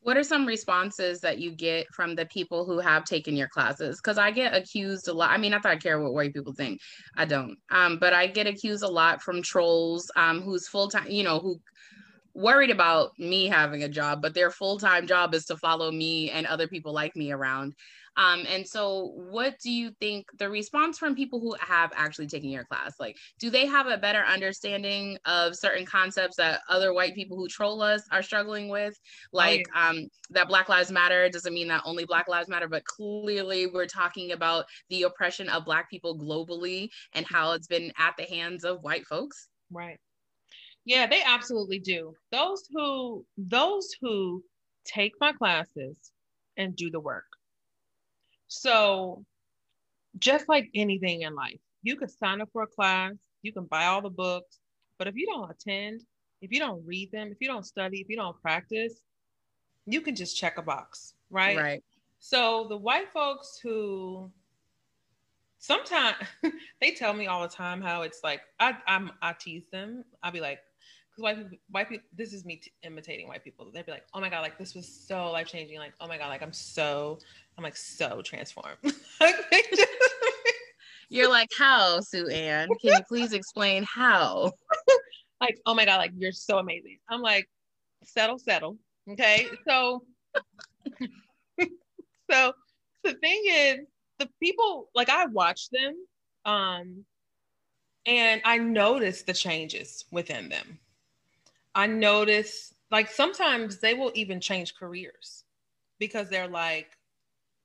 What 0.00 0.16
are 0.16 0.24
some 0.24 0.46
responses 0.46 1.20
that 1.20 1.38
you 1.38 1.50
get 1.50 1.86
from 1.92 2.14
the 2.14 2.24
people 2.26 2.64
who 2.64 2.78
have 2.78 3.04
taken 3.04 3.36
your 3.36 3.48
classes? 3.48 4.00
Because 4.00 4.16
I 4.16 4.30
get 4.30 4.54
accused 4.54 5.08
a 5.08 5.12
lot. 5.12 5.30
I 5.30 5.36
mean, 5.36 5.50
not 5.50 5.62
that 5.64 5.72
I 5.72 5.76
care 5.76 6.00
what 6.00 6.14
white 6.14 6.32
people 6.32 6.54
think. 6.54 6.80
I 7.18 7.26
don't. 7.26 7.58
Um, 7.70 7.98
but 7.98 8.14
I 8.14 8.26
get 8.26 8.46
accused 8.46 8.82
a 8.82 8.88
lot 8.88 9.20
from 9.20 9.42
trolls 9.42 10.10
um, 10.16 10.40
who's 10.40 10.66
full 10.66 10.88
time, 10.88 11.10
you 11.10 11.22
know, 11.22 11.38
who 11.38 11.60
worried 12.34 12.70
about 12.70 13.18
me 13.18 13.46
having 13.46 13.82
a 13.82 13.88
job, 13.88 14.22
but 14.22 14.34
their 14.34 14.50
full 14.50 14.78
time 14.78 15.06
job 15.06 15.34
is 15.34 15.44
to 15.46 15.56
follow 15.56 15.90
me 15.90 16.30
and 16.30 16.46
other 16.46 16.68
people 16.68 16.92
like 16.92 17.16
me 17.16 17.32
around. 17.32 17.74
Um, 18.16 18.44
and 18.48 18.66
so, 18.66 19.12
what 19.14 19.58
do 19.60 19.70
you 19.70 19.92
think 20.00 20.26
the 20.38 20.48
response 20.48 20.98
from 20.98 21.14
people 21.14 21.40
who 21.40 21.54
have 21.60 21.92
actually 21.94 22.26
taken 22.26 22.50
your 22.50 22.64
class? 22.64 22.94
Like, 22.98 23.16
do 23.38 23.50
they 23.50 23.66
have 23.66 23.86
a 23.86 23.96
better 23.96 24.24
understanding 24.24 25.16
of 25.24 25.56
certain 25.56 25.86
concepts 25.86 26.36
that 26.36 26.60
other 26.68 26.92
white 26.92 27.14
people 27.14 27.36
who 27.36 27.48
troll 27.48 27.82
us 27.82 28.02
are 28.10 28.22
struggling 28.22 28.68
with? 28.68 28.98
Like, 29.32 29.66
oh, 29.74 29.80
yeah. 29.80 29.88
um, 29.90 30.08
that 30.30 30.48
Black 30.48 30.68
Lives 30.68 30.90
Matter 30.90 31.28
doesn't 31.28 31.54
mean 31.54 31.68
that 31.68 31.82
only 31.84 32.04
Black 32.04 32.28
Lives 32.28 32.48
Matter, 32.48 32.68
but 32.68 32.84
clearly 32.84 33.66
we're 33.68 33.86
talking 33.86 34.32
about 34.32 34.64
the 34.88 35.04
oppression 35.04 35.48
of 35.48 35.64
Black 35.64 35.88
people 35.88 36.18
globally 36.18 36.88
and 37.14 37.24
how 37.26 37.52
it's 37.52 37.68
been 37.68 37.92
at 37.96 38.16
the 38.18 38.24
hands 38.24 38.64
of 38.64 38.82
white 38.82 39.06
folks. 39.06 39.48
Right. 39.70 39.98
Yeah, 40.90 41.06
they 41.06 41.22
absolutely 41.24 41.78
do. 41.78 42.14
Those 42.32 42.62
who 42.72 43.24
those 43.36 43.88
who 44.00 44.42
take 44.84 45.12
my 45.20 45.32
classes 45.32 45.96
and 46.56 46.74
do 46.74 46.90
the 46.90 47.00
work 47.00 47.26
so, 48.52 49.24
just 50.18 50.48
like 50.48 50.68
anything 50.74 51.22
in 51.22 51.36
life, 51.36 51.60
you 51.84 51.94
can 51.94 52.08
sign 52.08 52.40
up 52.40 52.48
for 52.52 52.62
a 52.62 52.66
class, 52.66 53.14
you 53.42 53.52
can 53.52 53.64
buy 53.66 53.86
all 53.86 54.02
the 54.02 54.10
books, 54.10 54.58
but 54.98 55.06
if 55.06 55.14
you 55.14 55.24
don't 55.26 55.48
attend, 55.48 56.02
if 56.42 56.50
you 56.50 56.58
don't 56.58 56.84
read 56.84 57.12
them, 57.12 57.28
if 57.30 57.36
you 57.40 57.46
don't 57.46 57.64
study, 57.64 58.00
if 58.00 58.08
you 58.08 58.16
don't 58.16 58.36
practice, 58.42 59.02
you 59.86 60.00
can 60.00 60.16
just 60.16 60.36
check 60.36 60.58
a 60.58 60.62
box, 60.62 61.14
right? 61.30 61.56
Right. 61.56 61.84
So, 62.18 62.66
the 62.68 62.76
white 62.76 63.08
folks 63.12 63.60
who 63.62 64.32
sometimes 65.60 66.16
they 66.80 66.90
tell 66.90 67.12
me 67.12 67.28
all 67.28 67.42
the 67.42 67.48
time 67.48 67.80
how 67.80 68.02
it's 68.02 68.20
like 68.24 68.40
I 68.58 68.76
I'm 68.88 69.12
I 69.22 69.32
tease 69.32 69.68
them. 69.70 70.04
I'll 70.24 70.32
be 70.32 70.40
like, 70.40 70.58
white 71.20 71.36
people, 71.36 71.58
white 71.70 71.88
people, 71.88 72.06
this 72.16 72.32
is 72.32 72.44
me 72.44 72.56
t- 72.56 72.72
imitating 72.82 73.28
white 73.28 73.44
people. 73.44 73.70
They'd 73.72 73.86
be 73.86 73.92
like, 73.92 74.06
oh 74.14 74.20
my 74.20 74.28
god, 74.28 74.40
like 74.40 74.58
this 74.58 74.74
was 74.74 74.88
so 74.88 75.30
life 75.30 75.46
changing. 75.46 75.78
Like, 75.78 75.94
oh 76.00 76.06
my 76.06 76.18
god, 76.18 76.28
like 76.28 76.42
I'm 76.42 76.52
so 76.52 77.18
I'm 77.56 77.64
like 77.64 77.76
so 77.76 78.22
transformed. 78.22 78.78
You're 81.10 81.28
like, 81.28 81.50
how, 81.58 82.00
Sue 82.00 82.28
Ann? 82.28 82.68
Can 82.80 82.92
you 82.92 83.00
please 83.08 83.32
explain 83.32 83.82
how? 83.82 84.52
like, 85.40 85.58
oh 85.66 85.74
my 85.74 85.84
God, 85.84 85.96
like 85.96 86.12
you're 86.16 86.30
so 86.32 86.58
amazing. 86.58 86.98
I'm 87.08 87.20
like, 87.20 87.48
settle, 88.04 88.38
settle. 88.38 88.78
Okay. 89.10 89.48
So 89.66 90.04
so 92.30 92.52
the 93.04 93.14
thing 93.14 93.42
is, 93.46 93.80
the 94.18 94.28
people 94.40 94.88
like 94.94 95.08
I 95.08 95.26
watch 95.26 95.68
them, 95.70 95.94
um, 96.44 97.04
and 98.06 98.40
I 98.44 98.58
notice 98.58 99.22
the 99.22 99.32
changes 99.32 100.04
within 100.10 100.48
them. 100.48 100.78
I 101.80 101.86
notice 101.86 102.74
like 102.90 103.10
sometimes 103.10 103.78
they 103.78 103.94
will 103.94 104.12
even 104.14 104.38
change 104.38 104.74
careers 104.74 105.44
because 105.98 106.28
they're 106.28 106.46
like, 106.46 106.88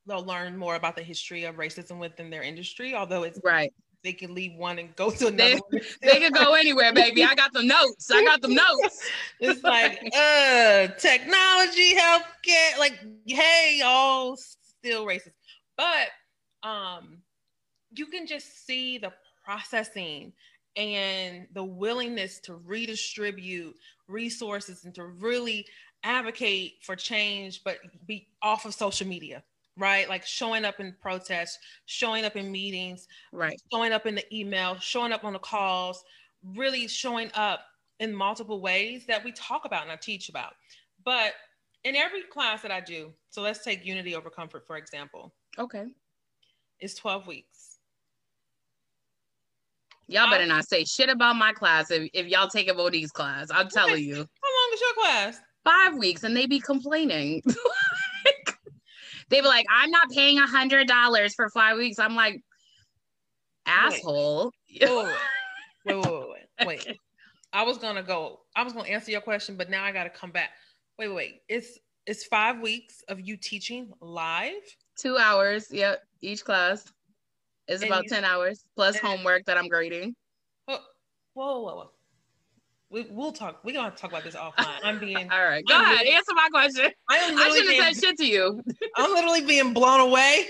they'll 0.06 0.24
learn 0.24 0.56
more 0.56 0.76
about 0.76 0.96
the 0.96 1.04
history 1.04 1.44
of 1.44 1.56
racism 1.56 2.00
within 2.00 2.30
their 2.30 2.42
industry. 2.42 2.96
Although 2.96 3.24
it's 3.24 3.42
right, 3.44 3.74
they 4.06 4.14
can 4.14 4.34
leave 4.34 4.56
one 4.56 4.80
and 4.80 4.96
go 4.96 5.12
to 5.12 5.28
another. 5.28 5.60
They, 5.70 5.82
they 6.02 6.20
can 6.20 6.32
go 6.32 6.54
anywhere, 6.54 6.94
baby. 6.94 7.26
I 7.26 7.36
got 7.36 7.52
the 7.52 7.64
notes. 7.64 8.10
I 8.10 8.24
got 8.24 8.42
the 8.42 8.48
notes. 8.48 9.02
it's 9.42 9.62
like 9.66 10.00
uh, 10.16 10.88
technology, 10.98 11.94
healthcare. 11.94 12.80
Like, 12.80 12.98
hey, 13.26 13.80
y'all, 13.80 14.38
still 14.38 15.06
racist, 15.06 15.34
but 15.76 16.08
um, 16.64 17.18
you 17.94 18.06
can 18.06 18.28
just 18.28 18.66
see 18.66 18.98
the 18.98 19.12
processing 19.44 20.32
and 20.78 21.48
the 21.54 21.64
willingness 21.64 22.40
to 22.42 22.56
redistribute 22.56 23.76
resources 24.08 24.86
and 24.86 24.94
to 24.96 25.06
really 25.06 25.66
advocate 26.04 26.76
for 26.82 26.96
change, 26.96 27.64
but 27.64 27.78
be 28.06 28.28
off 28.42 28.66
of 28.66 28.74
social 28.74 29.08
media 29.08 29.44
right? 29.78 30.08
Like 30.08 30.26
showing 30.26 30.66
up 30.66 30.80
in 30.80 30.96
protests, 31.02 31.60
showing 31.86 32.26
up 32.26 32.36
in 32.36 32.52
meetings, 32.52 33.08
right? 33.32 33.60
Showing 33.72 33.92
up 33.92 34.06
in 34.06 34.16
the 34.16 34.36
email, 34.36 34.78
showing 34.80 35.12
up 35.12 35.24
on 35.24 35.34
the 35.34 35.40
calls, 35.40 36.04
really 36.56 36.88
showing 36.88 37.30
up 37.34 37.62
in 38.00 38.14
multiple 38.14 38.62
ways 38.62 39.06
that 39.08 39.24
we 39.24 39.32
talk 39.32 39.66
about 39.66 39.84
and 39.84 39.92
I 39.92 39.96
teach 39.96 40.30
about. 40.30 40.54
But 41.04 41.34
in 41.84 41.96
every 41.96 42.24
class 42.24 42.62
that 42.62 42.72
I 42.72 42.82
do, 42.82 43.12
so 43.30 43.42
let's 43.42 43.64
take 43.64 43.86
unity 43.86 44.16
over 44.16 44.30
comfort, 44.30 44.66
for 44.66 44.78
example. 44.78 45.34
Okay. 45.58 45.86
It's 46.80 46.96
12 46.96 47.28
weeks. 47.28 47.65
Y'all 50.08 50.30
better 50.30 50.46
not 50.46 50.68
say 50.68 50.86
shit 50.86 51.10
about 51.10 51.36
my 51.36 51.52
class 51.52 51.90
if, 51.90 52.10
if 52.14 52.28
y'all 52.28 52.48
take 52.48 52.70
a 52.70 52.74
Monique's 52.74 53.12
class. 53.12 53.48
I'm 53.52 53.70
telling 53.70 54.04
you. 54.04 54.16
How 54.16 54.20
long 54.22 54.72
is 54.74 54.82
your 54.82 54.94
class? 55.04 55.42
Five 55.64 55.98
weeks, 55.98 56.24
and 56.24 56.38
they 56.38 56.46
be 56.46 56.60
complaining. 56.60 57.42
they 59.30 59.42
be 59.42 59.48
like, 59.48 59.66
I'm 59.70 59.90
not 59.90 60.10
paying 60.12 60.38
a 60.38 60.46
hundred 60.46 60.88
dollars 60.88 61.34
for 61.34 61.50
five 61.50 61.78
weeks. 61.78 61.98
I'm 61.98 62.16
like, 62.16 62.40
asshole. 63.66 64.52
Wait. 64.70 64.82
wait, 64.90 65.06
wait, 65.86 66.06
wait, 66.06 66.28
wait, 66.60 66.68
wait. 66.68 67.00
I 67.52 67.64
was 67.64 67.80
gonna 67.80 68.04
go. 68.04 68.42
I 68.56 68.64
was 68.64 68.74
gonna 68.74 68.90
answer 68.90 69.12
your 69.12 69.22
question, 69.22 69.56
but 69.56 69.72
now 69.72 69.84
I 69.84 69.92
gotta 69.92 70.12
come 70.12 70.30
back. 70.30 70.52
Wait, 71.00 71.08
wait, 71.08 71.16
wait. 71.16 71.42
It's 71.50 71.80
it's 72.06 72.26
five 72.26 72.60
weeks 72.60 73.02
of 73.08 73.20
you 73.20 73.38
teaching 73.38 73.92
live. 74.02 74.54
Two 74.98 75.18
hours. 75.18 75.68
Yep. 75.72 76.04
Each 76.22 76.46
class 76.46 76.92
is 77.68 77.84
about 77.84 78.04
you, 78.04 78.10
ten 78.10 78.24
hours 78.24 78.64
plus 78.76 78.98
homework 78.98 79.46
that 79.46 79.58
I'm 79.58 79.68
grading. 79.68 80.16
Whoa, 80.66 80.78
whoa, 81.34 81.62
whoa, 81.62 81.76
whoa. 81.76 81.92
We, 82.90 83.04
will 83.04 83.32
talk. 83.32 83.62
We're 83.64 83.74
gonna 83.74 83.92
talk 83.96 84.12
about 84.12 84.24
this 84.24 84.36
offline. 84.36 84.80
I'm 84.84 85.00
being 85.00 85.18
all 85.32 85.44
right. 85.44 85.66
Go 85.68 85.76
I'm 85.76 85.82
ahead. 85.82 86.04
Being, 86.04 86.16
answer 86.16 86.34
my 86.34 86.48
question. 86.50 86.92
I, 87.10 87.20
shouldn't 87.20 87.76
have 87.76 87.96
said 87.96 88.02
shit 88.02 88.18
to 88.18 88.26
you. 88.26 88.64
I'm 88.96 89.12
literally 89.12 89.46
being 89.46 89.74
blown 89.74 90.00
away. 90.00 90.46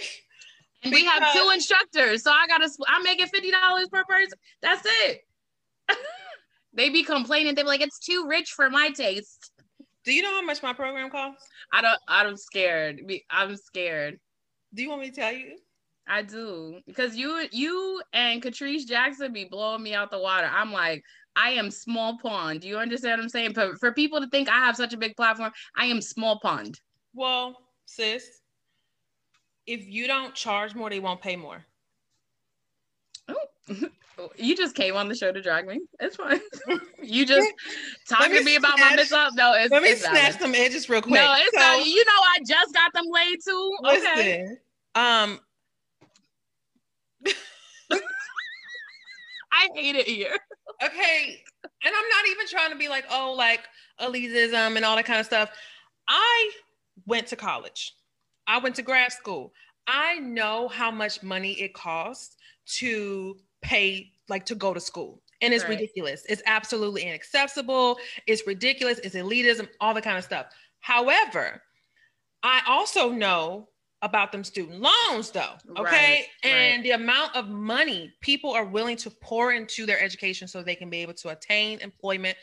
And 0.84 0.93
we 0.93 1.03
have 1.05 1.34
two 1.34 1.49
instructors, 1.51 2.24
so 2.24 2.32
I 2.32 2.45
gotta. 2.47 2.70
I'm 2.88 3.03
making 3.03 3.28
fifty 3.28 3.51
dollars 3.51 3.88
per 3.91 4.03
person. 4.03 4.38
That's 4.61 4.86
it. 4.86 5.22
they 6.74 6.89
be 6.89 7.03
complaining. 7.03 7.55
They're 7.55 7.66
like, 7.66 7.82
"It's 7.82 7.99
too 7.99 8.28
rich 8.28 8.51
for 8.51 8.70
my 8.70 8.91
taste." 8.91 9.51
Do 10.03 10.13
you 10.13 10.22
know 10.22 10.30
how 10.30 10.43
much 10.43 10.61
my 10.61 10.74
program 10.74 11.09
costs? 11.09 11.47
I 11.74 11.82
don't. 11.82 11.99
I'm 12.07 12.38
scared. 12.38 13.01
I'm 13.32 13.57
scared. 13.57 14.20
Do 14.76 14.84
you 14.84 14.89
want 14.89 15.01
me 15.01 15.09
to 15.09 15.16
tell 15.16 15.34
you? 15.34 15.57
I 16.08 16.22
do 16.22 16.80
because 16.86 17.16
you 17.16 17.47
you 17.51 18.01
and 18.14 18.41
Catrice 18.41 18.86
Jackson 18.86 19.34
be 19.34 19.45
blowing 19.45 19.82
me 19.84 19.93
out 19.93 20.12
the 20.12 20.20
water. 20.20 20.49
I'm 20.51 20.72
like, 20.72 21.03
I 21.36 21.51
am 21.51 21.72
small 21.72 22.18
pond. 22.20 22.62
Do 22.62 22.68
you 22.68 22.78
understand 22.78 23.20
what 23.20 23.24
I'm 23.24 23.30
saying? 23.30 23.53
For, 23.53 23.76
for 23.78 23.91
people 23.91 24.20
to 24.22 24.28
think 24.28 24.47
I 24.49 24.58
have 24.60 24.76
such 24.76 24.93
a 24.93 24.97
big 24.97 25.16
platform, 25.16 25.51
I 25.76 25.86
am 25.86 26.01
small 26.01 26.39
pond. 26.39 26.80
Well, 27.14 27.58
sis, 27.86 28.26
if 29.66 29.86
you 29.88 30.08
don't 30.08 30.36
charge 30.36 30.76
more, 30.76 30.89
they 30.89 30.99
won't 30.99 31.22
pay 31.22 31.36
more. 31.36 31.66
Oh, 33.28 33.36
you 34.38 34.56
just 34.56 34.76
came 34.76 34.95
on 34.95 35.10
the 35.10 35.16
show 35.16 35.32
to 35.32 35.41
drag 35.41 35.66
me. 35.68 35.80
It's 35.99 36.16
fine. 36.16 36.39
you 37.03 37.26
just 37.26 37.51
talking 38.08 38.36
to 38.36 38.43
me 38.43 38.56
about 38.56 38.80
my 38.80 38.95
miss 38.95 39.12
up. 39.12 39.34
No, 39.36 39.53
it's 39.53 39.72
let 39.72 39.82
me 39.84 39.89
it's 39.89 40.01
snatch 40.01 40.34
valid. 40.34 40.39
some 40.39 40.56
edges 40.56 40.88
real 40.89 41.01
quick. 41.01 41.16
No, 41.16 41.34
it's 41.38 41.53
So, 41.53 41.60
not. 41.60 41.86
You 41.86 42.06
know, 42.06 42.12
I 42.14 42.38
just 42.45 42.74
got 42.74 42.93
them 42.93 43.06
laid 43.12 43.39
too. 43.45 43.72
Listen, 43.82 44.10
Okay. 44.10 44.45
um, 44.95 45.39
I 49.56 49.70
hate 49.74 49.95
it 49.95 50.08
here. 50.08 50.36
okay, 50.84 51.43
and 51.62 51.95
I'm 51.95 52.10
not 52.10 52.28
even 52.32 52.47
trying 52.47 52.72
to 52.72 52.78
be 52.78 52.89
like, 52.89 53.06
oh, 53.10 53.34
like 53.38 53.62
elitism 54.01 54.76
and 54.76 54.84
all 54.84 54.95
that 54.95 55.06
kind 55.06 55.20
of 55.20 55.26
stuff. 55.26 55.49
I 56.08 56.51
went 57.06 57.28
to 57.28 57.36
college. 57.36 57.93
I 58.47 58.60
went 58.60 58.76
to 58.76 58.82
grad 58.82 59.12
school. 59.12 59.53
I 59.88 60.20
know 60.20 60.68
how 60.68 60.91
much 60.91 61.24
money 61.24 61.53
it 61.53 61.74
costs 61.74 62.38
to 62.78 63.38
pay, 63.62 64.12
like 64.30 64.45
to 64.47 64.56
go 64.56 64.74
to 64.74 64.80
school. 64.80 65.22
And 65.41 65.53
it's 65.53 65.64
Right. 65.64 65.72
ridiculous. 65.72 66.26
It's 66.28 66.41
absolutely 66.45 67.03
inaccessible. 67.03 67.99
It's 68.28 68.47
ridiculous. 68.47 68.99
It's 68.99 69.16
elitism, 69.16 69.68
all 69.80 69.93
the 69.93 70.01
kind 70.01 70.18
of 70.18 70.24
stuff. 70.24 70.47
However, 70.80 71.62
I 72.43 72.62
also 72.68 73.10
know 73.10 73.70
about 74.02 74.32
them 74.32 74.43
student 74.43 74.82
loans 74.82 75.32
though. 75.32 75.54
Okay. 75.78 75.84
Right, 75.84 76.26
and 76.43 76.84
the 76.84 76.91
amount 76.91 77.36
of 77.36 77.50
money 77.50 78.14
people 78.22 78.52
are 78.52 78.66
willing 78.66 78.98
to 78.98 79.10
pour 79.10 79.54
into 79.54 79.86
their 79.86 80.00
education 80.02 80.48
so 80.48 80.62
they 80.62 80.76
can 80.76 80.89
be 80.89 80.98
able 80.98 81.14
to 81.16 81.30
attain 81.30 81.80
employment. 81.80 82.38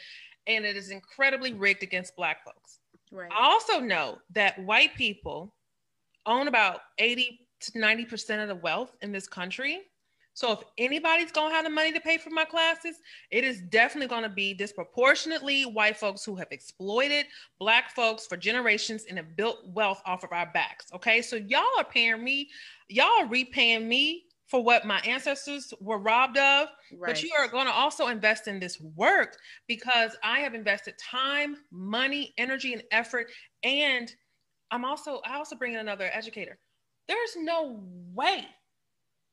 And 0.46 0.64
it 0.64 0.76
is 0.76 0.90
incredibly 0.90 1.52
rigged 1.52 1.82
against 1.82 2.16
Black 2.16 2.44
folks. 2.44 2.80
Right. 3.12 3.30
I 3.30 3.44
also 3.44 3.78
know 3.78 4.18
that 4.34 4.58
white 4.64 4.94
people 4.96 5.54
own 6.26 6.48
about 6.48 6.80
80 6.98 7.38
to 7.60 7.72
90% 7.72 8.42
of 8.42 8.48
the 8.48 8.56
wealth 8.56 8.96
in 9.02 9.12
this 9.12 9.28
country. 9.28 9.82
So 10.34 10.52
if 10.52 10.60
anybody's 10.78 11.30
going 11.30 11.50
to 11.50 11.54
have 11.54 11.64
the 11.64 11.70
money 11.70 11.92
to 11.92 12.00
pay 12.00 12.16
for 12.16 12.30
my 12.30 12.44
classes, 12.44 12.96
it 13.30 13.44
is 13.44 13.60
definitely 13.62 14.08
going 14.08 14.22
to 14.22 14.28
be 14.28 14.54
disproportionately 14.54 15.64
white 15.64 15.96
folks 15.96 16.24
who 16.24 16.34
have 16.36 16.48
exploited 16.50 17.26
black 17.58 17.90
folks 17.90 18.26
for 18.26 18.36
generations 18.36 19.04
and 19.08 19.18
have 19.18 19.36
built 19.36 19.58
wealth 19.66 20.00
off 20.06 20.24
of 20.24 20.32
our 20.32 20.50
backs. 20.52 20.86
Okay? 20.94 21.20
So 21.20 21.36
y'all 21.36 21.64
are 21.78 21.84
paying 21.84 22.24
me, 22.24 22.48
y'all 22.88 23.20
are 23.20 23.28
repaying 23.28 23.88
me 23.88 24.24
for 24.46 24.62
what 24.62 24.84
my 24.84 25.00
ancestors 25.00 25.72
were 25.80 25.98
robbed 25.98 26.36
of 26.36 26.68
Right. 26.98 27.14
but 27.14 27.22
you 27.22 27.30
are 27.38 27.48
going 27.48 27.66
to 27.66 27.72
also 27.72 28.08
invest 28.08 28.48
in 28.48 28.60
this 28.60 28.78
work 28.78 29.38
because 29.66 30.14
I 30.22 30.40
have 30.40 30.54
invested 30.54 30.94
time, 30.98 31.56
money, 31.70 32.34
energy, 32.36 32.74
and 32.74 32.82
effort. 32.90 33.30
And 33.62 34.12
I'm 34.70 34.84
also, 34.84 35.20
I 35.24 35.36
also 35.36 35.56
bring 35.56 35.72
in 35.72 35.80
another 35.80 36.10
educator. 36.12 36.58
There's 37.08 37.34
no 37.36 37.80
way, 38.12 38.46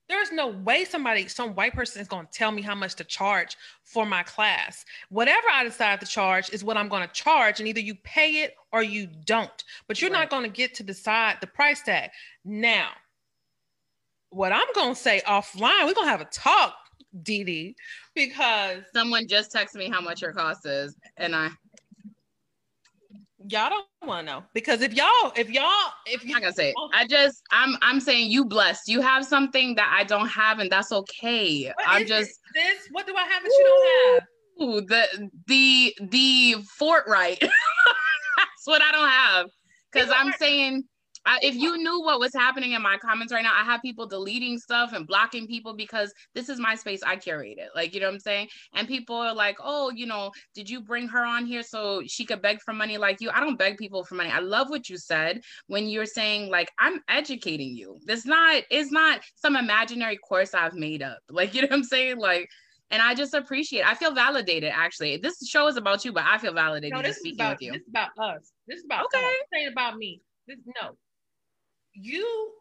there's 0.10 0.32
no 0.32 0.48
way 0.48 0.84
somebody, 0.86 1.28
some 1.28 1.54
white 1.54 1.74
person 1.74 2.02
is 2.02 2.08
going 2.08 2.26
to 2.26 2.32
tell 2.32 2.52
me 2.52 2.62
how 2.64 2.74
much 2.76 2.96
to 2.96 3.04
charge 3.04 3.56
for 3.84 4.06
my 4.06 4.24
class. 4.24 4.84
Whatever 5.10 5.48
I 5.52 5.64
decide 5.64 6.00
to 6.02 6.06
charge 6.08 6.50
is 6.50 6.64
what 6.64 6.78
I'm 6.78 6.90
going 6.90 7.08
to 7.08 7.14
charge. 7.14 7.60
And 7.60 7.70
either 7.70 7.80
you 7.80 7.96
pay 8.04 8.42
it 8.42 8.56
or 8.74 8.82
you 8.84 9.08
don't. 9.26 9.64
But 9.88 10.02
you're 10.02 10.10
Right. 10.12 10.22
not 10.22 10.30
going 10.32 10.44
to 10.44 10.50
get 10.50 10.74
to 10.76 10.84
decide 10.84 11.38
the 11.40 11.48
price 11.48 11.84
tag. 11.84 12.10
Now, 12.44 12.90
what 14.32 14.52
I'm 14.52 14.68
going 14.74 14.96
to 14.96 15.00
say 15.00 15.22
offline, 15.28 15.86
we're 15.86 15.94
going 15.94 16.08
to 16.08 16.12
have 16.12 16.22
a 16.22 16.26
talk, 16.26 16.76
Dee 17.24 17.44
Dee, 17.44 17.76
because 18.16 18.84
Someone 18.94 19.28
just 19.28 19.54
texted 19.54 19.76
me 19.76 19.90
how 19.90 20.02
much 20.02 20.22
your 20.22 20.34
cost 20.34 20.66
is, 20.66 20.96
and 21.18 21.36
I 21.36 21.50
y'all 23.52 23.70
don't 23.70 23.86
want 24.08 24.28
to 24.28 24.34
know. 24.34 24.44
Because 24.54 24.82
if 24.82 24.94
y'all, 24.94 25.32
if 25.36 25.50
y'all, 25.50 25.92
if 26.06 26.22
I'm 26.22 26.28
you, 26.28 26.34
not 26.34 26.42
gonna 26.42 26.54
say 26.54 26.70
it. 26.70 26.76
I 26.94 27.06
just 27.08 27.42
I'm 27.52 27.76
I'm 27.82 28.00
saying 28.00 28.32
you 28.32 28.46
blessed. 28.46 28.88
You 28.88 29.02
have 29.02 29.26
something 29.26 29.76
that 29.76 29.96
I 29.98 30.04
don't 30.04 30.28
have, 30.28 30.60
and 30.60 30.72
that's 30.72 30.92
okay. 30.92 31.72
I'm 31.86 32.06
just 32.06 32.30
it, 32.56 32.78
sis, 32.78 32.88
what 32.92 33.08
do 33.08 33.16
I 33.16 33.24
have 33.24 33.44
that 33.44 33.50
you 33.58 33.64
don't 33.66 34.14
have? 34.14 34.28
Ooh, 34.62 34.82
the 34.82 35.30
the 35.48 35.96
the 36.10 36.56
Fortright. 36.78 37.40
that's 37.42 38.66
what 38.66 38.82
I 38.82 38.92
don't 38.92 39.10
have. 39.10 39.48
Because 39.92 40.12
I'm 40.16 40.32
saying 40.34 40.84
I, 41.26 41.38
if 41.44 41.54
you 41.56 41.78
knew 41.78 42.02
what 42.02 42.20
was 42.20 42.34
happening 42.34 42.72
in 42.72 42.82
my 42.82 42.98
comments 42.98 43.32
right 43.34 43.44
now, 43.44 43.54
I 43.54 43.64
have 43.64 43.82
people 43.82 44.08
deleting 44.08 44.58
stuff 44.58 44.94
and 44.94 45.06
blocking 45.06 45.48
people 45.48 45.74
because 45.76 46.14
this 46.34 46.50
is 46.50 46.60
my 46.60 46.76
space. 46.76 47.02
I 47.04 47.18
curate 47.18 47.58
it. 47.58 47.70
Like, 47.76 47.94
you 47.94 48.00
know 48.00 48.08
what 48.08 48.14
I'm 48.16 48.20
saying? 48.20 48.48
And 48.74 48.88
people 48.88 49.16
are 49.18 49.34
like, 49.34 49.58
oh, 49.62 49.92
you 49.92 50.06
know, 50.06 50.32
did 50.56 50.70
you 50.70 50.82
bring 50.82 51.08
her 51.10 51.24
on 51.24 51.46
here 51.46 51.62
so 51.62 52.02
she 52.08 52.26
could 52.26 52.42
beg 52.42 52.62
for 52.62 52.74
money 52.74 52.98
like 52.98 53.22
you? 53.22 53.30
I 53.32 53.42
don't 53.42 53.60
beg 53.60 53.78
people 53.78 54.04
for 54.04 54.16
money. 54.16 54.32
I 54.32 54.40
love 54.40 54.70
what 54.70 54.90
you 54.90 54.98
said 54.98 55.42
when 55.68 55.88
you're 55.88 56.06
saying, 56.06 56.50
like, 56.50 56.72
I'm 56.80 57.02
educating 57.10 57.76
you. 57.76 58.00
It's 58.08 58.26
not, 58.26 58.64
it's 58.72 58.92
not 58.92 59.22
some 59.36 59.56
imaginary 59.56 60.18
course 60.18 60.54
I've 60.54 60.74
made 60.76 61.04
up. 61.04 61.20
Like, 61.32 61.54
you 61.54 61.62
know 61.62 61.68
what 61.68 61.78
I'm 61.78 61.84
saying? 61.84 62.18
Like, 62.18 62.50
and 62.92 63.02
I 63.02 63.14
just 63.14 63.34
appreciate. 63.34 63.86
I 63.86 63.94
feel 63.94 64.14
validated. 64.14 64.72
Actually, 64.76 65.18
this 65.18 65.38
show 65.48 65.68
is 65.68 65.78
about 65.78 66.04
you, 66.04 66.12
but 66.12 66.24
I 66.26 66.38
feel 66.38 66.54
validated 66.54 66.94
No, 66.94 67.02
just 67.02 67.08
this 67.08 67.16
is 67.18 67.22
speaking 67.22 67.46
about 67.46 67.52
with 67.54 67.62
you. 67.62 67.72
this 67.74 67.82
is 67.82 67.88
about 67.88 68.10
us. 68.18 68.52
This 68.68 68.80
is 68.80 68.86
about 68.86 69.06
Okay. 69.06 69.18
us. 69.24 69.34
This 69.52 69.62
ain't 69.62 69.72
about 69.72 69.98
me. 69.98 70.22
This 70.48 70.58
no. 70.82 70.98
You 72.02 72.52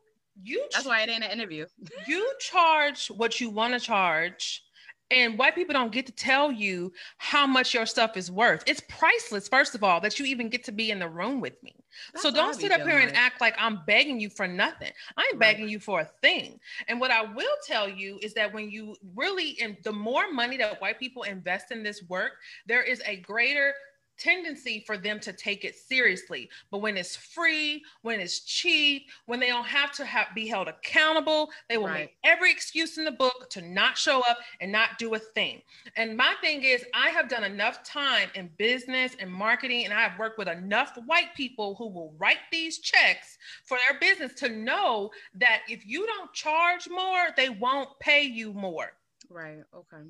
you 0.43 0.67
That's 0.73 0.87
why 0.87 1.03
it 1.03 1.09
ain't 1.09 1.25
an 1.25 1.31
interview. 1.31 1.67
you 2.07 2.33
charge 2.41 3.09
what 3.09 3.41
you 3.41 3.51
want 3.51 3.75
to 3.75 3.81
charge 3.81 4.63
and 5.11 5.39
white 5.39 5.55
people 5.55 5.73
don't 5.73 5.91
get 5.91 6.07
to 6.07 6.13
tell 6.13 6.53
you 6.53 6.93
how 7.17 7.47
much 7.47 7.73
your 7.75 7.87
stuff 7.87 8.17
is 8.17 8.31
worth 8.31 8.63
it's 8.67 8.81
priceless 8.89 9.49
first 9.49 9.75
of 9.75 9.83
all 9.83 10.01
that 10.01 10.19
you 10.19 10.27
even 10.27 10.49
get 10.49 10.63
to 10.65 10.73
be 10.73 10.91
in 10.91 10.99
the 10.99 11.09
room 11.09 11.41
with 11.41 11.61
me 11.63 11.75
That's 12.13 12.23
so 12.23 12.31
don't 12.31 12.55
sit 12.55 12.71
up 12.73 12.83
here 12.83 12.99
and 12.99 13.09
like. 13.09 13.17
act 13.17 13.41
like 13.41 13.55
i'm 13.59 13.81
begging 13.87 14.21
you 14.21 14.29
for 14.29 14.47
nothing 14.47 14.93
i 15.17 15.23
ain't 15.23 15.33
Right. 15.33 15.41
begging 15.41 15.69
you 15.69 15.81
for 15.81 16.01
a 16.01 16.05
thing 16.23 16.61
and 16.89 17.01
what 17.01 17.11
i 17.11 17.23
will 17.23 17.57
tell 17.67 17.89
you 17.89 18.19
is 18.23 18.35
that 18.35 18.53
when 18.53 18.71
you 18.71 18.97
really 19.17 19.57
and 19.63 19.77
the 19.85 19.93
more 19.93 20.31
money 20.31 20.57
that 20.59 20.81
white 20.81 20.99
people 20.99 21.23
invest 21.23 21.71
in 21.71 21.83
this 21.83 22.03
work 22.09 22.33
there 22.67 22.83
is 22.83 23.03
a 23.07 23.17
greater 23.17 23.73
tendency 24.19 24.83
for 24.87 24.99
them 24.99 25.21
to 25.21 25.33
take 25.33 25.65
it 25.65 25.75
seriously 25.77 26.49
but 26.71 26.79
when 26.79 26.97
it's 26.97 27.17
free 27.17 27.83
when 28.03 28.21
it's 28.21 28.41
cheap 28.41 29.09
when 29.27 29.41
they 29.41 29.47
don't 29.47 29.67
have 29.67 29.93
to 29.93 30.05
have, 30.05 30.27
be 30.35 30.47
held 30.47 30.69
accountable 30.69 31.51
they 31.69 31.77
will 31.77 31.87
Right. 31.87 32.01
make 32.01 32.17
every 32.25 32.51
excuse 32.51 32.99
in 32.99 33.05
the 33.05 33.11
book 33.11 33.49
to 33.51 33.63
not 33.63 33.97
show 33.97 34.21
up 34.29 34.39
and 34.61 34.71
not 34.71 34.99
do 34.99 35.15
a 35.15 35.19
thing 35.19 35.63
and 35.97 36.17
my 36.17 36.35
thing 36.41 36.63
is 36.63 36.85
i 36.95 37.09
have 37.11 37.29
done 37.29 37.45
enough 37.45 37.83
time 37.85 38.29
in 38.35 38.51
business 38.59 39.17
and 39.21 39.31
marketing 39.33 39.85
and 39.85 39.95
i 39.95 40.03
have 40.03 40.19
worked 40.19 40.39
with 40.39 40.49
enough 40.49 40.99
white 41.07 41.35
people 41.37 41.75
who 41.77 41.89
will 41.89 42.15
write 42.19 42.39
these 42.53 42.79
checks 42.79 43.39
for 43.65 43.79
their 43.89 43.99
business 44.01 44.35
to 44.35 44.49
know 44.49 45.11
that 45.35 45.61
if 45.69 45.87
you 45.87 46.07
don't 46.07 46.33
charge 46.33 46.89
more 46.91 47.29
they 47.37 47.49
won't 47.49 47.89
pay 48.01 48.23
you 48.23 48.53
more 48.53 48.93
Right. 49.31 49.59
Okay. 49.75 50.05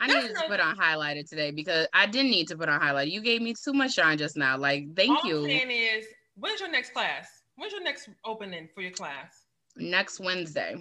I 0.00 0.06
That's 0.06 0.22
needed 0.22 0.36
to 0.36 0.48
put 0.48 0.60
on 0.60 0.76
highlighter 0.76 1.28
today 1.28 1.50
because 1.50 1.86
I 1.92 2.06
didn't 2.06 2.30
need 2.30 2.48
to 2.48 2.56
put 2.56 2.68
on 2.68 2.80
highlighter. 2.80 3.10
You 3.10 3.20
gave 3.20 3.42
me 3.42 3.54
too 3.54 3.74
much 3.74 3.92
shine 3.92 4.16
just 4.16 4.36
now. 4.36 4.56
Like, 4.56 4.96
thank 4.96 5.24
All 5.24 5.30
I'm 5.30 5.44
saying 5.44 5.70
is 5.70 6.06
when's 6.36 6.60
your 6.60 6.70
next 6.70 6.92
class 6.92 7.28
when's 7.56 7.72
your 7.72 7.82
next 7.82 8.08
opening 8.24 8.68
for 8.74 8.80
your 8.80 8.90
class 8.90 9.44
Next 9.76 10.18
Wednesday. 10.18 10.76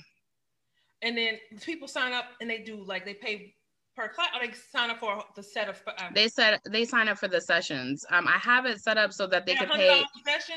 and 1.01 1.17
then 1.17 1.37
people 1.61 1.87
sign 1.87 2.13
up 2.13 2.25
and 2.41 2.49
they 2.49 2.59
do 2.59 2.83
like 2.83 3.05
they 3.05 3.13
pay 3.13 3.53
per 3.95 4.07
class 4.07 4.29
or 4.33 4.45
they 4.45 4.53
sign 4.53 4.89
up 4.89 4.99
for 4.99 5.23
the 5.35 5.43
set 5.43 5.69
of 5.69 5.81
uh, 5.85 6.09
They 6.13 6.27
said 6.27 6.59
they 6.69 6.85
sign 6.85 7.07
up 7.09 7.17
for 7.17 7.27
the 7.27 7.41
sessions. 7.41 8.05
Um, 8.09 8.27
I 8.27 8.37
have 8.37 8.65
it 8.65 8.79
set 8.81 8.97
up 8.97 9.13
so 9.13 9.27
that 9.27 9.45
they 9.45 9.55
could 9.55 9.69
pay. 9.69 10.03
session 10.25 10.55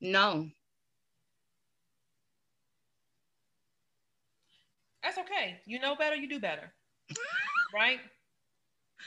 No, 0.00 0.46
That's 5.02 5.18
okay. 5.18 5.60
You 5.66 5.78
know 5.78 5.94
better, 5.94 6.16
you 6.16 6.28
do 6.28 6.40
better. 6.40 6.72
Right? 7.74 8.00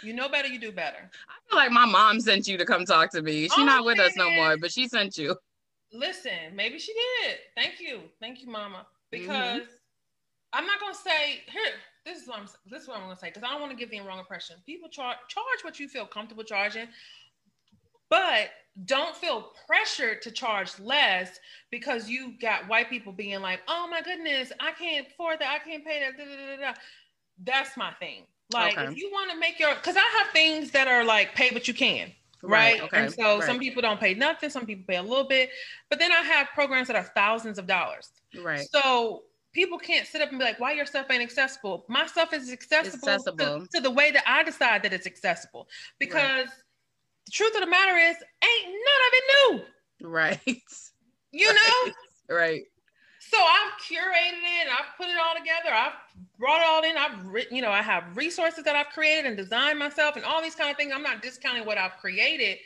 You 0.02 0.14
know 0.14 0.30
better, 0.30 0.47
you 0.47 0.60
do 0.60 0.72
better. 0.72 0.97
I 1.28 1.50
feel 1.50 1.60
like 1.60 1.72
my 1.72 1.86
mom 1.86 2.20
sent 2.22 2.47
you 2.47 2.58
to 2.58 2.66
come 2.66 2.86
talk 2.86 3.12
to 3.12 3.22
me. 3.22 3.43
She's 3.43 3.58
All 3.58 3.66
not 3.66 3.86
with 3.86 4.00
us 4.00 4.14
no 4.16 4.30
more, 4.32 4.58
but 4.58 4.72
she 4.72 4.88
sent 4.88 5.18
you. 5.18 5.36
Listen, 5.91 6.56
maybe 6.56 6.80
she 6.80 6.93
did. 6.93 7.38
Thank 7.56 7.80
you. 7.80 8.02
Thank 8.20 8.41
you, 8.41 8.47
mama. 8.47 8.86
Mm-hmm. 9.14 9.22
Because 9.22 9.68
I'm 10.54 10.66
not 10.66 10.80
gonna 10.80 10.93
say 10.93 11.41
here, 11.47 11.74
this 12.06 12.22
is 12.22 12.28
what 12.28 12.39
I'm 12.39 12.47
this 12.70 12.84
is 12.84 12.88
what 12.88 12.97
I'm 12.97 13.04
gonna 13.04 13.18
say, 13.18 13.28
because 13.28 13.43
I 13.43 13.52
don't 13.52 13.62
want 13.62 13.72
to 13.72 13.78
give 13.78 13.91
the 13.91 14.00
wrong 14.02 14.20
impression. 14.20 14.58
People 14.66 14.89
charge 14.89 15.18
charge 15.28 15.64
what 15.64 15.80
you 15.80 15.88
feel 15.88 16.06
comfortable 16.06 16.43
charging, 16.43 16.88
but 18.10 18.50
don't 18.86 19.16
feel 19.16 19.52
pressured 19.68 20.22
to 20.22 20.32
charge 20.32 20.80
less 20.80 21.39
because 21.72 22.10
you 22.10 22.34
got 22.39 22.68
white 22.68 22.89
people 22.89 23.12
being 23.12 23.41
like, 23.41 23.60
oh 23.68 23.88
my 23.89 24.02
goodness, 24.02 24.52
I 24.60 24.72
can't 24.72 25.08
afford 25.08 25.39
that, 25.39 25.60
I 25.62 25.70
can't 25.70 25.86
pay 25.86 26.00
that. 26.00 26.18
Da, 26.18 26.24
da, 26.24 26.72
da. 26.72 26.80
That's 27.44 27.78
my 27.78 27.92
thing. 27.94 28.24
Like 28.52 28.78
Okay. 28.78 28.92
if 28.92 28.98
you 28.98 29.12
want 29.12 29.32
to 29.32 29.38
make 29.38 29.60
your 29.60 29.76
because 29.76 29.96
I 29.96 30.18
have 30.18 30.32
things 30.34 30.72
that 30.72 30.88
are 30.88 31.04
like 31.04 31.36
pay 31.36 31.52
what 31.52 31.68
you 31.68 31.74
can. 31.74 32.12
right? 32.42 32.80
right? 32.80 32.84
Okay. 32.84 32.98
And 33.06 33.14
so 33.14 33.38
right. 33.38 33.44
some 33.44 33.60
people 33.60 33.82
don't 33.82 34.00
pay 34.00 34.14
nothing, 34.14 34.50
some 34.50 34.66
people 34.66 34.86
pay 34.88 34.96
a 34.96 35.04
little 35.04 35.28
bit, 35.28 35.50
but 35.90 36.00
then 36.00 36.12
I 36.12 36.22
have 36.22 36.48
programs 36.54 36.88
that 36.88 36.96
are 36.96 37.12
thousands 37.16 37.60
of 37.60 37.68
dollars. 37.68 38.12
Right. 38.42 38.68
So 38.72 39.24
people 39.54 39.78
can't 39.78 40.08
sit 40.08 40.22
up 40.22 40.30
and 40.30 40.40
be 40.40 40.46
like, 40.46 40.60
why 40.60 40.72
your 40.74 40.86
stuff 40.86 41.08
ain't 41.10 41.22
accessible? 41.22 41.86
My 41.88 42.06
stuff 42.08 42.34
is 42.34 42.52
accessible, 42.52 43.10
accessible. 43.10 43.62
To, 43.62 43.68
to, 43.74 43.82
the 43.82 43.92
way 43.92 44.12
that 44.12 44.24
I 44.26 44.44
decide 44.44 44.84
that 44.84 44.94
it's 44.94 45.08
accessible. 45.08 45.68
Because 46.00 46.46
right. 46.46 46.48
the 47.26 47.32
truth 47.32 47.56
of 47.56 47.62
the 47.62 47.68
matter 47.68 47.98
is, 47.98 48.16
ain't 48.44 48.68
none 48.68 49.02
of 49.08 49.14
it 49.14 49.24
new. 50.02 50.08
Right. 50.10 50.40
You 51.32 51.54
know? 51.54 51.94
right. 52.36 52.64
So 53.30 53.38
I've 53.38 53.74
curated 53.80 54.42
it, 54.42 54.68
and 54.68 54.70
I've 54.72 54.98
put 54.98 55.08
it 55.08 55.18
all 55.20 55.36
together, 55.38 55.72
I've 55.72 55.94
brought 56.40 56.62
it 56.62 56.68
all 56.68 56.84
in, 56.84 56.98
I've 56.98 57.28
written, 57.28 57.56
you 57.56 57.62
know, 57.62 57.70
I 57.70 57.82
have 57.82 58.18
resources 58.18 58.64
that 58.64 58.76
I've 58.76 58.88
created 58.88 59.26
and 59.26 59.38
designed 59.38 59.78
myself 59.78 60.16
and 60.16 60.26
all 60.26 60.42
these 60.42 60.56
kind 60.56 60.72
of 60.72 60.78
things. 60.78 60.92
I'm 60.96 61.04
not 61.04 61.22
discounting 61.22 61.66
what 61.66 61.78
I've 61.78 61.98
created, 61.98 62.58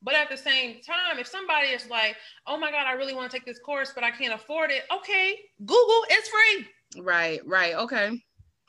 but 0.00 0.14
at 0.14 0.30
the 0.30 0.36
same 0.36 0.80
time, 0.80 1.18
if 1.18 1.26
somebody 1.26 1.68
is 1.68 1.88
like, 1.90 2.16
oh 2.46 2.56
my 2.56 2.70
God, 2.70 2.86
I 2.86 2.92
really 2.92 3.14
want 3.14 3.30
to 3.32 3.36
take 3.36 3.44
this 3.44 3.58
course, 3.58 3.92
but 3.94 4.04
I 4.04 4.12
can't 4.12 4.32
afford 4.32 4.70
it, 4.70 4.84
okay, 4.94 5.38
Google, 5.66 6.04
it's 6.10 6.28
free. 6.28 6.68
Right, 7.02 7.40
right. 7.44 7.74
Okay. 7.74 8.10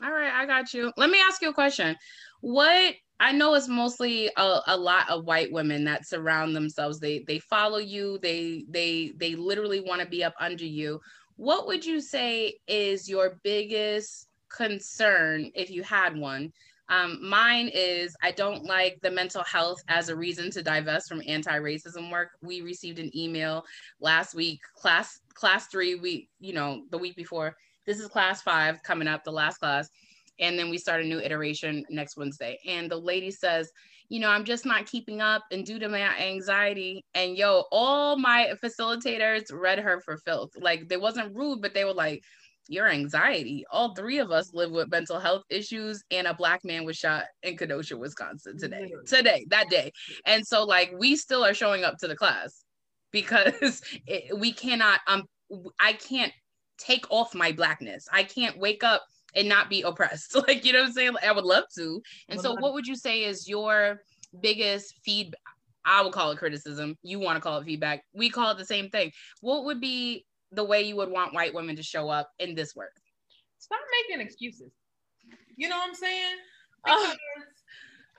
All 0.04 0.12
right, 0.12 0.34
I 0.34 0.46
got 0.46 0.74
you. 0.74 0.92
Let 0.98 1.12
me 1.12 1.20
ask 1.20 1.42
you 1.42 1.50
a 1.50 1.54
question. 1.54 1.96
What 2.42 2.96
I 3.20 3.32
know 3.32 3.54
it's 3.54 3.70
mostly 3.70 4.30
a, 4.38 4.60
a 4.68 4.76
lot 4.76 5.10
of 5.10 5.26
white 5.26 5.52
women 5.52 5.86
that 5.86 6.06
surround 6.06 6.56
themselves. 6.56 7.00
They 7.00 7.24
they 7.28 7.40
follow 7.40 7.78
you, 7.78 8.20
they 8.22 8.66
they 8.70 9.14
they 9.16 9.36
literally 9.36 9.80
want 9.80 10.02
to 10.02 10.08
be 10.08 10.24
up 10.24 10.34
under 10.40 10.66
you 10.66 11.00
what 11.36 11.68
would 11.68 11.86
you 11.86 12.02
say 12.02 12.56
is 12.68 13.10
your 13.10 13.40
biggest 13.44 14.28
concern 14.50 15.52
if 15.56 15.70
you 15.70 15.84
had 15.84 16.16
one? 16.16 16.54
Um, 16.90 17.18
mine 17.28 17.72
is 17.74 18.16
I 18.22 18.32
don't 18.32 18.66
like 18.66 19.00
the 19.02 19.10
mental 19.10 19.44
health 19.44 19.82
as 19.88 20.10
a 20.10 20.16
reason 20.16 20.52
to 20.52 20.62
divest 20.62 21.08
from 21.08 21.24
anti-racism 21.26 22.12
work. 22.12 22.32
We 22.42 22.62
received 22.62 23.00
an 23.00 23.16
email 23.18 23.64
last 24.00 24.36
week, 24.36 24.60
class 24.76 25.20
class 25.34 25.68
three 25.68 25.96
week, 25.96 26.30
you 26.40 26.54
know, 26.54 26.84
the 26.92 26.98
week 26.98 27.16
before. 27.16 27.56
This 27.86 28.00
is 28.00 28.08
class 28.08 28.42
five 28.42 28.84
coming 28.84 29.08
up, 29.08 29.24
the 29.24 29.32
last 29.32 29.58
class. 29.58 29.90
And 30.40 30.58
then 30.58 30.70
we 30.70 30.78
start 30.78 31.02
a 31.02 31.08
new 31.08 31.20
iteration 31.20 31.86
next 31.90 32.18
Wednesday. 32.18 32.60
And 32.66 32.92
the 32.92 32.98
lady 32.98 33.32
says, 33.32 33.72
you 34.10 34.20
know, 34.20 34.30
I'm 34.30 34.44
just 34.44 34.66
not 34.66 34.86
keeping 34.86 35.22
up 35.22 35.44
and 35.52 35.66
due 35.66 35.80
to 35.80 35.90
my 35.90 36.02
anxiety. 36.20 37.04
And 37.14 37.38
yo, 37.38 37.64
all 37.72 38.18
my 38.18 38.54
facilitators 38.64 39.44
read 39.52 39.80
her 39.80 40.00
for 40.02 40.18
filth. 40.18 40.52
Like 40.60 40.88
they 40.90 40.98
wasn't 40.98 41.36
rude, 41.36 41.62
but 41.62 41.74
they 41.74 41.86
were 41.86 41.94
like, 41.94 42.22
your 42.68 42.88
anxiety. 42.88 43.66
All 43.72 43.94
three 43.94 44.20
of 44.20 44.32
us 44.32 44.54
live 44.54 44.72
with 44.72 44.90
mental 44.90 45.20
health 45.20 45.44
issues, 45.50 46.04
and 46.12 46.28
a 46.28 46.34
black 46.34 46.64
man 46.64 46.86
was 46.86 46.98
shot 46.98 47.26
in 47.42 47.58
Kenosha, 47.58 47.98
Wisconsin 47.98 48.58
today. 48.58 48.92
Today, 49.06 49.46
that 49.50 49.70
day. 49.70 49.92
And 50.26 50.46
so, 50.46 50.64
like, 50.64 50.94
we 50.98 51.16
still 51.16 51.44
are 51.44 51.54
showing 51.54 51.84
up 51.84 51.98
to 52.00 52.08
the 52.08 52.16
class 52.16 52.64
because 53.12 53.82
it, 54.08 54.38
we 54.38 54.54
cannot, 54.54 55.00
um, 55.08 55.26
I 55.80 55.94
can't 55.94 56.32
take 56.78 57.06
off 57.12 57.36
my 57.36 57.52
blackness. 57.52 58.08
I 58.12 58.24
can't 58.24 58.58
wake 58.58 58.84
up 58.84 59.04
and 59.36 59.50
not 59.50 59.70
be 59.70 59.82
oppressed. 59.82 60.36
Like, 60.48 60.66
you 60.66 60.74
know 60.74 60.80
what 60.80 60.88
I'm 60.88 60.94
saying? 60.94 61.16
I 61.26 61.32
would 61.32 61.46
love 61.46 61.66
to. 61.78 62.02
And 62.30 62.40
so, 62.40 62.56
what 62.60 62.74
would 62.74 62.86
you 62.86 62.96
say 62.96 63.24
is 63.24 63.48
your 63.48 64.02
biggest 64.42 65.00
feedback? 65.04 65.40
I 65.86 66.02
would 66.02 66.14
call 66.14 66.32
it 66.32 66.38
criticism. 66.38 66.98
You 67.04 67.20
want 67.20 67.38
to 67.38 67.42
call 67.42 67.58
it 67.60 67.66
feedback. 67.66 68.04
We 68.14 68.30
call 68.30 68.52
it 68.52 68.58
the 68.58 68.66
same 68.66 68.90
thing. 68.90 69.12
What 69.42 69.66
would 69.66 69.82
be 69.82 70.26
the 70.52 70.64
way 70.64 70.82
you 70.84 70.96
would 70.96 71.10
want 71.10 71.34
white 71.34 71.54
women 71.54 71.76
to 71.76 71.84
show 71.84 72.10
up 72.10 72.30
in 72.40 72.56
this 72.56 72.76
work? 72.76 72.94
Stop 73.60 73.80
making 74.10 74.26
excuses. 74.26 74.72
You 75.56 75.70
know 75.70 75.78
what 75.78 75.90
I'm 75.90 75.96
saying? 75.96 76.36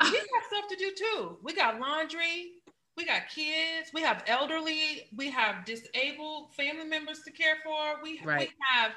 Because 0.00 0.10
uh, 0.10 0.12
we 0.12 0.18
got 0.18 0.48
stuff 0.48 0.68
to 0.70 0.76
do 0.76 0.90
too. 0.96 1.38
We 1.44 1.54
got 1.54 1.78
laundry, 1.78 2.54
we 2.96 3.04
got 3.04 3.28
kids, 3.28 3.90
we 3.92 4.02
have 4.02 4.24
elderly, 4.26 5.08
we 5.16 5.30
have 5.30 5.64
disabled 5.64 6.52
family 6.54 6.84
members 6.84 7.20
to 7.20 7.30
care 7.30 7.56
for. 7.62 8.02
We, 8.02 8.20
right. 8.24 8.48
we 8.48 8.54
have 8.74 8.92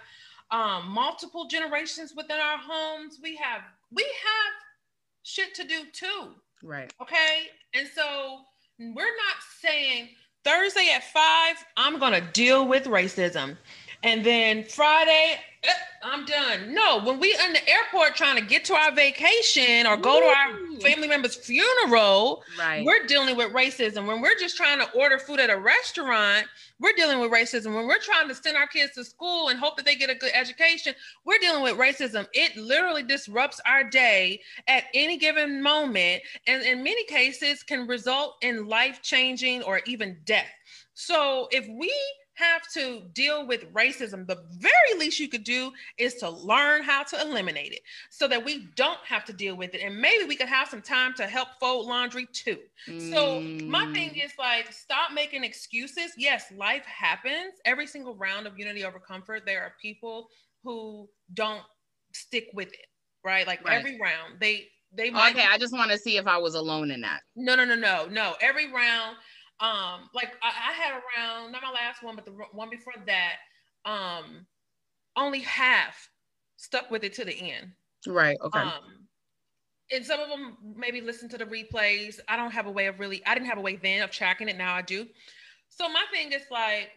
um, 0.52 0.90
multiple 0.90 1.48
generations 1.48 2.14
within 2.16 2.38
our 2.38 2.58
homes. 2.58 3.20
We 3.22 3.36
have 3.38 3.62
we 3.92 4.04
have 4.04 4.54
shit 5.24 5.54
to 5.56 5.64
do 5.64 5.84
too. 5.92 6.34
Right. 6.64 6.92
Okay. 7.02 7.48
And 7.74 7.88
so 7.94 8.40
we're 8.80 8.94
not 8.94 9.38
saying 9.62 10.10
Thursday 10.44 10.90
at 10.94 11.04
five, 11.04 11.56
I'm 11.76 12.00
gonna 12.00 12.22
deal 12.32 12.68
with 12.68 12.86
racism. 12.86 13.58
And 14.04 14.24
then 14.24 14.64
Friday, 14.64 15.40
eh, 15.64 15.70
I'm 16.04 16.26
done. 16.26 16.74
No, 16.74 17.02
when 17.04 17.20
we 17.20 17.34
in 17.34 17.54
the 17.54 17.70
airport 17.70 18.16
trying 18.16 18.38
to 18.38 18.46
get 18.46 18.64
to 18.66 18.74
our 18.74 18.94
vacation 18.94 19.88
or 19.88 19.98
go 19.98 20.18
Ooh. 20.18 20.22
to 20.22 20.26
our 20.28 20.80
family 20.82 21.08
member's 21.08 21.36
funeral, 21.36 22.44
right. 22.60 22.86
we're 22.86 23.06
dealing 23.08 23.36
with 23.36 23.52
racism. 23.52 24.06
When 24.06 24.22
we're 24.22 24.38
just 24.38 24.56
trying 24.56 24.80
to 24.80 24.92
order 24.92 25.18
food 25.18 25.40
at 25.40 25.50
a 25.50 25.58
restaurant, 25.58 26.46
we're 26.80 26.94
dealing 26.94 27.20
with 27.20 27.32
racism. 27.32 27.74
When 27.76 27.88
we're 27.88 28.00
trying 28.00 28.28
to 28.28 28.36
send 28.36 28.56
our 28.56 28.68
kids 28.68 28.94
to 28.94 29.04
school 29.04 29.50
and 29.50 29.60
hope 29.60 29.78
that 29.78 29.86
they 29.86 29.96
get 29.96 30.12
a 30.12 30.16
good 30.16 30.32
education, 30.34 30.94
we're 31.26 31.40
dealing 31.40 31.64
with 31.64 31.78
racism. 31.78 32.28
It 32.34 32.56
literally 32.56 33.04
disrupts 33.04 33.60
our 33.66 33.84
day 33.84 34.42
at 34.68 34.84
any 34.94 35.18
given 35.18 35.62
moment, 35.62 36.22
and 36.46 36.62
in 36.62 36.84
many 36.84 37.04
cases 37.06 37.64
can 37.64 37.88
result 37.88 38.36
in 38.42 38.68
life 38.68 39.02
changing 39.02 39.64
or 39.64 39.82
even 39.88 40.18
death. 40.26 40.46
So 40.94 41.48
if 41.52 41.68
we 41.68 41.94
have 42.38 42.62
to 42.72 43.02
deal 43.14 43.48
with 43.48 43.74
racism, 43.74 44.28
the 44.28 44.44
very 44.52 45.00
least 45.00 45.20
you 45.20 45.28
could 45.28 45.44
do 45.44 45.72
is 45.98 46.16
to 46.16 46.30
learn 46.30 46.84
how 46.84 47.02
to 47.02 47.20
eliminate 47.20 47.72
it 47.72 47.82
so 48.12 48.28
that 48.28 48.44
we 48.46 48.68
don't 48.76 49.00
have 49.04 49.26
to 49.26 49.34
deal 49.34 49.56
with 49.56 49.74
it. 49.74 49.82
And 49.82 50.00
maybe 50.00 50.24
we 50.24 50.36
could 50.36 50.48
have 50.48 50.68
some 50.68 50.84
time 50.84 51.16
to 51.16 51.26
help 51.26 51.50
fold 51.60 51.88
laundry 51.88 52.28
too. 52.32 52.60
Mm. 52.88 53.12
So, 53.12 53.42
my 53.66 53.92
thing 53.92 54.12
mm. 54.12 54.24
is 54.24 54.34
like, 54.38 54.72
stop 54.72 55.14
making 55.14 55.44
excuses. 55.44 56.12
Yes, 56.16 56.46
life 56.56 56.86
happens. 56.86 57.54
Every 57.66 57.88
single 57.88 58.16
round 58.16 58.46
of 58.46 58.58
Unity 58.60 58.86
Over 58.86 59.00
Comfort, 59.00 59.44
there 59.46 59.64
are 59.64 59.74
people 59.82 60.30
who 60.64 61.10
don't 61.34 61.64
stick 62.14 62.50
with 62.54 62.70
it, 62.70 62.86
right? 63.26 63.48
Like 63.48 63.66
right. 63.66 63.80
every 63.80 64.00
round, 64.00 64.40
they, 64.40 64.68
they 64.94 65.10
might. 65.10 65.32
Okay, 65.32 65.46
I 65.50 65.58
just 65.58 65.74
want 65.74 65.90
to 65.90 65.98
see 65.98 66.18
if 66.18 66.28
I 66.28 66.38
was 66.38 66.54
alone 66.54 66.92
in 66.92 67.02
that. 67.02 67.22
No, 67.36 67.56
no, 67.56 67.66
no, 67.66 67.76
no, 67.76 68.06
no. 68.06 68.36
Every 68.42 68.72
round, 68.72 69.18
um 69.60 70.10
like 70.14 70.34
I, 70.44 70.70
I, 70.70 70.74
had 70.74 70.92
around 70.94 71.52
not 71.52 71.64
my 71.64 71.72
last 71.72 72.04
one 72.04 72.16
but 72.16 72.26
the 72.26 72.32
one 72.52 72.70
before 72.70 72.94
that 73.08 73.38
um 73.86 74.46
only 75.16 75.40
half 75.40 76.10
stuck 76.58 76.92
with 76.92 77.04
it 77.04 77.14
to 77.16 77.26
the 77.26 77.34
end. 77.34 77.72
Right 78.06 78.38
okay. 78.42 78.60
Um 78.60 79.08
and 79.92 80.06
some 80.06 80.20
of 80.20 80.30
them 80.30 80.58
maybe 80.76 81.02
listen 81.02 81.30
to 81.30 81.38
the 81.38 81.46
replays. 81.46 82.20
I 82.28 82.36
don't 82.36 82.52
have 82.52 82.68
a 82.68 82.72
way 82.72 82.88
of 82.88 83.00
really 83.00 83.26
i 83.26 83.34
didn't 83.34 83.48
have 83.48 83.58
a 83.58 83.62
way 83.62 83.78
then 83.78 84.04
of 84.04 84.12
tracking 84.12 84.48
it. 84.48 84.58
Now 84.58 84.76
i 84.76 84.84
do. 84.84 85.08
So 85.70 85.90
my 85.90 86.04
thing 86.12 86.32
is 86.32 86.44
like 86.52 86.92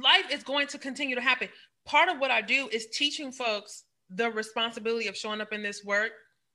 life 0.00 0.26
is 0.30 0.44
going 0.44 0.68
to 0.68 0.78
continue 0.78 1.16
to 1.16 1.20
happen. 1.20 1.48
Part 1.84 2.08
of 2.08 2.20
what 2.20 2.30
i 2.30 2.40
do 2.40 2.68
is 2.70 2.86
teaching 2.92 3.32
folks 3.32 3.84
the 4.08 4.30
responsibility 4.30 5.08
of 5.08 5.16
showing 5.16 5.40
up 5.40 5.52
in 5.52 5.62
this 5.62 5.84
work 5.84 6.12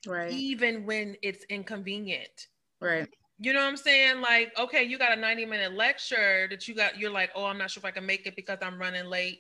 right. 0.08 0.32
even 0.32 0.86
when 0.86 1.18
it's 1.22 1.44
inconvenient. 1.50 2.48
Right 2.80 3.10
you 3.40 3.54
know 3.54 3.60
what 3.60 3.68
I'm 3.68 3.78
saying? 3.78 4.22
Like, 4.22 4.58
okay, 4.58 4.84
you 4.84 4.98
got 4.98 5.18
a 5.18 5.20
90 5.20 5.46
minute 5.46 5.74
lecture 5.74 6.48
that 6.50 6.68
you 6.68 6.76
got, 6.76 6.98
you're 6.98 7.12
like, 7.12 7.32
oh, 7.36 7.46
I'm 7.46 7.58
not 7.58 7.72
sure 7.72 7.82
if 7.82 7.86
I 7.86 7.92
can 7.92 8.06
make 8.06 8.26
it 8.26 8.36
because 8.36 8.60
I'm 8.62 8.80
running 8.80 9.06
late, 9.06 9.40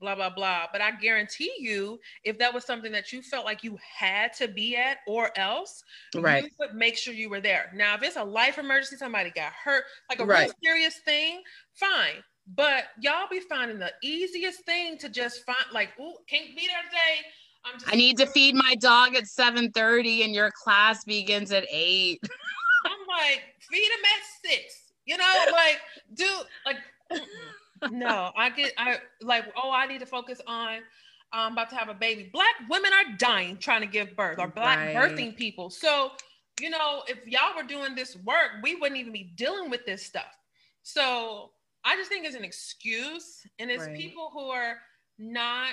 blah, 0.00 0.14
blah, 0.14 0.30
blah. 0.30 0.66
But 0.72 0.80
I 0.80 0.92
guarantee 0.92 1.52
you, 1.58 2.00
if 2.24 2.38
that 2.38 2.54
was 2.54 2.64
something 2.64 2.90
that 2.92 3.12
you 3.12 3.20
felt 3.20 3.44
like 3.44 3.62
you 3.62 3.78
had 3.98 4.32
to 4.34 4.48
be 4.48 4.76
at 4.76 4.98
or 5.06 5.30
else, 5.38 5.82
right. 6.14 6.44
you 6.44 6.50
would 6.58 6.74
make 6.74 6.96
sure 6.96 7.12
you 7.12 7.28
were 7.28 7.40
there. 7.40 7.70
Now, 7.74 7.94
if 7.96 8.02
it's 8.02 8.16
a 8.16 8.24
life 8.24 8.58
emergency, 8.58 8.96
somebody 8.96 9.30
got 9.30 9.52
hurt, 9.52 9.84
like 10.08 10.20
a 10.20 10.24
right. 10.24 10.46
real 10.46 10.54
serious 10.62 10.98
thing, 11.04 11.42
fine. 11.74 12.22
But 12.54 12.84
y'all 13.00 13.26
be 13.30 13.40
finding 13.40 13.78
the 13.78 13.92
easiest 14.02 14.64
thing 14.64 14.98
to 14.98 15.08
just 15.08 15.44
find, 15.44 15.64
like, 15.72 15.90
oh, 16.00 16.14
can't 16.28 16.56
be 16.56 16.66
there 16.66 16.82
today. 16.84 17.86
i 17.90 17.96
need 17.96 18.18
to 18.18 18.26
feed 18.26 18.54
my 18.54 18.74
dog 18.74 19.14
at 19.14 19.24
7:30 19.24 20.24
and 20.24 20.34
your 20.34 20.50
class 20.50 21.04
begins 21.04 21.52
at 21.52 21.66
8. 21.70 22.22
I'm 22.84 23.06
like, 23.08 23.42
feed 23.60 23.84
him 23.84 24.04
at 24.04 24.50
six. 24.50 24.92
You 25.06 25.18
know, 25.18 25.32
like, 25.52 25.80
do 26.14 26.28
like 26.64 26.76
no, 27.90 28.32
I 28.36 28.50
get 28.50 28.72
I 28.78 28.98
like, 29.20 29.44
oh, 29.62 29.70
I 29.70 29.86
need 29.86 30.00
to 30.00 30.06
focus 30.06 30.40
on 30.46 30.80
I'm 31.34 31.52
about 31.52 31.70
to 31.70 31.76
have 31.76 31.88
a 31.88 31.94
baby. 31.94 32.30
Black 32.32 32.54
women 32.70 32.92
are 32.92 33.16
dying 33.16 33.56
trying 33.56 33.80
to 33.80 33.86
give 33.86 34.14
birth, 34.16 34.38
or 34.38 34.46
black 34.46 34.78
right. 34.78 34.96
birthing 34.96 35.36
people. 35.36 35.68
So, 35.68 36.12
you 36.60 36.70
know, 36.70 37.02
if 37.08 37.26
y'all 37.26 37.56
were 37.56 37.64
doing 37.64 37.94
this 37.94 38.16
work, 38.24 38.62
we 38.62 38.76
wouldn't 38.76 38.98
even 39.00 39.12
be 39.12 39.32
dealing 39.36 39.68
with 39.68 39.84
this 39.84 40.04
stuff. 40.04 40.38
So 40.84 41.50
I 41.84 41.96
just 41.96 42.08
think 42.08 42.24
it's 42.24 42.36
an 42.36 42.44
excuse, 42.44 43.46
and 43.58 43.70
it's 43.70 43.86
right. 43.86 43.96
people 43.96 44.30
who 44.32 44.48
are 44.50 44.76
not 45.18 45.72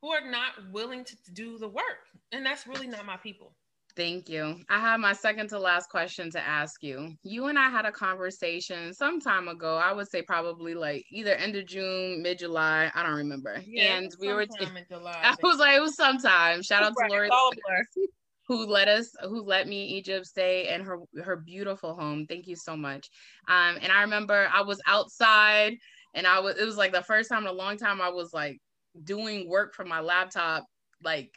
who 0.00 0.10
are 0.10 0.30
not 0.30 0.52
willing 0.70 1.02
to 1.04 1.16
do 1.32 1.58
the 1.58 1.68
work, 1.68 2.06
and 2.30 2.46
that's 2.46 2.66
really 2.66 2.86
not 2.86 3.04
my 3.04 3.16
people. 3.16 3.52
Thank 3.98 4.28
you. 4.28 4.54
I 4.68 4.78
have 4.78 5.00
my 5.00 5.12
second 5.12 5.48
to 5.48 5.58
last 5.58 5.90
question 5.90 6.30
to 6.30 6.40
ask 6.40 6.84
you. 6.84 7.14
You 7.24 7.46
and 7.46 7.58
I 7.58 7.68
had 7.68 7.84
a 7.84 7.90
conversation 7.90 8.94
some 8.94 9.20
time 9.20 9.48
ago. 9.48 9.76
I 9.76 9.92
would 9.92 10.08
say 10.08 10.22
probably 10.22 10.76
like 10.76 11.04
either 11.10 11.34
end 11.34 11.56
of 11.56 11.66
June, 11.66 12.22
mid 12.22 12.38
July. 12.38 12.92
I 12.94 13.02
don't 13.02 13.16
remember. 13.16 13.60
Yeah, 13.66 13.96
and 13.96 14.14
we 14.20 14.32
were. 14.32 14.46
T- 14.46 14.52
I 14.92 15.34
was 15.42 15.58
like, 15.58 15.76
it 15.76 15.80
was 15.80 15.96
sometime. 15.96 16.62
Shout 16.62 16.84
out 16.84 16.92
to 16.96 17.06
Lori. 17.08 17.28
who 18.46 18.66
let 18.66 18.86
us 18.86 19.10
who 19.24 19.42
let 19.42 19.66
me 19.66 19.84
Egypt 19.86 20.26
stay 20.26 20.72
in 20.72 20.82
her 20.82 21.00
her 21.24 21.34
beautiful 21.34 21.96
home. 21.96 22.24
Thank 22.28 22.46
you 22.46 22.54
so 22.54 22.76
much. 22.76 23.10
Um, 23.48 23.78
and 23.82 23.90
I 23.90 24.02
remember 24.02 24.48
I 24.54 24.62
was 24.62 24.80
outside 24.86 25.74
and 26.14 26.24
I 26.24 26.38
was 26.38 26.56
it 26.56 26.64
was 26.64 26.76
like 26.76 26.92
the 26.92 27.02
first 27.02 27.28
time 27.28 27.42
in 27.42 27.48
a 27.48 27.52
long 27.52 27.76
time 27.76 28.00
I 28.00 28.10
was 28.10 28.32
like 28.32 28.58
doing 29.02 29.48
work 29.48 29.74
from 29.74 29.88
my 29.88 30.00
laptop 30.00 30.64
like 31.02 31.32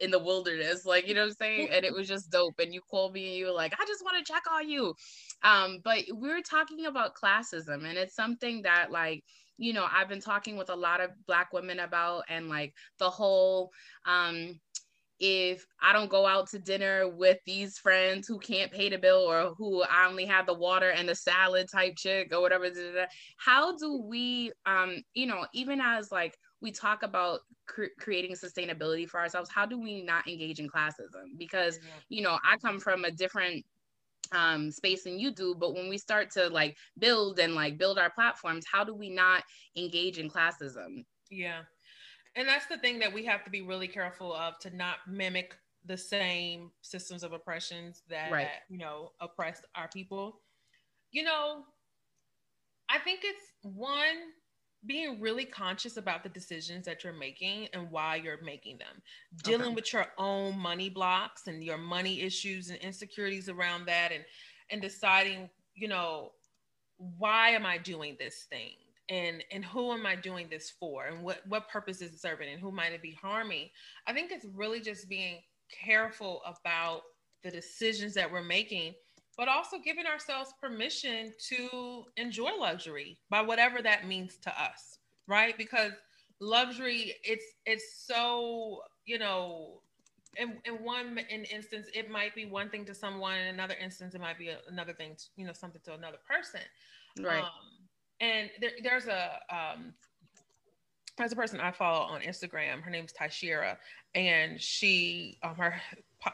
in 0.00 0.10
the 0.10 0.18
wilderness 0.18 0.84
like 0.84 1.08
you 1.08 1.14
know 1.14 1.22
what 1.22 1.30
i'm 1.30 1.34
saying? 1.34 1.68
And 1.70 1.84
it 1.84 1.92
was 1.94 2.08
just 2.08 2.30
dope 2.30 2.58
and 2.58 2.72
you 2.72 2.80
called 2.90 3.12
me 3.12 3.28
and 3.28 3.36
you 3.36 3.46
were 3.46 3.52
like 3.52 3.74
i 3.80 3.84
just 3.86 4.04
want 4.04 4.24
to 4.24 4.32
check 4.32 4.42
on 4.50 4.68
you. 4.68 4.94
Um 5.42 5.78
but 5.84 6.04
we 6.14 6.28
were 6.28 6.42
talking 6.42 6.86
about 6.86 7.14
classism 7.14 7.88
and 7.88 7.98
it's 7.98 8.14
something 8.14 8.62
that 8.62 8.90
like 8.90 9.22
you 9.58 9.72
know 9.72 9.86
i've 9.90 10.08
been 10.08 10.20
talking 10.20 10.56
with 10.56 10.68
a 10.70 10.76
lot 10.76 11.00
of 11.00 11.10
black 11.26 11.52
women 11.52 11.78
about 11.80 12.24
and 12.28 12.48
like 12.48 12.74
the 12.98 13.08
whole 13.08 13.70
um 14.04 14.58
if 15.18 15.64
I 15.80 15.92
don't 15.92 16.10
go 16.10 16.26
out 16.26 16.48
to 16.50 16.58
dinner 16.58 17.08
with 17.08 17.38
these 17.46 17.78
friends 17.78 18.28
who 18.28 18.38
can't 18.38 18.70
pay 18.70 18.90
the 18.90 18.98
bill 18.98 19.20
or 19.20 19.54
who 19.56 19.82
I 19.82 20.06
only 20.06 20.26
have 20.26 20.46
the 20.46 20.54
water 20.54 20.90
and 20.90 21.08
the 21.08 21.14
salad 21.14 21.68
type 21.72 21.94
chick 21.96 22.34
or 22.34 22.42
whatever, 22.42 22.68
how 23.38 23.76
do 23.76 24.02
we, 24.02 24.52
um, 24.66 24.96
you 25.14 25.26
know, 25.26 25.46
even 25.54 25.80
as 25.80 26.12
like 26.12 26.36
we 26.60 26.72
talk 26.72 27.02
about 27.02 27.40
cr- 27.66 27.94
creating 27.98 28.32
sustainability 28.32 29.08
for 29.08 29.20
ourselves, 29.20 29.50
how 29.50 29.66
do 29.66 29.78
we 29.78 30.02
not 30.02 30.26
engage 30.26 30.58
in 30.58 30.68
classism? 30.68 31.36
Because, 31.38 31.78
you 32.08 32.22
know, 32.22 32.38
I 32.44 32.56
come 32.56 32.80
from 32.80 33.04
a 33.04 33.10
different 33.10 33.64
um 34.32 34.70
space 34.72 35.04
than 35.04 35.18
you 35.18 35.30
do 35.30 35.54
but 35.54 35.74
when 35.74 35.88
we 35.88 35.96
start 35.96 36.30
to 36.30 36.48
like 36.48 36.76
build 36.98 37.38
and 37.38 37.54
like 37.54 37.78
build 37.78 37.98
our 37.98 38.10
platforms 38.10 38.64
how 38.70 38.82
do 38.82 38.94
we 38.94 39.08
not 39.08 39.44
engage 39.76 40.18
in 40.18 40.28
classism 40.28 41.04
yeah 41.30 41.60
and 42.34 42.48
that's 42.48 42.66
the 42.66 42.78
thing 42.78 42.98
that 42.98 43.12
we 43.12 43.24
have 43.24 43.44
to 43.44 43.50
be 43.50 43.62
really 43.62 43.86
careful 43.86 44.34
of 44.34 44.58
to 44.58 44.74
not 44.74 44.96
mimic 45.08 45.56
the 45.84 45.96
same 45.96 46.70
systems 46.82 47.22
of 47.22 47.32
oppressions 47.32 48.02
that 48.08 48.30
right. 48.32 48.48
you 48.68 48.78
know 48.78 49.12
oppress 49.20 49.62
our 49.76 49.88
people 49.88 50.40
you 51.12 51.22
know 51.22 51.62
i 52.88 52.98
think 52.98 53.20
it's 53.22 53.52
one 53.62 54.32
being 54.86 55.20
really 55.20 55.44
conscious 55.44 55.96
about 55.96 56.22
the 56.22 56.28
decisions 56.28 56.86
that 56.86 57.04
you're 57.04 57.12
making 57.12 57.68
and 57.72 57.90
why 57.90 58.16
you're 58.16 58.42
making 58.42 58.78
them. 58.78 59.02
Dealing 59.42 59.68
okay. 59.68 59.74
with 59.74 59.92
your 59.92 60.06
own 60.18 60.58
money 60.58 60.88
blocks 60.88 61.46
and 61.46 61.62
your 61.62 61.78
money 61.78 62.20
issues 62.20 62.70
and 62.70 62.78
insecurities 62.78 63.48
around 63.48 63.86
that 63.86 64.12
and 64.12 64.24
and 64.70 64.82
deciding 64.82 65.48
you 65.74 65.88
know 65.88 66.32
why 67.18 67.50
am 67.50 67.66
i 67.66 67.78
doing 67.78 68.16
this 68.18 68.46
thing? 68.50 68.72
And 69.08 69.44
and 69.52 69.64
who 69.64 69.92
am 69.92 70.06
i 70.06 70.16
doing 70.16 70.48
this 70.50 70.70
for? 70.70 71.06
And 71.06 71.22
what 71.22 71.42
what 71.48 71.68
purpose 71.68 72.00
is 72.00 72.12
it 72.12 72.20
serving? 72.20 72.48
And 72.48 72.60
who 72.60 72.72
might 72.72 72.92
it 72.92 73.02
be 73.02 73.16
harming? 73.20 73.68
I 74.06 74.12
think 74.12 74.32
it's 74.32 74.46
really 74.54 74.80
just 74.80 75.08
being 75.08 75.40
careful 75.84 76.42
about 76.44 77.02
the 77.42 77.50
decisions 77.50 78.14
that 78.14 78.30
we're 78.30 78.42
making 78.42 78.94
but 79.36 79.48
also 79.48 79.78
giving 79.78 80.06
ourselves 80.06 80.54
permission 80.60 81.32
to 81.48 82.04
enjoy 82.16 82.50
luxury 82.58 83.18
by 83.30 83.40
whatever 83.42 83.82
that 83.82 84.06
means 84.06 84.36
to 84.36 84.50
us 84.62 84.98
right? 85.26 85.56
Because 85.56 85.92
luxury 86.40 87.14
it's 87.24 87.44
it's 87.64 88.04
so 88.06 88.82
you 89.06 89.18
know 89.18 89.80
in, 90.36 90.58
in 90.66 90.74
one 90.74 91.18
in 91.30 91.44
instance 91.44 91.88
it 91.94 92.10
might 92.10 92.34
be 92.34 92.44
one 92.44 92.68
thing 92.68 92.84
to 92.84 92.94
someone 92.94 93.38
in 93.38 93.46
another 93.46 93.74
instance 93.82 94.14
it 94.14 94.20
might 94.20 94.38
be 94.38 94.48
a, 94.48 94.58
another 94.68 94.92
thing 94.92 95.14
to, 95.16 95.24
you 95.36 95.46
know 95.46 95.52
something 95.52 95.80
to 95.84 95.94
another 95.94 96.18
person. 96.28 96.60
Right. 97.18 97.42
Um, 97.42 97.50
and 98.20 98.50
there, 98.60 98.70
there's 98.82 99.06
a 99.06 99.38
um, 99.50 99.92
there's 101.16 101.32
a 101.32 101.36
person 101.36 101.60
I 101.60 101.72
follow 101.72 102.00
on 102.00 102.20
Instagram. 102.20 102.82
Her 102.82 102.90
name's 102.90 103.12
Tyshira, 103.12 103.76
and 104.14 104.60
she 104.60 105.38
um, 105.42 105.56
her 105.56 105.80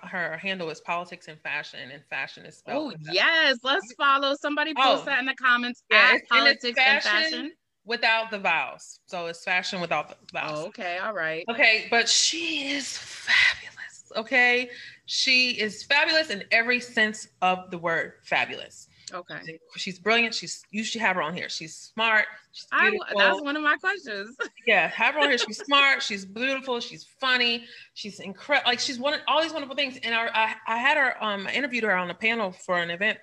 her 0.03 0.37
handle 0.37 0.71
is 0.71 0.81
politics 0.81 1.29
and 1.29 1.41
fashion, 1.41 1.91
and 1.93 2.03
fashion 2.11 2.45
is 2.45 2.59
spelled. 2.59 2.95
Oh 2.95 3.13
yes, 3.13 3.59
let's 3.63 3.93
follow. 3.95 4.35
Somebody 4.41 4.75
post 4.75 5.03
oh, 5.03 5.05
that 5.07 5.21
in 5.21 5.27
the 5.27 5.35
comments. 5.35 5.83
Yeah, 5.91 6.17
politics 6.29 6.79
fashion 6.79 7.11
and 7.11 7.25
fashion 7.25 7.53
without 7.85 8.31
the 8.31 8.39
vowels. 8.39 9.01
So 9.07 9.27
it's 9.27 9.45
fashion 9.45 9.81
without 9.81 10.09
the 10.09 10.17
vowels. 10.33 10.65
Oh, 10.65 10.69
okay, 10.69 10.99
all 10.99 11.15
right. 11.15 11.45
Okay, 11.49 11.87
but 11.91 12.09
she 12.09 12.71
is 12.71 12.97
fabulous. 12.97 14.13
Okay, 14.17 14.71
she 15.07 15.51
is 15.51 15.85
fabulous 15.85 16.31
in 16.31 16.45
every 16.51 16.81
sense 16.81 17.29
of 17.41 17.71
the 17.71 17.79
word 17.79 18.15
fabulous. 18.25 18.89
Okay. 19.15 19.59
She's 19.77 19.99
brilliant. 19.99 20.35
She's 20.35 20.63
you 20.71 20.85
should 20.85 21.01
have 21.01 21.17
her 21.17 21.23
on 21.23 21.35
here. 21.35 21.49
She's 21.49 21.75
smart. 21.75 22.27
She's 22.53 22.67
I, 22.73 22.97
that's 23.17 23.41
one 23.43 23.57
of 23.57 23.63
my 23.63 23.77
questions. 23.77 24.37
yeah, 24.67 24.89
have 24.89 25.15
her 25.15 25.21
on 25.21 25.29
here. 25.29 25.39
She's 25.39 25.59
smart. 25.59 26.03
She's 26.03 26.25
beautiful. 26.25 26.81
She's 26.81 27.05
funny. 27.21 27.65
She's 27.95 28.21
incredible. 28.21 28.71
Like 28.71 28.81
she's 28.81 28.99
one 28.99 29.15
of 29.15 29.21
all 29.29 29.43
these 29.43 29.53
wonderful 29.53 29.77
things. 29.77 29.99
And 30.03 30.15
I, 30.15 30.29
I, 30.29 30.55
I 30.67 30.79
had 30.79 30.97
her. 30.97 31.23
Um, 31.23 31.47
I 31.47 31.53
interviewed 31.53 31.85
her 31.85 31.95
on 31.95 32.11
a 32.11 32.15
panel 32.15 32.53
for 32.53 32.79
an 32.79 32.91
event, 32.91 33.19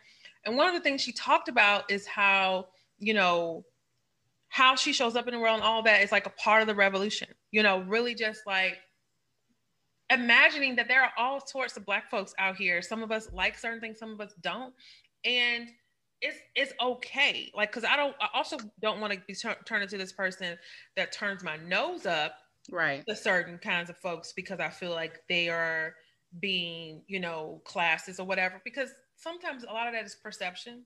and 0.46 0.56
one 0.56 0.68
of 0.68 0.74
the 0.74 0.82
things 0.82 1.02
she 1.02 1.12
talked 1.12 1.50
about 1.50 1.90
is 1.92 2.06
how 2.06 2.68
you 3.00 3.14
know 3.14 3.66
how 4.50 4.76
she 4.76 4.94
shows 4.94 5.16
up 5.16 5.28
in 5.28 5.34
the 5.34 5.40
world 5.40 5.56
and 5.56 5.64
all 5.64 5.84
that 5.84 6.02
is 6.02 6.12
like 6.12 6.26
a 6.26 6.32
part 6.32 6.62
of 6.62 6.68
the 6.68 6.76
revolution. 6.76 7.28
You 7.52 7.64
know, 7.64 7.80
really 7.82 8.16
just 8.16 8.42
like 8.46 8.78
imagining 10.10 10.76
that 10.76 10.88
there 10.88 11.04
are 11.04 11.12
all 11.18 11.46
sorts 11.46 11.78
of 11.78 11.86
black 11.86 12.10
folks 12.10 12.34
out 12.40 12.56
here. 12.56 12.82
Some 12.82 13.04
of 13.04 13.12
us 13.12 13.30
like 13.32 13.58
certain 13.58 13.80
things, 13.80 14.00
some 14.00 14.12
of 14.12 14.22
us 14.22 14.34
don't. 14.42 14.74
And 15.26 15.70
it's 16.22 16.38
it's 16.56 16.74
okay. 16.82 17.52
Like, 17.56 17.72
cause 17.72 17.84
I 17.84 17.96
don't. 17.96 18.16
I 18.20 18.28
also 18.34 18.58
don't 18.82 19.00
want 19.00 19.14
to 19.14 19.20
be 19.28 19.34
tur- 19.34 19.58
turned 19.66 19.84
into 19.84 19.98
this 19.98 20.12
person 20.12 20.58
that 20.96 21.12
turns 21.12 21.44
my 21.44 21.58
nose 21.58 22.06
up 22.06 22.34
right 22.72 23.04
to 23.08 23.16
certain 23.16 23.58
kinds 23.58 23.90
of 23.90 23.98
folks 23.98 24.34
because 24.34 24.60
I 24.60 24.70
feel 24.70 24.92
like 24.92 25.22
they 25.30 25.50
are 25.50 25.96
being, 26.40 27.02
you 27.08 27.20
know, 27.20 27.62
classes 27.66 28.20
or 28.20 28.26
whatever. 28.26 28.62
Because 28.64 28.90
sometimes 29.16 29.64
a 29.64 29.74
lot 29.74 29.88
of 29.88 29.94
that 29.94 30.06
is 30.06 30.16
perception. 30.16 30.84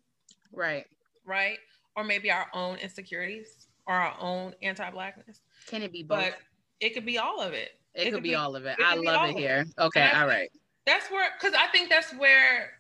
Right. 0.52 0.86
Right. 1.26 1.58
Or 1.96 2.04
maybe 2.04 2.32
our 2.32 2.48
own 2.54 2.78
insecurities 2.78 3.68
or 3.88 3.96
our 3.96 4.16
own 4.20 4.54
anti-blackness. 4.62 5.42
Can 5.68 5.82
it 5.82 5.92
be 5.92 6.04
both? 6.04 6.20
But 6.20 6.38
it 6.80 6.94
could 6.94 7.06
be 7.06 7.18
all 7.18 7.42
of 7.42 7.54
it. 7.54 7.72
It, 7.96 8.08
it 8.08 8.14
could, 8.14 8.24
be, 8.24 8.30
be, 8.30 8.36
all 8.36 8.56
of 8.56 8.66
it. 8.66 8.78
it 8.80 8.86
I 8.86 8.96
love 8.96 9.30
it 9.30 9.38
here. 9.38 9.66
It. 9.68 9.82
Okay. 9.82 10.10
all 10.16 10.28
right. 10.28 10.50
That's 10.86 11.10
where, 11.12 11.30
because 11.40 11.56
I 11.58 11.68
think 11.68 11.90
that's 11.90 12.14
where 12.16 12.72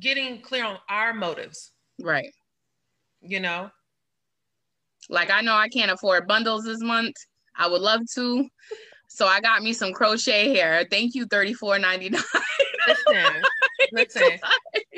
getting 0.00 0.40
clear 0.40 0.64
on 0.64 0.78
our 0.88 1.12
motives 1.12 1.72
Right. 2.00 2.32
You 3.20 3.40
know? 3.40 3.70
Like 5.08 5.30
I 5.30 5.40
know 5.40 5.54
I 5.54 5.68
can't 5.68 5.90
afford 5.90 6.26
bundles 6.26 6.64
this 6.64 6.80
month. 6.80 7.16
I 7.56 7.68
would 7.68 7.82
love 7.82 8.00
to. 8.14 8.48
So 9.08 9.26
I 9.26 9.40
got 9.40 9.62
me 9.62 9.72
some 9.72 9.92
crochet 9.92 10.54
hair. 10.54 10.86
Thank 10.90 11.14
you, 11.14 11.26
$34.99. 11.26 12.20
listen, 12.88 13.42
listen. 13.92 14.38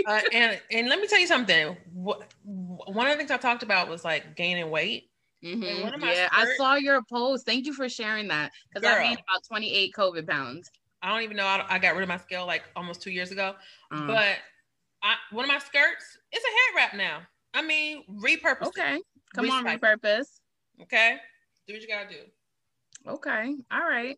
Uh, 0.06 0.20
and 0.32 0.60
and 0.70 0.88
let 0.88 1.00
me 1.00 1.06
tell 1.06 1.18
you 1.18 1.26
something. 1.26 1.76
What, 1.92 2.32
one 2.44 3.06
of 3.06 3.12
the 3.12 3.18
things 3.18 3.30
I 3.30 3.36
talked 3.36 3.62
about 3.62 3.88
was 3.88 4.04
like 4.04 4.36
gaining 4.36 4.70
weight. 4.70 5.10
Mm-hmm. 5.44 6.02
Yeah, 6.02 6.28
I 6.32 6.54
saw 6.56 6.76
your 6.76 7.02
post. 7.10 7.44
Thank 7.44 7.66
you 7.66 7.72
for 7.72 7.88
sharing 7.88 8.28
that 8.28 8.52
because 8.72 8.88
I 8.88 9.02
gained 9.02 9.18
about 9.28 9.44
28 9.46 9.92
COVID 9.92 10.26
pounds. 10.26 10.70
I 11.02 11.12
don't 11.12 11.22
even 11.22 11.36
know. 11.36 11.44
I, 11.44 11.64
I, 11.68 11.78
got 11.78 11.94
rid 11.94 12.02
of 12.02 12.08
my 12.08 12.16
scale 12.16 12.46
like 12.46 12.64
almost 12.74 13.02
two 13.02 13.10
years 13.10 13.30
ago. 13.30 13.54
Uh-huh. 13.92 14.06
But 14.06 14.38
I, 15.02 15.14
one 15.30 15.44
of 15.44 15.48
my 15.48 15.58
skirts, 15.58 16.18
it's 16.36 16.44
a 16.44 16.48
head 16.48 16.76
wrap 16.76 16.94
now. 16.94 17.22
I 17.54 17.62
mean, 17.62 18.04
repurpose. 18.22 18.68
Okay. 18.68 19.00
Come 19.34 19.50
on, 19.50 19.64
repurpose. 19.64 20.40
Okay. 20.82 21.16
Do 21.66 21.74
what 21.74 21.82
you 21.82 21.88
gotta 21.88 22.08
do. 22.08 22.20
Okay. 23.08 23.54
All 23.70 23.80
right. 23.80 24.16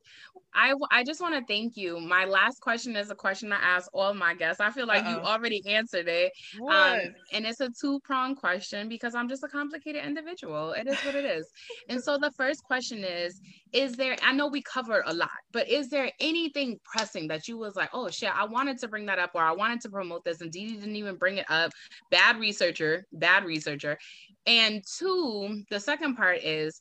I, 0.54 0.74
I 0.90 1.04
just 1.04 1.20
want 1.20 1.34
to 1.34 1.44
thank 1.52 1.76
you. 1.76 2.00
My 2.00 2.24
last 2.24 2.60
question 2.60 2.96
is 2.96 3.10
a 3.10 3.14
question 3.14 3.52
I 3.52 3.56
ask 3.56 3.88
all 3.92 4.14
my 4.14 4.34
guests. 4.34 4.60
I 4.60 4.70
feel 4.70 4.86
like 4.86 5.04
Uh-oh. 5.04 5.10
you 5.10 5.18
already 5.18 5.62
answered 5.66 6.08
it. 6.08 6.32
Um, 6.68 7.00
and 7.32 7.46
it's 7.46 7.60
a 7.60 7.68
two 7.80 8.00
prong 8.00 8.34
question 8.34 8.88
because 8.88 9.14
I'm 9.14 9.28
just 9.28 9.44
a 9.44 9.48
complicated 9.48 10.04
individual. 10.04 10.72
It 10.72 10.86
is 10.88 10.96
what 11.00 11.14
it 11.14 11.24
is. 11.24 11.46
and 11.88 12.02
so 12.02 12.18
the 12.18 12.32
first 12.32 12.64
question 12.64 13.04
is 13.04 13.40
Is 13.72 13.94
there, 13.94 14.16
I 14.22 14.32
know 14.32 14.48
we 14.48 14.62
covered 14.62 15.04
a 15.06 15.14
lot, 15.14 15.30
but 15.52 15.68
is 15.68 15.90
there 15.90 16.10
anything 16.18 16.78
pressing 16.84 17.28
that 17.28 17.46
you 17.46 17.58
was 17.58 17.76
like, 17.76 17.90
oh 17.92 18.08
shit, 18.08 18.34
I 18.34 18.46
wanted 18.46 18.78
to 18.78 18.88
bring 18.88 19.06
that 19.06 19.18
up 19.18 19.32
or 19.34 19.42
I 19.42 19.52
wanted 19.52 19.82
to 19.82 19.90
promote 19.90 20.24
this 20.24 20.40
and 20.40 20.50
Dee 20.50 20.76
didn't 20.76 20.96
even 20.96 21.16
bring 21.16 21.36
it 21.36 21.46
up? 21.50 21.72
Bad 22.10 22.38
researcher, 22.38 23.04
bad 23.12 23.44
researcher. 23.44 23.98
And 24.46 24.82
two, 24.98 25.62
the 25.70 25.78
second 25.78 26.16
part 26.16 26.38
is, 26.42 26.80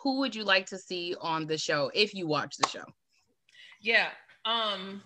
who 0.00 0.18
would 0.18 0.34
you 0.34 0.44
like 0.44 0.66
to 0.66 0.78
see 0.78 1.14
on 1.20 1.46
the 1.46 1.58
show 1.58 1.90
if 1.94 2.14
you 2.14 2.26
watch 2.26 2.56
the 2.56 2.68
show? 2.68 2.84
Yeah. 3.80 4.08
Um 4.44 5.02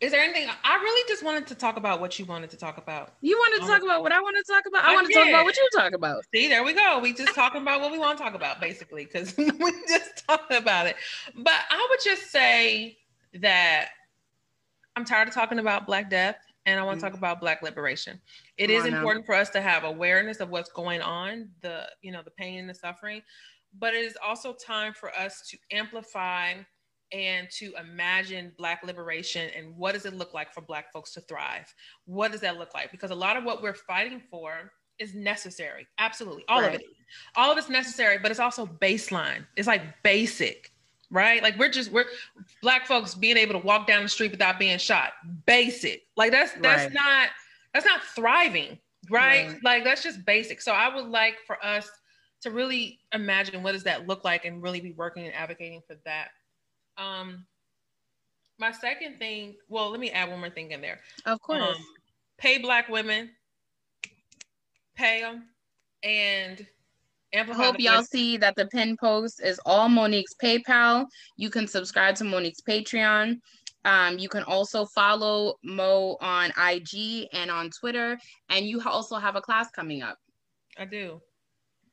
is 0.00 0.12
there 0.12 0.20
anything 0.20 0.48
I 0.62 0.76
really 0.76 1.08
just 1.08 1.24
wanted 1.24 1.48
to 1.48 1.56
talk 1.56 1.76
about 1.76 2.00
what 2.00 2.18
you 2.20 2.24
wanted 2.24 2.50
to 2.50 2.56
talk 2.56 2.78
about? 2.78 3.14
You 3.20 3.36
wanted 3.36 3.58
to 3.58 3.62
um, 3.64 3.68
talk 3.68 3.82
about 3.82 4.02
what 4.02 4.12
I 4.12 4.20
want 4.20 4.36
to 4.36 4.52
talk 4.52 4.64
about? 4.66 4.84
I, 4.84 4.92
I 4.92 4.94
want 4.94 5.08
to 5.08 5.12
talk 5.12 5.26
about 5.26 5.44
what 5.44 5.56
you 5.56 5.68
talk 5.74 5.92
about. 5.92 6.22
See, 6.32 6.46
there 6.46 6.62
we 6.62 6.72
go. 6.72 7.00
We 7.00 7.12
just 7.12 7.34
talking 7.34 7.62
about 7.62 7.80
what 7.80 7.90
we 7.90 7.98
want 7.98 8.16
to 8.16 8.22
talk 8.22 8.34
about, 8.34 8.60
basically, 8.60 9.06
because 9.06 9.36
we 9.36 9.50
just 9.88 10.24
talking 10.28 10.56
about 10.56 10.86
it. 10.86 10.94
But 11.34 11.60
I 11.68 11.86
would 11.90 11.98
just 12.04 12.30
say 12.30 12.96
that 13.40 13.88
I'm 14.94 15.04
tired 15.04 15.26
of 15.26 15.34
talking 15.34 15.58
about 15.58 15.84
Black 15.84 16.08
Death 16.10 16.36
and 16.64 16.78
I 16.78 16.84
want 16.84 17.00
to 17.00 17.06
mm. 17.06 17.08
talk 17.08 17.18
about 17.18 17.40
Black 17.40 17.62
liberation. 17.62 18.20
It 18.56 18.68
Come 18.68 18.76
is 18.76 18.84
important 18.84 19.24
now. 19.24 19.26
for 19.26 19.34
us 19.34 19.50
to 19.50 19.60
have 19.60 19.82
awareness 19.82 20.38
of 20.38 20.50
what's 20.50 20.70
going 20.70 21.00
on, 21.00 21.48
the 21.60 21.88
you 22.02 22.12
know, 22.12 22.22
the 22.22 22.30
pain 22.30 22.60
and 22.60 22.70
the 22.70 22.74
suffering, 22.74 23.22
but 23.78 23.94
it 23.94 24.04
is 24.04 24.16
also 24.24 24.52
time 24.52 24.92
for 24.92 25.14
us 25.14 25.42
to 25.50 25.58
amplify 25.70 26.54
and 27.12 27.48
to 27.50 27.72
imagine 27.80 28.52
black 28.58 28.82
liberation 28.84 29.50
and 29.56 29.74
what 29.76 29.92
does 29.94 30.04
it 30.04 30.14
look 30.14 30.34
like 30.34 30.52
for 30.52 30.60
black 30.60 30.92
folks 30.92 31.12
to 31.12 31.20
thrive? 31.22 31.72
What 32.04 32.32
does 32.32 32.42
that 32.42 32.58
look 32.58 32.74
like? 32.74 32.90
Because 32.90 33.10
a 33.10 33.14
lot 33.14 33.36
of 33.36 33.44
what 33.44 33.62
we're 33.62 33.74
fighting 33.74 34.20
for 34.30 34.72
is 34.98 35.14
necessary. 35.14 35.86
Absolutely. 35.98 36.44
All 36.48 36.60
right. 36.60 36.74
of 36.74 36.80
it. 36.80 36.86
All 37.36 37.50
of 37.50 37.56
it's 37.56 37.70
necessary 37.70 38.18
but 38.18 38.30
it's 38.30 38.40
also 38.40 38.66
baseline. 38.66 39.46
It's 39.56 39.68
like 39.68 39.82
basic 40.02 40.72
right? 41.10 41.42
Like 41.42 41.58
we're 41.58 41.70
just 41.70 41.90
we're 41.90 42.04
black 42.60 42.86
folks 42.86 43.14
being 43.14 43.38
able 43.38 43.58
to 43.58 43.66
walk 43.66 43.86
down 43.86 44.02
the 44.02 44.10
street 44.10 44.30
without 44.30 44.58
being 44.58 44.76
shot. 44.76 45.12
Basic. 45.46 46.02
Like 46.18 46.32
that's 46.32 46.52
that's 46.60 46.84
right. 46.84 46.92
not 46.92 47.28
that's 47.72 47.86
not 47.86 48.02
thriving 48.14 48.78
right? 49.10 49.48
right. 49.48 49.64
Like 49.64 49.84
that's 49.84 50.02
just 50.02 50.24
basic. 50.24 50.60
So 50.60 50.72
i 50.72 50.94
would 50.94 51.06
like 51.06 51.36
for 51.46 51.64
us 51.64 51.88
to 52.42 52.50
really 52.50 52.98
imagine 53.12 53.62
what 53.62 53.72
does 53.72 53.84
that 53.84 54.06
look 54.06 54.24
like 54.24 54.44
and 54.44 54.62
really 54.62 54.80
be 54.80 54.92
working 54.92 55.24
and 55.24 55.34
advocating 55.34 55.82
for 55.86 55.96
that 56.04 56.28
um, 56.98 57.46
my 58.58 58.72
second 58.72 59.18
thing, 59.18 59.54
well, 59.68 59.90
let 59.90 60.00
me 60.00 60.10
add 60.10 60.28
one 60.28 60.40
more 60.40 60.50
thing 60.50 60.72
in 60.72 60.80
there. 60.80 60.98
Of 61.24 61.40
course. 61.40 61.62
Um, 61.62 61.76
pay 62.38 62.58
Black 62.58 62.88
women, 62.88 63.30
pay 64.96 65.20
them, 65.22 65.44
and. 66.02 66.66
I 67.34 67.42
hope 67.42 67.78
y'all 67.78 68.02
see 68.02 68.38
that 68.38 68.56
the 68.56 68.66
pin 68.68 68.96
post 68.96 69.42
is 69.44 69.60
all 69.66 69.90
Monique's 69.90 70.34
PayPal. 70.42 71.04
You 71.36 71.50
can 71.50 71.68
subscribe 71.68 72.14
to 72.16 72.24
Monique's 72.24 72.62
Patreon. 72.66 73.38
Um, 73.84 74.18
you 74.18 74.30
can 74.30 74.44
also 74.44 74.86
follow 74.86 75.56
Mo 75.62 76.16
on 76.22 76.50
IG 76.56 77.28
and 77.34 77.50
on 77.50 77.68
Twitter, 77.68 78.18
and 78.48 78.64
you 78.64 78.80
also 78.82 79.16
have 79.16 79.36
a 79.36 79.42
class 79.42 79.70
coming 79.70 80.00
up. 80.00 80.16
I 80.78 80.86
do. 80.86 81.20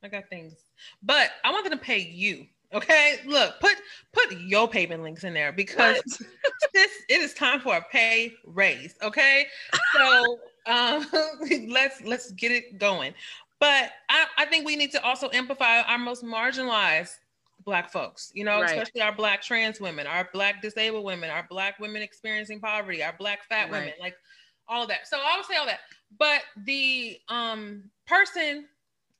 I 0.06 0.08
got 0.08 0.28
things, 0.28 0.54
but 1.02 1.30
I 1.44 1.50
wanted 1.50 1.70
to 1.70 1.78
pay 1.78 1.98
you. 1.98 2.46
Okay, 2.72 3.16
look, 3.26 3.58
put 3.58 3.74
put 4.12 4.30
your 4.38 4.68
payment 4.68 5.02
links 5.02 5.24
in 5.24 5.34
there 5.34 5.50
because 5.50 6.00
this 6.72 6.92
it 7.08 7.20
is 7.20 7.34
time 7.34 7.58
for 7.58 7.76
a 7.76 7.84
pay 7.90 8.32
raise. 8.44 8.94
Okay, 9.02 9.46
so 9.92 10.38
um, 10.66 11.06
let's 11.68 12.02
let's 12.02 12.30
get 12.32 12.52
it 12.52 12.78
going. 12.78 13.14
But 13.58 13.90
I, 14.08 14.26
I 14.38 14.44
think 14.44 14.64
we 14.64 14.76
need 14.76 14.92
to 14.92 15.02
also 15.02 15.28
amplify 15.32 15.80
our 15.80 15.98
most 15.98 16.22
marginalized 16.22 17.16
black 17.64 17.90
folks, 17.90 18.30
you 18.32 18.44
know, 18.44 18.60
right. 18.60 18.70
especially 18.70 19.00
our 19.00 19.14
black 19.14 19.42
trans 19.42 19.80
women, 19.80 20.06
our 20.06 20.28
black 20.32 20.62
disabled 20.62 21.04
women, 21.04 21.30
our 21.30 21.46
black 21.50 21.80
women 21.80 22.00
experiencing 22.00 22.60
poverty, 22.60 23.02
our 23.02 23.14
black 23.18 23.42
fat 23.48 23.64
right. 23.64 23.72
women, 23.72 23.94
like 23.98 24.14
all 24.68 24.82
of 24.82 24.88
that. 24.88 25.08
So 25.08 25.16
I 25.16 25.36
would 25.36 25.46
say 25.46 25.56
all 25.56 25.66
that. 25.66 25.80
But 26.16 26.42
the 26.64 27.18
um 27.28 27.90
person 28.06 28.66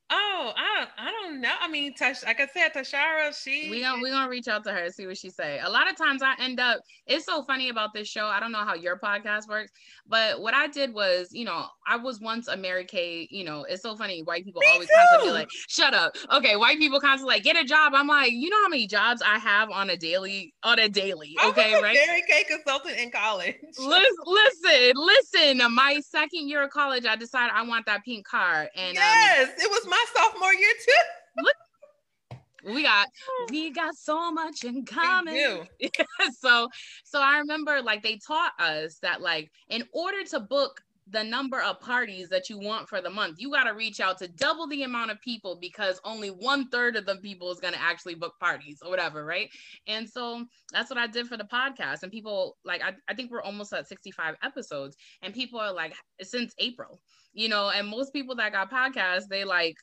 Oh, 0.08 0.52
I 0.56 0.78
don't, 0.78 0.90
I 0.98 1.10
don't 1.10 1.40
know. 1.40 1.52
I 1.60 1.66
mean, 1.68 1.92
Tash, 1.92 2.22
like 2.24 2.40
I 2.40 2.46
said, 2.46 2.72
Tashara, 2.72 3.34
she 3.36 3.68
we 3.68 3.80
gonna 3.80 4.00
we 4.00 4.10
gonna 4.10 4.28
reach 4.30 4.46
out 4.46 4.62
to 4.64 4.72
her 4.72 4.84
and 4.84 4.94
see 4.94 5.04
what 5.04 5.16
she 5.16 5.30
say. 5.30 5.58
A 5.60 5.68
lot 5.68 5.90
of 5.90 5.96
times 5.96 6.22
I 6.22 6.34
end 6.38 6.60
up. 6.60 6.80
It's 7.08 7.24
so 7.24 7.42
funny 7.42 7.70
about 7.70 7.92
this 7.92 8.06
show. 8.06 8.26
I 8.26 8.38
don't 8.38 8.52
know 8.52 8.64
how 8.64 8.74
your 8.74 8.98
podcast 9.00 9.48
works, 9.48 9.72
but 10.06 10.40
what 10.40 10.54
I 10.54 10.68
did 10.68 10.94
was, 10.94 11.30
you 11.32 11.44
know, 11.44 11.66
I 11.88 11.96
was 11.96 12.20
once 12.20 12.46
a 12.46 12.56
Mary 12.56 12.84
Kay. 12.84 13.26
You 13.32 13.44
know, 13.44 13.64
it's 13.68 13.82
so 13.82 13.96
funny. 13.96 14.22
White 14.22 14.44
people 14.44 14.60
Me 14.60 14.68
always 14.74 14.86
too. 14.86 14.94
constantly 14.94 15.40
like, 15.40 15.48
"Shut 15.68 15.92
up." 15.92 16.14
Okay, 16.32 16.54
white 16.54 16.78
people 16.78 17.00
constantly 17.00 17.34
like, 17.34 17.42
"Get 17.42 17.56
a 17.56 17.64
job." 17.64 17.92
I'm 17.92 18.06
like, 18.06 18.30
you 18.30 18.48
know 18.48 18.62
how 18.62 18.68
many 18.68 18.86
jobs 18.86 19.22
I 19.26 19.38
have 19.40 19.70
on 19.70 19.90
a 19.90 19.96
daily 19.96 20.54
on 20.62 20.78
a 20.78 20.88
daily. 20.88 21.36
Okay, 21.46 21.74
right? 21.82 21.98
Mary 22.06 22.22
Kay 22.28 22.44
consultant 22.44 22.96
in 22.96 23.10
college. 23.10 23.56
listen, 23.76 24.06
listen, 24.24 24.92
listen. 24.94 25.74
My 25.74 26.00
second 26.08 26.48
year 26.48 26.62
of 26.62 26.70
college, 26.70 27.06
I 27.06 27.16
decided 27.16 27.50
I 27.54 27.62
want 27.66 27.86
that 27.86 28.04
pink 28.04 28.24
car, 28.24 28.68
and 28.76 28.94
yes, 28.94 29.48
um, 29.48 29.54
it 29.58 29.68
was 29.68 29.84
my 29.88 29.95
my 29.96 30.04
sophomore 30.14 30.54
year 30.54 30.72
too. 30.84 32.72
we 32.72 32.82
got 32.82 33.08
we 33.50 33.70
got 33.70 33.94
so 33.94 34.30
much 34.30 34.64
in 34.64 34.84
common. 34.86 35.68
so 36.38 36.68
so 37.04 37.20
I 37.20 37.38
remember 37.38 37.80
like 37.82 38.02
they 38.02 38.18
taught 38.26 38.52
us 38.58 38.98
that 39.02 39.20
like 39.20 39.50
in 39.68 39.84
order 39.92 40.24
to 40.24 40.40
book 40.40 40.80
the 41.08 41.22
number 41.22 41.60
of 41.62 41.80
parties 41.80 42.28
that 42.28 42.50
you 42.50 42.58
want 42.58 42.88
for 42.88 43.00
the 43.00 43.10
month, 43.10 43.36
you 43.38 43.50
got 43.50 43.64
to 43.64 43.74
reach 43.74 44.00
out 44.00 44.18
to 44.18 44.28
double 44.28 44.66
the 44.66 44.82
amount 44.82 45.10
of 45.10 45.20
people 45.20 45.56
because 45.60 46.00
only 46.04 46.28
one 46.28 46.68
third 46.68 46.96
of 46.96 47.06
the 47.06 47.16
people 47.16 47.50
is 47.52 47.60
going 47.60 47.74
to 47.74 47.80
actually 47.80 48.16
book 48.16 48.34
parties 48.40 48.80
or 48.84 48.90
whatever, 48.90 49.24
right? 49.24 49.48
And 49.86 50.08
so 50.08 50.44
that's 50.72 50.90
what 50.90 50.98
I 50.98 51.06
did 51.06 51.28
for 51.28 51.36
the 51.36 51.44
podcast. 51.44 52.02
And 52.02 52.10
people 52.10 52.56
like, 52.64 52.82
I, 52.82 52.92
I 53.08 53.14
think 53.14 53.30
we're 53.30 53.42
almost 53.42 53.72
at 53.72 53.88
65 53.88 54.34
episodes, 54.42 54.96
and 55.22 55.32
people 55.32 55.60
are 55.60 55.72
like, 55.72 55.94
since 56.22 56.54
April, 56.58 57.00
you 57.32 57.48
know, 57.48 57.70
and 57.70 57.86
most 57.86 58.12
people 58.12 58.34
that 58.36 58.52
got 58.52 58.70
podcasts, 58.70 59.28
they 59.28 59.44
like 59.44 59.76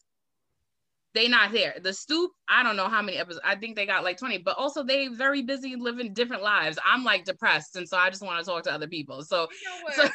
they 1.14 1.28
not 1.28 1.52
there. 1.52 1.76
The 1.82 1.94
stoop, 1.94 2.32
I 2.48 2.64
don't 2.64 2.76
know 2.76 2.90
how 2.90 3.02
many 3.02 3.18
episodes. 3.18 3.44
I 3.46 3.56
think 3.56 3.76
they 3.76 3.86
got 3.86 4.04
like 4.04 4.18
20, 4.18 4.40
but 4.40 4.58
also 4.58 4.84
they 4.84 5.08
very 5.08 5.42
busy 5.42 5.76
living 5.76 6.14
different 6.14 6.44
lives. 6.44 6.80
I'm 6.86 7.04
like 7.04 7.26
depressed, 7.26 7.76
and 7.76 7.88
so 7.88 7.98
I 7.98 8.10
just 8.10 8.24
want 8.24 8.44
to 8.44 8.46
talk 8.50 8.64
to 8.64 8.74
other 8.74 8.88
people. 8.88 9.24
So, 9.24 9.48
you 9.62 9.70
know 9.70 9.84
what, 9.84 9.94
so 9.96 10.04
just 10.04 10.14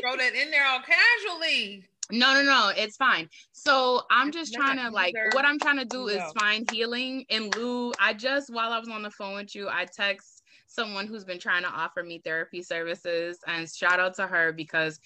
throw 0.00 0.16
that 0.16 0.34
in 0.34 0.50
there 0.50 0.66
all 0.66 0.80
casually. 0.80 1.84
No, 2.12 2.34
no, 2.34 2.42
no, 2.42 2.72
it's 2.76 2.96
fine. 2.96 3.28
So 3.52 4.02
I'm 4.10 4.32
just 4.32 4.52
trying 4.52 4.78
to 4.78 4.90
like 4.90 5.14
what 5.32 5.44
I'm 5.44 5.58
trying 5.58 5.78
to 5.78 5.84
do 5.84 6.08
is 6.08 6.20
find 6.38 6.68
healing 6.70 7.24
in 7.28 7.50
lieu. 7.50 7.92
I 8.00 8.14
just 8.14 8.52
while 8.52 8.72
I 8.72 8.78
was 8.78 8.88
on 8.88 9.02
the 9.02 9.10
phone 9.10 9.36
with 9.36 9.54
you, 9.54 9.68
I 9.68 9.84
text 9.84 10.42
someone 10.66 11.06
who's 11.06 11.24
been 11.24 11.38
trying 11.38 11.62
to 11.62 11.68
offer 11.68 12.02
me 12.02 12.20
therapy 12.24 12.62
services 12.62 13.38
and 13.46 13.68
shout 13.68 14.00
out 14.00 14.14
to 14.14 14.26
her 14.26 14.52
because 14.52 15.00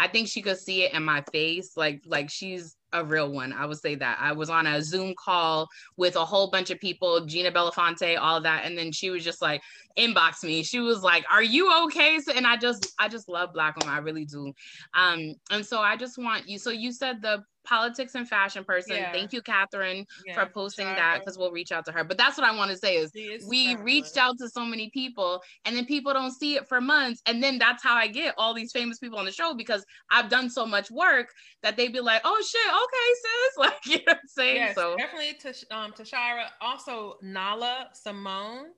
I 0.00 0.08
think 0.08 0.28
she 0.28 0.40
could 0.40 0.56
see 0.56 0.84
it 0.84 0.94
in 0.94 1.04
my 1.04 1.22
face. 1.30 1.76
Like, 1.76 2.00
like 2.06 2.30
she's 2.30 2.74
a 2.94 3.04
real 3.04 3.30
one. 3.30 3.52
I 3.52 3.66
would 3.66 3.78
say 3.78 3.94
that. 3.96 4.16
I 4.18 4.32
was 4.32 4.48
on 4.48 4.66
a 4.66 4.80
Zoom 4.80 5.14
call 5.22 5.68
with 5.98 6.16
a 6.16 6.24
whole 6.24 6.50
bunch 6.50 6.70
of 6.70 6.80
people, 6.80 7.26
Gina 7.26 7.52
Belafonte, 7.52 8.18
all 8.18 8.38
of 8.38 8.42
that. 8.44 8.64
And 8.64 8.78
then 8.78 8.92
she 8.92 9.10
was 9.10 9.22
just 9.22 9.42
like, 9.42 9.60
inbox 9.98 10.42
me. 10.42 10.62
She 10.62 10.80
was 10.80 11.02
like, 11.02 11.26
Are 11.30 11.42
you 11.42 11.70
okay? 11.84 12.18
So, 12.18 12.32
and 12.32 12.46
I 12.46 12.56
just, 12.56 12.94
I 12.98 13.08
just 13.08 13.28
love 13.28 13.52
black 13.52 13.76
women. 13.76 13.94
I 13.94 13.98
really 13.98 14.24
do. 14.24 14.54
Um, 14.94 15.34
and 15.50 15.64
so 15.64 15.80
I 15.80 15.98
just 15.98 16.16
want 16.16 16.48
you. 16.48 16.58
So 16.58 16.70
you 16.70 16.92
said 16.92 17.20
the 17.20 17.44
politics 17.64 18.14
and 18.14 18.28
fashion 18.28 18.64
person. 18.64 18.96
Yeah. 18.96 19.12
Thank 19.12 19.32
you, 19.32 19.42
Catherine, 19.42 20.06
yeah, 20.26 20.34
for 20.34 20.50
posting 20.50 20.86
that 20.86 21.20
because 21.20 21.38
we'll 21.38 21.52
reach 21.52 21.72
out 21.72 21.84
to 21.86 21.92
her. 21.92 22.04
But 22.04 22.18
that's 22.18 22.36
what 22.38 22.46
I 22.46 22.54
want 22.56 22.70
to 22.70 22.76
say 22.76 22.96
is, 22.96 23.12
we 23.48 23.76
reached 23.76 24.16
out 24.16 24.38
to 24.38 24.48
so 24.48 24.64
many 24.64 24.90
people 24.90 25.42
and 25.64 25.76
then 25.76 25.86
people 25.86 26.12
don't 26.12 26.32
see 26.32 26.56
it 26.56 26.68
for 26.68 26.80
months. 26.80 27.22
And 27.26 27.42
then 27.42 27.58
that's 27.58 27.82
how 27.82 27.94
I 27.94 28.06
get 28.06 28.34
all 28.38 28.54
these 28.54 28.72
famous 28.72 28.98
people 28.98 29.18
on 29.18 29.24
the 29.24 29.32
show 29.32 29.54
because 29.54 29.84
I've 30.10 30.28
done 30.28 30.50
so 30.50 30.66
much 30.66 30.90
work 30.90 31.28
that 31.62 31.76
they'd 31.76 31.92
be 31.92 32.00
like, 32.00 32.22
oh 32.24 32.42
shit, 32.46 32.60
okay, 32.70 33.14
sis. 33.22 33.56
Like, 33.60 33.74
you 33.84 33.96
know 33.96 34.02
what 34.06 34.16
I'm 34.16 34.28
saying? 34.28 34.56
Yes, 34.56 34.74
so 34.74 34.96
definitely 34.96 35.34
to 35.40 35.76
um 35.76 35.92
Tashara, 35.92 36.46
also 36.60 37.16
Nala 37.22 37.88
Simone. 37.92 38.68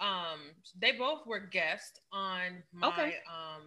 Um, 0.00 0.40
they 0.78 0.92
both 0.92 1.24
were 1.26 1.38
guests 1.38 2.00
on 2.12 2.62
my 2.72 2.88
okay. 2.88 3.14
um 3.28 3.62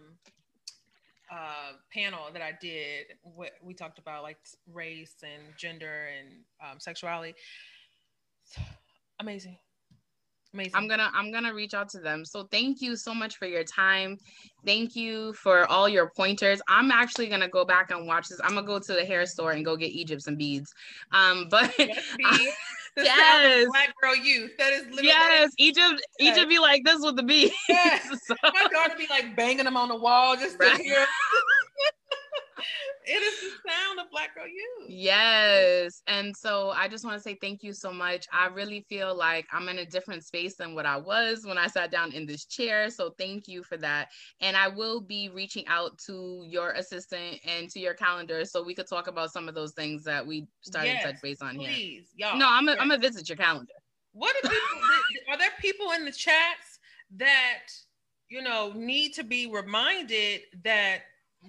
uh, 1.30 1.72
panel 1.92 2.26
that 2.32 2.42
I 2.42 2.52
did, 2.60 3.06
what 3.22 3.52
we 3.62 3.74
talked 3.74 3.98
about 3.98 4.22
like 4.22 4.38
race 4.72 5.16
and 5.22 5.42
gender 5.56 6.08
and 6.18 6.28
um, 6.62 6.80
sexuality. 6.80 7.34
Amazing. 9.20 9.58
Amazing. 10.54 10.72
I'm 10.74 10.88
gonna 10.88 11.10
I'm 11.12 11.30
gonna 11.30 11.52
reach 11.52 11.74
out 11.74 11.90
to 11.90 12.00
them. 12.00 12.24
So 12.24 12.44
thank 12.44 12.80
you 12.80 12.96
so 12.96 13.12
much 13.12 13.36
for 13.36 13.46
your 13.46 13.64
time. 13.64 14.16
Thank 14.64 14.96
you 14.96 15.34
for 15.34 15.66
all 15.66 15.88
your 15.88 16.10
pointers. 16.16 16.62
I'm 16.68 16.90
actually 16.90 17.28
gonna 17.28 17.48
go 17.48 17.66
back 17.66 17.90
and 17.90 18.06
watch 18.06 18.28
this. 18.28 18.40
I'm 18.42 18.54
gonna 18.54 18.66
go 18.66 18.78
to 18.78 18.92
the 18.94 19.04
hair 19.04 19.26
store 19.26 19.52
and 19.52 19.62
go 19.62 19.76
get 19.76 19.90
Egypt 19.90 20.22
some 20.22 20.36
beads. 20.36 20.72
Um, 21.12 21.48
but 21.50 21.74
yes, 21.78 22.02
black 23.04 23.94
girl 24.00 24.16
youth. 24.16 24.52
That 24.58 24.72
is 24.72 24.82
literally 24.86 25.08
yes. 25.08 25.52
Egypt, 25.58 26.02
yes. 26.18 26.36
Egypt 26.36 26.48
be 26.48 26.58
like 26.58 26.84
this 26.84 27.00
with 27.02 27.16
the 27.16 27.22
beads. 27.22 27.54
Yes. 27.68 28.08
so. 28.26 28.34
My 28.42 28.66
daughter 28.72 28.94
be 28.96 29.06
like 29.08 29.36
banging 29.36 29.64
them 29.64 29.76
on 29.76 29.88
the 29.88 29.96
wall 29.96 30.36
just 30.36 30.58
right. 30.58 30.76
to 30.76 30.82
hear. 30.82 31.06
it 33.06 33.22
is 33.22 33.52
of 33.98 34.10
Black 34.10 34.34
Girl 34.34 34.46
You. 34.46 34.86
Yes. 34.88 36.02
And 36.06 36.36
so 36.36 36.70
I 36.70 36.88
just 36.88 37.04
want 37.04 37.16
to 37.16 37.22
say 37.22 37.36
thank 37.40 37.62
you 37.62 37.72
so 37.72 37.92
much. 37.92 38.26
I 38.32 38.46
really 38.46 38.84
feel 38.88 39.14
like 39.14 39.46
I'm 39.52 39.68
in 39.68 39.78
a 39.78 39.84
different 39.84 40.24
space 40.24 40.56
than 40.56 40.74
what 40.74 40.86
I 40.86 40.96
was 40.96 41.44
when 41.44 41.58
I 41.58 41.66
sat 41.66 41.90
down 41.90 42.12
in 42.12 42.26
this 42.26 42.44
chair. 42.44 42.90
So 42.90 43.14
thank 43.18 43.48
you 43.48 43.62
for 43.62 43.76
that. 43.78 44.08
And 44.40 44.56
I 44.56 44.68
will 44.68 45.00
be 45.00 45.28
reaching 45.28 45.66
out 45.66 45.98
to 46.06 46.44
your 46.46 46.72
assistant 46.72 47.40
and 47.44 47.68
to 47.70 47.80
your 47.80 47.94
calendar 47.94 48.44
so 48.44 48.62
we 48.62 48.74
could 48.74 48.88
talk 48.88 49.06
about 49.06 49.32
some 49.32 49.48
of 49.48 49.54
those 49.54 49.72
things 49.72 50.04
that 50.04 50.26
we 50.26 50.46
started 50.62 50.88
yes, 50.88 51.04
touch 51.04 51.22
base 51.22 51.42
on 51.42 51.56
please, 51.56 51.66
here. 51.66 51.74
Please, 51.74 52.08
y'all. 52.16 52.38
No, 52.38 52.48
I'm 52.48 52.66
gonna 52.66 52.98
yes. 53.00 53.00
visit 53.00 53.28
your 53.28 53.36
calendar. 53.36 53.72
What 54.12 54.34
are 54.36 54.48
people 54.48 54.58
are 55.30 55.38
there 55.38 55.50
people 55.60 55.90
in 55.92 56.04
the 56.04 56.12
chats 56.12 56.78
that 57.16 57.66
you 58.28 58.42
know 58.42 58.72
need 58.74 59.14
to 59.14 59.24
be 59.24 59.46
reminded 59.46 60.42
that 60.64 61.00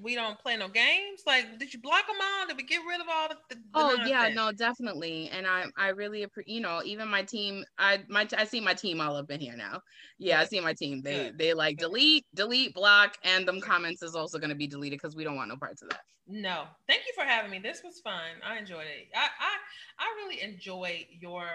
we 0.02 0.16
don't 0.16 0.38
play 0.40 0.56
no 0.56 0.68
games? 0.68 1.24
Like, 1.26 1.58
did 1.58 1.74
you 1.74 1.82
block 1.82 2.06
them 2.08 2.18
all? 2.22 2.48
Did 2.48 2.58
we 2.58 2.64
get 2.64 2.82
rid 2.88 3.02
of 3.02 3.08
all 3.12 3.30
the? 3.30 3.36
the 3.50 3.62
oh 3.74 3.88
nonsense? 3.88 4.10
yeah, 4.10 4.30
no, 4.30 4.52
definitely. 4.52 5.30
And 5.30 5.48
I, 5.48 5.66
I 5.78 5.90
really, 5.90 6.24
appreciate 6.24 6.54
you 6.54 6.62
know, 6.62 6.82
even 6.86 7.08
my 7.08 7.24
team, 7.24 7.64
I, 7.78 8.04
my, 8.08 8.28
I 8.38 8.46
see 8.46 8.62
my 8.62 8.74
team 8.74 9.02
all 9.02 9.16
up 9.16 9.32
in 9.32 9.40
here 9.40 9.56
now. 9.56 9.82
Yeah, 10.18 10.40
I 10.40 10.46
see 10.46 10.60
my 10.60 10.74
team. 10.74 11.02
They, 11.02 11.30
Good. 11.30 11.38
they 11.38 11.54
like 11.54 11.78
delete, 11.78 12.26
delete, 12.36 12.74
block, 12.74 13.16
and 13.24 13.48
them 13.48 13.62
comments 13.62 14.04
is 14.04 14.16
also 14.16 14.38
going 14.38 14.50
to 14.50 14.56
be 14.56 14.68
deleted 14.68 15.00
because 15.02 15.16
we 15.16 15.24
don't 15.24 15.36
want 15.36 15.50
no 15.50 15.58
parts 15.58 15.82
of 15.82 15.90
that. 15.90 16.02
No, 16.28 16.66
thank 16.88 17.02
you 17.08 17.14
for 17.16 17.28
having 17.28 17.50
me. 17.50 17.58
This 17.60 17.82
was 17.84 18.00
fun. 18.00 18.22
I 18.48 18.60
enjoyed 18.60 18.82
it. 18.82 19.08
I, 19.16 19.22
I, 19.22 20.06
I 20.06 20.24
really 20.24 20.42
enjoy 20.42 21.08
your 21.20 21.48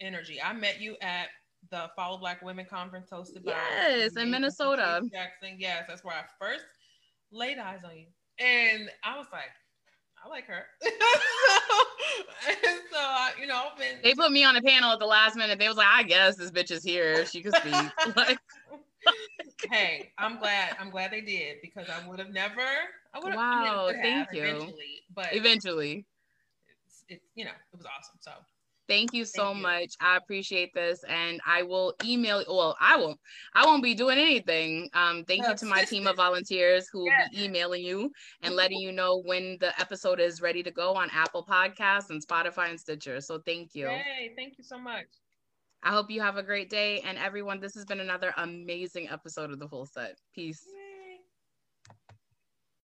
energy. 0.00 0.38
I 0.42 0.52
met 0.52 0.80
you 0.80 0.96
at 1.00 1.28
the 1.70 1.90
Follow 1.96 2.18
Black 2.18 2.42
Women 2.42 2.66
Conference 2.68 3.08
hosted 3.10 3.44
by 3.44 3.52
yes 3.52 4.16
in 4.16 4.30
Minnesota. 4.30 5.00
Jackson. 5.10 5.56
Yes, 5.58 5.84
that's 5.88 6.04
where 6.04 6.14
I 6.14 6.24
first 6.38 6.64
laid 7.30 7.58
eyes 7.58 7.80
on 7.84 7.96
you, 7.96 8.06
and 8.38 8.90
I 9.04 9.18
was 9.18 9.26
like, 9.32 9.50
I 10.24 10.28
like 10.28 10.46
her. 10.46 10.64
and 10.82 12.80
so, 12.90 12.98
I, 12.98 13.30
you 13.40 13.46
know, 13.46 13.68
been... 13.78 13.98
they 14.02 14.14
put 14.14 14.32
me 14.32 14.44
on 14.44 14.56
a 14.56 14.62
panel 14.62 14.90
at 14.92 14.98
the 14.98 15.06
last 15.06 15.36
minute. 15.36 15.58
They 15.58 15.68
was 15.68 15.76
like, 15.76 15.86
I 15.86 16.02
guess 16.02 16.36
this 16.36 16.50
bitch 16.50 16.70
is 16.70 16.82
here. 16.82 17.24
She 17.26 17.40
could 17.40 17.54
speak. 17.54 17.74
like, 18.16 18.38
hey, 19.70 20.12
I'm 20.18 20.38
glad. 20.38 20.76
I'm 20.80 20.90
glad 20.90 21.12
they 21.12 21.20
did 21.20 21.56
because 21.62 21.86
I 21.88 22.06
would 22.08 22.18
have 22.18 22.30
never. 22.30 22.60
I 23.14 23.18
would 23.18 23.28
have. 23.28 23.36
Wow, 23.36 23.88
I 23.88 23.92
mean, 23.92 24.02
thank 24.02 24.32
you. 24.32 24.42
Eventually, 24.42 25.02
but 25.14 25.28
eventually, 25.32 26.06
it's, 26.86 27.04
it's 27.08 27.24
you 27.34 27.44
know 27.44 27.52
it 27.72 27.76
was 27.76 27.86
awesome. 27.86 28.16
So 28.20 28.32
Thank 28.88 29.12
you 29.12 29.24
so 29.24 29.44
Thank 29.44 29.56
you. 29.56 29.62
much. 29.62 29.94
I 30.00 30.16
appreciate 30.16 30.72
this, 30.74 31.04
and 31.04 31.40
I 31.46 31.62
will 31.62 31.94
email. 32.02 32.42
Well, 32.48 32.76
I 32.80 32.96
won't. 32.96 33.20
I 33.54 33.66
won't 33.66 33.82
be 33.82 33.94
doing 33.94 34.18
anything. 34.18 34.88
Um, 34.94 35.24
thank 35.24 35.46
you 35.46 35.54
to 35.54 35.66
my 35.66 35.84
team 35.84 36.06
of 36.06 36.16
volunteers 36.16 36.88
who 36.90 37.00
will 37.00 37.12
be 37.30 37.44
emailing 37.44 37.84
you 37.84 38.10
and 38.42 38.54
letting 38.56 38.78
you 38.78 38.92
know 38.92 39.20
when 39.24 39.58
the 39.60 39.78
episode 39.78 40.20
is 40.20 40.40
ready 40.40 40.62
to 40.62 40.70
go 40.70 40.94
on 40.94 41.10
Apple 41.12 41.44
Podcasts 41.44 42.10
and 42.10 42.26
Spotify 42.26 42.70
and 42.70 42.80
Stitcher. 42.80 43.20
So 43.20 43.40
thank 43.44 43.74
you. 43.74 43.88
Hey, 43.88 44.32
thank 44.36 44.56
you 44.56 44.64
so 44.64 44.78
much. 44.78 45.06
I 45.82 45.90
hope 45.90 46.10
you 46.10 46.20
have 46.22 46.36
a 46.36 46.42
great 46.42 46.70
day, 46.70 47.00
and 47.02 47.18
everyone. 47.18 47.60
This 47.60 47.74
has 47.74 47.84
been 47.84 48.00
another 48.00 48.32
amazing 48.38 49.08
episode 49.10 49.52
of 49.52 49.58
the 49.58 49.68
Full 49.68 49.86
Set. 49.86 50.16
Peace. 50.34 50.64
Yay. 50.66 50.87